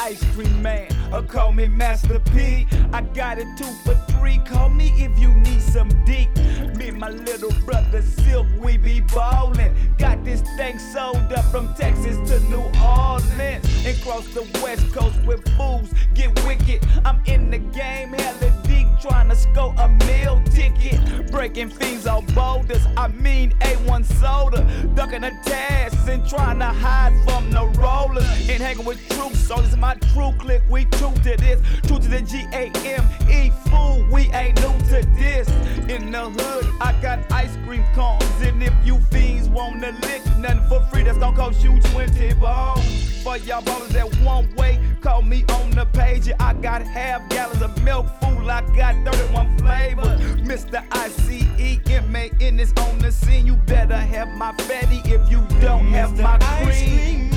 Ice 0.00 0.24
Cream 0.34 0.62
Man. 0.62 0.88
Or 1.12 1.22
call 1.22 1.52
me 1.52 1.68
Master 1.68 2.18
P. 2.32 2.66
I 2.92 3.02
got 3.02 3.38
it 3.38 3.46
two 3.58 3.70
for 3.84 3.94
three. 4.12 4.38
Call 4.38 4.70
me 4.70 4.88
if 4.96 5.18
you 5.18 5.28
need 5.34 5.60
some 5.60 5.88
deep. 6.04 6.34
Me 6.76 6.88
and 6.88 6.98
my 6.98 7.10
little 7.10 7.52
brother 7.66 8.00
Silkk, 8.00 8.48
we 8.58 8.78
be 8.78 9.00
ballin'. 9.00 9.74
Got 9.98 10.24
this 10.24 10.40
thing 10.56 10.78
sold 10.78 11.32
up 11.32 11.44
from 11.46 11.74
Texas 11.74 12.16
to 12.30 12.40
New 12.48 12.64
Orleans. 12.82 13.66
And 13.84 14.00
cross 14.02 14.26
the 14.28 14.48
west 14.62 14.90
coast 14.92 15.22
with 15.26 15.46
fools 15.56 15.92
get 16.14 16.30
wicked. 16.46 16.80
I'm 17.04 17.20
in 17.26 17.50
the 17.50 17.58
game, 17.58 18.14
hella 18.14 18.59
deep, 18.70 18.86
trying 19.00 19.28
to 19.28 19.36
score 19.36 19.74
a 19.78 19.88
meal 20.06 20.42
ticket. 20.52 21.30
Breaking 21.30 21.68
things 21.68 22.06
on 22.06 22.24
boulders, 22.26 22.86
I 22.96 23.08
mean 23.08 23.50
A1 23.60 24.04
soda. 24.20 24.60
Ducking 24.94 25.22
the 25.22 25.32
tasks 25.44 26.08
and 26.08 26.26
trying 26.28 26.60
to 26.60 26.66
hide 26.66 27.14
from 27.24 27.50
the 27.50 27.66
rollers. 27.80 28.24
And 28.48 28.62
hanging 28.62 28.84
with 28.84 29.00
troops, 29.10 29.40
so 29.40 29.56
this 29.56 29.70
is 29.70 29.76
my 29.76 29.94
true 30.12 30.32
click. 30.38 30.62
We 30.70 30.84
true 30.84 31.14
to 31.24 31.36
this, 31.36 31.60
true 31.86 31.98
to 31.98 32.08
the 32.08 32.22
G 32.22 32.44
A 32.52 32.70
M 32.98 33.04
E 33.30 33.50
fool. 33.66 34.06
We 34.12 34.22
ain't 34.32 34.56
new 34.60 34.76
to 34.90 35.06
this. 35.18 35.48
In 35.88 36.12
the 36.12 36.30
hood, 36.30 36.66
I 36.80 36.92
got 37.02 37.30
ice 37.32 37.56
cream 37.66 37.84
cones. 37.94 38.24
And 38.42 38.62
if 38.62 38.74
you 38.84 38.98
fiends 39.10 39.48
wanna 39.48 39.92
lick 40.02 40.22
nothing 40.38 40.64
for 40.68 40.80
free, 40.90 41.02
that's 41.02 41.18
gonna 41.18 41.36
cost 41.36 41.62
you 41.62 41.78
20 41.80 42.34
bones. 42.34 43.19
For 43.22 43.36
y'all 43.38 43.62
ballers 43.62 43.88
that 43.88 44.14
one 44.20 44.52
way. 44.54 44.78
Call 45.00 45.22
me 45.22 45.44
on 45.50 45.70
the 45.70 45.86
page. 45.86 46.26
Yeah, 46.26 46.34
I 46.40 46.54
got 46.54 46.82
half 46.82 47.28
gallons 47.28 47.62
of 47.62 47.82
milk 47.82 48.06
fool. 48.20 48.50
I 48.50 48.62
got 48.74 48.94
31 49.04 49.58
flavors. 49.58 50.20
Mr. 50.40 50.84
I-C-E-M-A 50.90 52.30
in 52.40 52.56
this 52.56 52.72
on 52.76 52.98
the 52.98 53.12
scene. 53.12 53.46
You 53.46 53.56
better 53.56 53.96
have 53.96 54.28
my 54.28 54.52
fatty 54.64 55.00
if 55.04 55.30
you 55.30 55.40
don't 55.60 55.86
have 55.88 56.18
my 56.18 56.38
Ice 56.40 56.82
cream. 56.82 57.30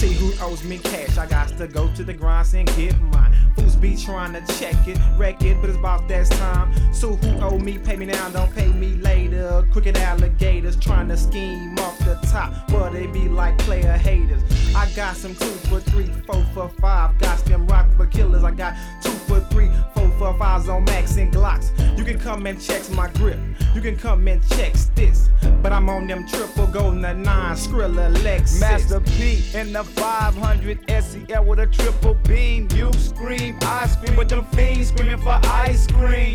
See 0.00 0.14
who 0.14 0.32
owes 0.42 0.64
me 0.64 0.78
cash. 0.78 1.18
I 1.18 1.26
got 1.26 1.48
to 1.58 1.68
go 1.68 1.92
to 1.94 2.02
the 2.02 2.14
grinds 2.14 2.54
and 2.54 2.66
get 2.74 2.98
mine. 3.12 3.34
Fools 3.54 3.76
be 3.76 3.94
trying 3.94 4.32
to 4.32 4.40
check 4.54 4.88
it, 4.88 4.98
wreck 5.18 5.42
it, 5.42 5.60
but 5.60 5.68
it's 5.68 5.78
about 5.78 6.08
that 6.08 6.26
time. 6.30 6.72
So 6.94 7.16
who 7.16 7.38
owe 7.40 7.58
me? 7.58 7.76
Pay 7.76 7.96
me 7.96 8.06
now, 8.06 8.30
don't 8.30 8.50
pay 8.54 8.68
me 8.68 8.94
later. 8.94 9.66
Crooked 9.70 9.98
alligators 9.98 10.76
trying 10.76 11.08
to 11.08 11.18
scheme 11.18 11.78
off 11.78 11.98
the 11.98 12.18
top, 12.32 12.54
but 12.68 12.90
they 12.94 13.08
be 13.08 13.28
like 13.28 13.58
player 13.58 13.92
haters. 13.92 14.42
I 14.74 14.90
got 14.96 15.16
some 15.16 15.34
two 15.34 15.54
for 15.68 15.80
three, 15.80 16.10
four 16.26 16.42
for 16.54 16.70
five. 16.80 17.18
Got 17.18 17.44
them 17.44 17.66
rock 17.66 17.86
for 17.98 18.06
killers. 18.06 18.42
I 18.42 18.52
got 18.52 18.74
two 19.02 19.19
for 19.30 19.40
three, 19.52 19.70
four 19.94 20.10
for 20.18 20.34
fives 20.38 20.68
on 20.68 20.82
Max 20.84 21.16
and 21.16 21.32
Glocks. 21.32 21.70
You 21.96 22.04
can 22.04 22.18
come 22.18 22.46
and 22.46 22.60
check 22.60 22.90
my 22.90 23.08
grip. 23.12 23.38
You 23.74 23.80
can 23.80 23.96
come 23.96 24.26
and 24.26 24.42
check 24.50 24.72
this. 24.96 25.28
But 25.62 25.72
I'm 25.72 25.88
on 25.88 26.08
them 26.08 26.26
triple 26.26 26.66
golden 26.66 27.22
nine 27.22 27.54
Skrilla 27.54 28.12
Lexus. 28.16 28.60
Master 28.60 28.98
P 29.00 29.44
in 29.54 29.72
the 29.72 29.84
500 29.84 30.78
SEL 30.88 31.44
with 31.44 31.60
a 31.60 31.66
triple 31.68 32.14
beam. 32.26 32.66
You 32.74 32.92
scream, 32.94 33.56
I 33.62 33.86
scream, 33.86 34.16
but 34.16 34.28
them 34.28 34.44
fiends 34.46 34.88
screaming 34.88 35.18
for 35.18 35.38
ice 35.44 35.86
cream. 35.86 36.34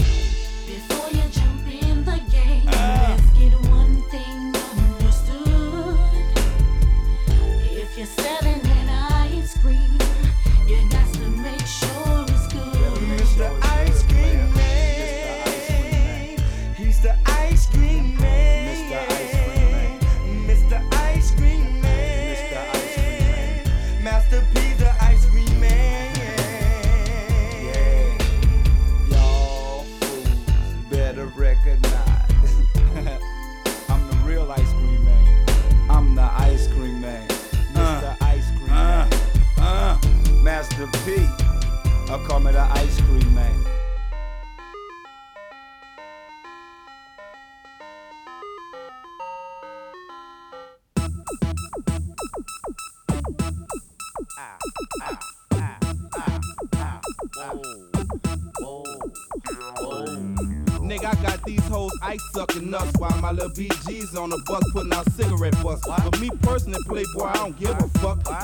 Before 0.65 1.09
you 1.11 1.23
jump 1.31 1.67
in 1.67 2.05
the 2.05 2.19
game, 2.31 2.65
let's 2.65 3.29
get 3.37 3.53
one 3.71 4.01
thing 4.09 4.55
understood. 4.77 5.99
If 7.71 7.97
you're 7.97 8.07
selling 8.07 8.54
on 64.25 64.31
the 64.31 64.41
bus 64.47 64.63
putting 64.71 64.91
out 64.91 65.07
cigarette 65.11 65.53
butts. 65.61 65.85
But 65.85 66.19
me 66.19 66.31
personally, 66.41 66.79
Playboy, 66.87 67.25
I 67.25 67.33
don't 67.33 67.59
give 67.59 67.69
a. 67.69 67.94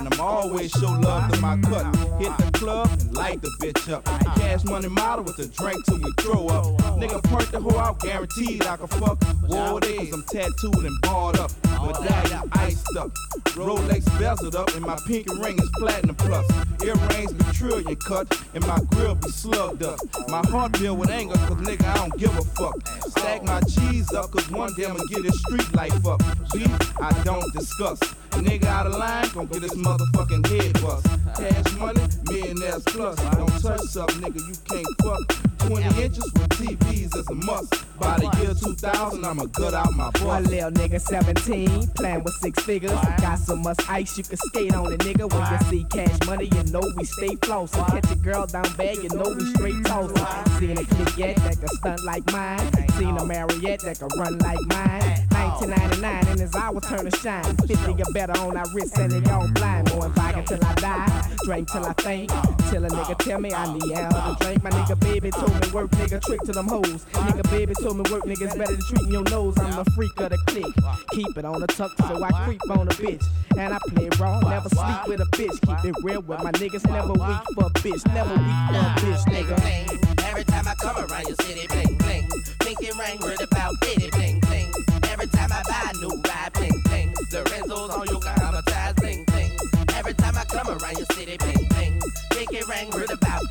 And 0.01 0.11
I'm 0.15 0.19
always 0.19 0.71
show 0.71 0.93
love 0.93 1.31
to 1.31 1.39
my 1.41 1.57
cut. 1.61 1.85
Hit 2.19 2.35
the 2.39 2.49
club 2.53 2.89
and 2.99 3.13
light 3.15 3.39
the 3.39 3.49
bitch 3.61 3.87
up. 3.93 4.03
Cash 4.35 4.63
money 4.63 4.87
model 4.87 5.23
with 5.23 5.37
a 5.37 5.45
drink 5.45 5.85
till 5.85 5.99
we 5.99 6.11
throw 6.19 6.47
up. 6.47 6.65
Nigga, 6.97 7.21
perk 7.25 7.51
the 7.51 7.59
hoe 7.59 7.77
out, 7.77 7.99
guaranteed 7.99 8.65
I 8.65 8.77
can 8.77 8.87
fuck. 8.87 9.23
War 9.47 9.79
days, 9.79 10.11
I'm 10.11 10.23
tattooed 10.23 10.85
and 10.85 11.01
barred 11.03 11.37
up. 11.37 11.51
Medallion 11.85 12.49
iced 12.53 12.97
up. 12.97 13.11
Rolex 13.53 14.03
bezeled 14.17 14.55
up, 14.55 14.73
and 14.73 14.83
my 14.83 14.97
pinky 15.05 15.39
ring 15.39 15.59
is 15.59 15.69
platinum 15.77 16.15
plus. 16.15 16.49
Earrings 16.83 17.33
be 17.33 17.43
trillion 17.53 17.95
cut, 17.97 18.25
and 18.55 18.65
my 18.65 18.79
grill 18.89 19.13
be 19.13 19.29
slugged 19.29 19.83
up. 19.83 19.99
My 20.29 20.41
heart 20.47 20.77
filled 20.77 20.97
with 20.97 21.11
anger, 21.11 21.35
cause 21.35 21.57
nigga, 21.57 21.85
I 21.85 22.07
don't 22.07 22.17
give 22.17 22.35
a 22.35 22.41
fuck. 22.41 22.87
Stack 23.09 23.43
my 23.43 23.61
cheese 23.61 24.11
up, 24.13 24.31
cause 24.31 24.49
one 24.49 24.73
day 24.73 24.85
I'ma 24.85 25.03
get 25.09 25.21
this 25.21 25.39
street 25.41 25.75
life 25.75 26.07
up. 26.07 26.23
Beef, 26.51 26.99
I 26.99 27.11
don't 27.23 27.53
discuss. 27.53 27.99
Nigga 28.31 28.65
out 28.65 28.87
of 28.87 28.95
line, 28.95 29.29
gon' 29.33 29.45
get 29.47 29.61
this 29.61 29.75
motherfucking 29.75 30.47
head 30.47 30.73
bust. 30.81 31.05
Cash 31.37 31.73
money, 31.77 32.01
millionaires 32.25 32.83
plus. 32.85 33.15
Don't 33.15 33.61
touch 33.61 33.81
something, 33.81 34.21
nigga, 34.21 34.47
you 34.47 34.55
can't 34.67 34.87
fuck. 35.01 35.50
20 35.67 36.01
inches 36.01 36.23
with 36.33 36.49
TVs 36.49 37.15
is 37.15 37.27
a 37.29 37.33
must. 37.35 37.73
By 37.99 38.17
the 38.17 38.35
year 38.41 38.53
2000, 38.53 39.23
I'ma 39.23 39.45
gut 39.45 39.73
out 39.73 39.93
my 39.93 40.09
butt. 40.11 40.43
little 40.43 40.71
nigga 40.71 40.99
17, 40.99 41.87
playing 41.89 42.23
with 42.23 42.33
six 42.35 42.63
figures. 42.63 42.91
Got 43.19 43.37
so 43.37 43.55
much 43.55 43.77
ice 43.87 44.17
you 44.17 44.23
can 44.23 44.37
skate 44.37 44.73
on 44.73 44.91
it, 44.91 44.99
nigga. 45.01 45.31
When 45.31 45.51
you 45.51 45.69
see 45.69 45.83
cash 45.85 46.17
money, 46.25 46.45
you 46.45 46.63
know 46.71 46.81
we 46.97 47.03
stay 47.05 47.35
flossing. 47.35 47.85
Catch 47.87 48.11
a 48.11 48.15
girl 48.15 48.47
down 48.47 48.65
bad, 48.75 48.97
you 48.97 49.09
know 49.09 49.35
we 49.37 49.45
straight 49.53 49.85
tossing. 49.85 50.59
Seen 50.59 50.77
a 50.77 50.83
clique 50.83 51.17
yet 51.17 51.35
that 51.37 51.59
can 51.59 51.67
stunt 51.67 52.03
like 52.05 52.31
mine. 52.31 52.89
Seen 52.97 53.15
a 53.17 53.25
Marriott 53.25 53.81
that 53.81 53.99
can 53.99 54.09
run 54.17 54.37
like 54.39 54.61
mine. 54.67 55.27
1999 55.61 56.27
and 56.27 56.41
it's 56.41 56.55
our 56.55 56.79
turn 56.81 57.09
to 57.09 57.17
shine. 57.17 57.43
50 57.67 58.01
or 58.01 58.13
better 58.13 58.37
on 58.39 58.57
our 58.57 58.65
wrist 58.73 58.97
and 58.97 59.11
they 59.11 59.31
all 59.31 59.47
blind. 59.51 59.93
More 59.93 60.09
vodka 60.09 60.43
till 60.47 60.65
I 60.65 60.73
die, 60.75 61.29
drink 61.45 61.71
till 61.71 61.85
I 61.85 61.93
faint. 62.01 62.29
Till 62.69 62.85
a 62.85 62.89
nigga 62.89 63.17
tell 63.19 63.39
me 63.39 63.53
I 63.53 63.73
need 63.73 63.93
out 63.93 64.39
to 64.39 64.45
drink. 64.45 64.63
My 64.63 64.71
nigga 64.71 64.99
baby 64.99 65.29
told 65.31 65.50
me 65.59 65.71
work, 65.71 65.89
nigga 65.91 66.21
trick 66.21 66.41
to 66.43 66.51
them 66.51 66.67
hoes. 66.67 67.05
Nigga 67.13 67.49
baby 67.49 67.73
told 67.81 67.97
me 67.97 68.03
work, 68.11 68.23
niggas 68.23 68.57
better 68.57 68.75
than 68.75 68.81
treating 68.87 69.11
your 69.11 69.23
nose. 69.23 69.57
I'm 69.59 69.83
the 69.83 69.89
freak 69.91 70.19
of 70.19 70.29
the 70.29 70.37
clique. 70.47 70.75
Keep 71.11 71.37
it 71.37 71.45
on 71.45 71.59
the 71.59 71.67
tuck 71.67 71.91
so 72.07 72.23
I 72.23 72.31
creep 72.45 72.61
on 72.69 72.87
a 72.87 72.91
bitch. 72.91 73.25
And 73.57 73.73
I 73.73 73.79
play 73.89 74.09
raw, 74.19 74.39
never 74.39 74.69
sleep 74.69 75.07
with 75.07 75.21
a 75.21 75.25
bitch. 75.35 75.59
Keep 75.61 75.85
it 75.85 75.95
real 76.03 76.21
with 76.21 76.43
my 76.43 76.51
niggas, 76.53 76.87
never 76.89 77.13
weak 77.13 77.43
for 77.55 77.65
a 77.65 77.69
bitch. 77.81 78.05
Never 78.13 78.33
weak 78.33 78.61
for 78.69 78.79
a 78.79 78.93
bitch, 79.01 79.23
nigga. 79.33 80.23
Every 80.25 80.43
time 80.45 80.67
I 80.67 80.75
come 80.75 80.97
around 80.97 81.27
your 81.27 81.35
city, 81.41 81.67
bling 81.67 81.97
bling. 81.97 82.29
Pinky 82.59 82.91
ring, 82.97 83.19
word 83.21 83.41
about 83.41 83.73
bitty, 83.81 84.09
bling 84.11 84.39
bling. 84.41 84.71
Every 85.09 85.27
time 85.27 85.51
I 85.51 85.61
buy 85.67 85.91
a 85.93 85.97
new 85.97 86.21
ride, 86.27 86.53
bling 86.53 86.81
bling. 86.85 87.13
Lorenzo's 87.31 87.89
on 87.89 88.07
Yokohama 88.07 88.61
ties, 88.67 88.93
bling 88.95 89.25
bling. 89.25 89.51
Every 89.95 90.13
time 90.13 90.37
I 90.37 90.45
come 90.45 90.67
around 90.69 90.97
your 90.97 91.07
city, 91.13 91.37
bling 91.37 91.67
bling. 91.69 92.01
Pinky 92.31 92.61
ring, 92.69 92.89
word 92.91 93.11
about 93.11 93.50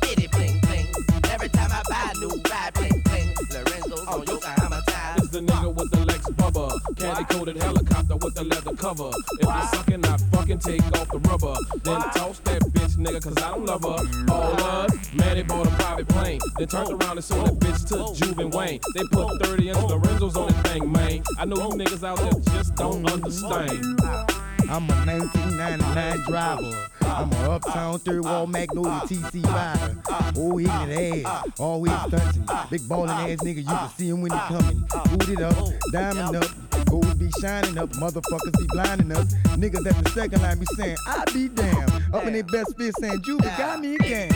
Coated 7.11 7.57
helicopter 7.57 8.15
with 8.15 8.33
the 8.35 8.43
leather 8.43 8.73
cover. 8.75 9.11
If 9.39 9.43
you're 9.43 9.67
sucking, 9.73 10.05
I 10.05 10.17
fucking 10.31 10.59
take 10.59 10.81
off 10.97 11.09
the 11.09 11.19
rubber. 11.19 11.55
Then 11.83 12.01
toss 12.13 12.39
that 12.39 12.61
bitch, 12.71 12.95
nigga, 12.97 13.21
cause 13.21 13.37
I 13.37 13.51
don't 13.51 13.65
love 13.65 13.83
her. 13.83 14.33
All 14.33 14.63
us, 14.63 15.13
man, 15.13 15.35
they 15.35 15.43
bought 15.43 15.67
a 15.67 15.71
private 15.71 16.07
plane. 16.07 16.39
Then 16.57 16.67
turned 16.67 17.03
around 17.03 17.17
and 17.17 17.23
sold 17.23 17.47
that 17.47 17.59
bitch 17.59 17.87
to 17.89 18.25
Juve 18.25 18.39
and 18.39 18.53
Wayne. 18.53 18.79
They 18.95 19.03
put 19.11 19.43
30 19.43 19.69
inch 19.69 19.77
Lorenzo's 19.77 20.37
on 20.37 20.47
that 20.47 20.67
thing, 20.67 20.91
man. 20.91 21.23
I 21.37 21.45
know 21.45 21.57
you 21.57 21.77
niggas 21.77 22.03
out 22.03 22.17
there 22.17 22.55
just 22.55 22.75
don't 22.75 23.05
understand. 23.11 24.40
I'm 24.69 24.89
a 24.89 24.95
1999 25.05 26.17
driver. 26.27 26.87
I'm 27.01 27.31
a 27.31 27.51
uptown 27.51 27.99
Third 27.99 28.23
Ward 28.23 28.49
Magnolia 28.49 29.01
TC 29.05 29.43
rider. 29.45 29.97
Old 30.39 30.61
ignorant 30.61 31.25
ass, 31.25 31.59
always 31.59 31.91
stunting. 31.91 32.45
Big 32.69 32.87
ballin' 32.87 33.09
ass 33.09 33.39
nigga, 33.43 33.57
you 33.57 33.63
can 33.65 33.89
see 33.89 34.09
him 34.09 34.21
when 34.21 34.31
he 34.31 34.37
coming. 34.37 34.83
Boot 35.09 35.29
it 35.29 35.41
up, 35.41 35.57
diamond 35.91 36.35
up, 36.37 36.85
gold 36.85 37.19
be 37.19 37.29
shining 37.41 37.77
up. 37.77 37.89
Motherfuckers 37.91 38.57
be 38.59 38.65
blinding 38.69 39.11
us. 39.11 39.33
Niggas 39.57 39.85
at 39.85 40.03
the 40.03 40.09
second 40.11 40.41
line 40.41 40.59
be 40.59 40.65
saying, 40.77 40.97
I 41.07 41.23
be 41.33 41.49
damn. 41.49 42.13
Up 42.13 42.25
in 42.25 42.33
their 42.33 42.43
best 42.43 42.77
fit 42.77 42.95
saying, 42.99 43.21
Juve 43.23 43.41
got 43.57 43.79
me 43.79 43.95
again. 43.95 44.31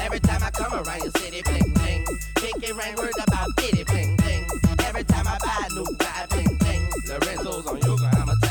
Every 0.00 0.20
time 0.20 0.42
I 0.42 0.50
come 0.50 0.72
around 0.72 1.02
your 1.02 1.12
city, 1.18 1.42
bling 1.42 1.72
bling. 1.74 2.06
Pinky 2.36 2.72
ring, 2.72 2.94
words 2.96 3.18
about 3.26 3.48
bitty, 3.56 3.84
bling 3.84 4.16
bling. 4.16 4.46
Every 4.84 5.04
time 5.04 5.26
I 5.26 5.38
buy 5.38 5.66
a 5.68 5.74
new 5.74 5.86
ride, 6.00 6.28
bling 6.28 6.56
bling. 6.58 6.88
Lorenzo's 7.08 7.66
on 7.66 7.80
ties, 7.80 8.24
bling 8.24 8.43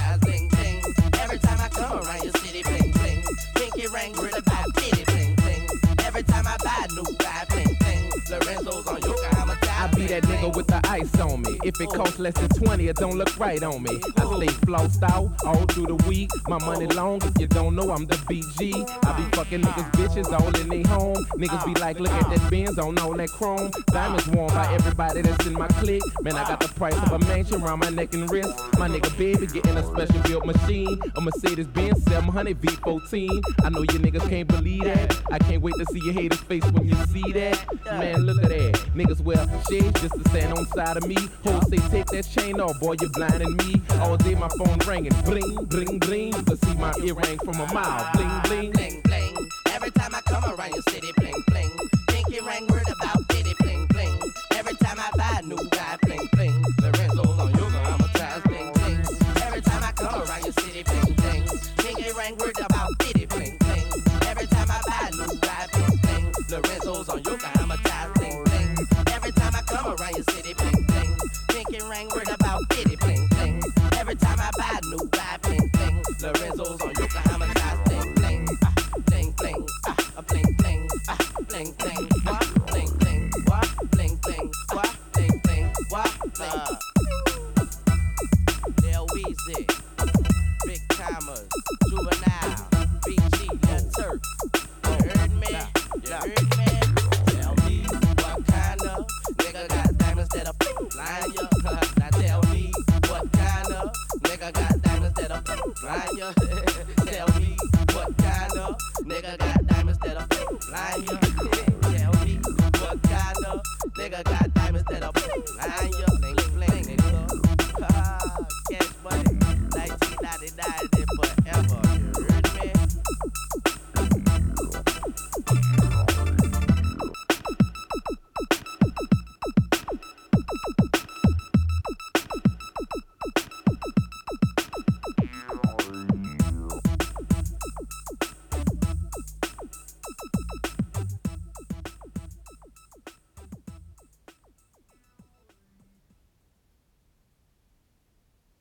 that 10.22 10.33
nigga 10.44 10.56
with 10.56 10.68
the 10.68 10.82
ice 10.90 11.20
on 11.20 11.42
me. 11.42 11.58
If 11.64 11.80
it 11.80 11.90
costs 11.90 12.20
less 12.20 12.34
than 12.34 12.50
20, 12.50 12.88
it 12.88 12.96
don't 12.98 13.18
look 13.18 13.38
right 13.40 13.62
on 13.64 13.84
me. 13.84 14.00
I 14.18 14.26
stay 14.26 14.54
flossed 14.66 15.04
out 15.04 15.32
all 15.46 15.66
through 15.68 15.88
the 15.88 15.96
week. 16.08 16.30
My 16.48 16.58
money 16.60 16.88
long, 16.88 17.22
if 17.24 17.40
you 17.40 17.48
don't 17.48 17.76
know, 17.76 17.92
I'm 17.92 18.06
the 18.06 18.16
BG. 18.16 18.74
I 19.06 19.18
be 19.18 19.24
fucking 19.36 19.62
niggas 19.62 19.92
bitches 19.94 20.32
all 20.40 20.56
in 20.60 20.70
they 20.70 20.84
home. 20.84 21.16
Niggas 21.38 21.66
be 21.66 21.80
like, 21.80 22.00
look 22.00 22.12
at 22.12 22.30
that 22.30 22.50
Benz 22.50 22.78
on 22.78 22.98
all 23.00 23.16
that 23.16 23.30
chrome. 23.30 23.72
Diamonds 23.88 24.28
worn 24.30 24.50
by 24.50 24.72
everybody 24.74 25.22
that's 25.22 25.46
in 25.46 25.54
my 25.54 25.68
clique. 25.68 26.04
Man, 26.22 26.36
I 26.36 26.48
got 26.48 26.60
the 26.60 26.68
price 26.70 26.98
of 26.98 27.12
a 27.12 27.20
mansion 27.20 27.62
around 27.62 27.80
my 27.80 27.90
neck 27.90 28.14
and 28.14 28.30
wrist. 28.30 28.58
My 28.78 28.88
nigga 28.88 29.16
baby 29.18 29.48
getting 29.48 29.78
a 29.78 29.84
special 29.84 30.22
built 30.24 30.46
machine. 30.46 31.00
A 31.16 31.22
Mercedes 31.22 31.68
Benz 31.68 32.04
700 32.06 32.60
V14. 32.62 33.42
I 33.64 33.70
know 33.70 33.82
you 33.82 34.00
niggas 34.00 34.28
can't 34.30 34.48
believe 34.48 34.84
that. 34.84 35.22
I 35.32 35.40
can't 35.40 35.62
wait 35.62 35.76
to 35.76 35.86
see 35.92 36.02
your 36.04 36.14
haters 36.14 36.40
face 36.42 36.66
when 36.72 36.88
you 36.88 36.96
see 37.06 37.32
that. 37.34 37.66
Man, 37.86 38.22
look 38.22 38.44
at 38.44 38.50
that. 38.50 38.74
Niggas 38.96 39.22
wear 39.22 39.38
shades 39.70 40.02
just 40.02 40.14
to 40.16 40.30
stand 40.34 40.54
on 40.58 40.66
side 40.68 40.98
of 40.98 41.08
me. 41.08 41.18
Hoes 41.44 41.64
say 41.70 41.78
take 41.90 42.06
that 42.08 42.28
chain 42.30 42.60
off, 42.60 42.80
boy, 42.80 42.96
you're 43.00 43.10
blinding 43.12 43.56
me. 43.58 43.82
All 44.00 44.18
day 44.18 44.36
my 44.36 44.50
phone 44.58 44.78
ringing, 44.88 45.14
bling, 45.24 45.56
bling, 45.66 46.00
bling. 46.00 46.34
You 46.34 46.44
can 46.44 46.58
see 46.58 46.76
my 46.76 46.94
earring 47.04 47.40
from 47.40 47.60
a 47.60 47.68
mile, 47.74 48.10
bling, 48.14 48.42
bling. 48.46 48.72
bling, 48.72 49.02
bling. 49.04 49.36
Every 49.70 49.92
time 49.92 50.16
I 50.16 50.22
come 50.22 50.44
around 50.46 50.72
your 50.72 50.84
city, 50.90 51.12
bling, 51.18 51.44
bling. 51.48 51.72
Pinky 52.10 52.40
ring 52.42 52.66
word 52.68 52.90
about 53.00 53.28
bitty, 53.30 53.54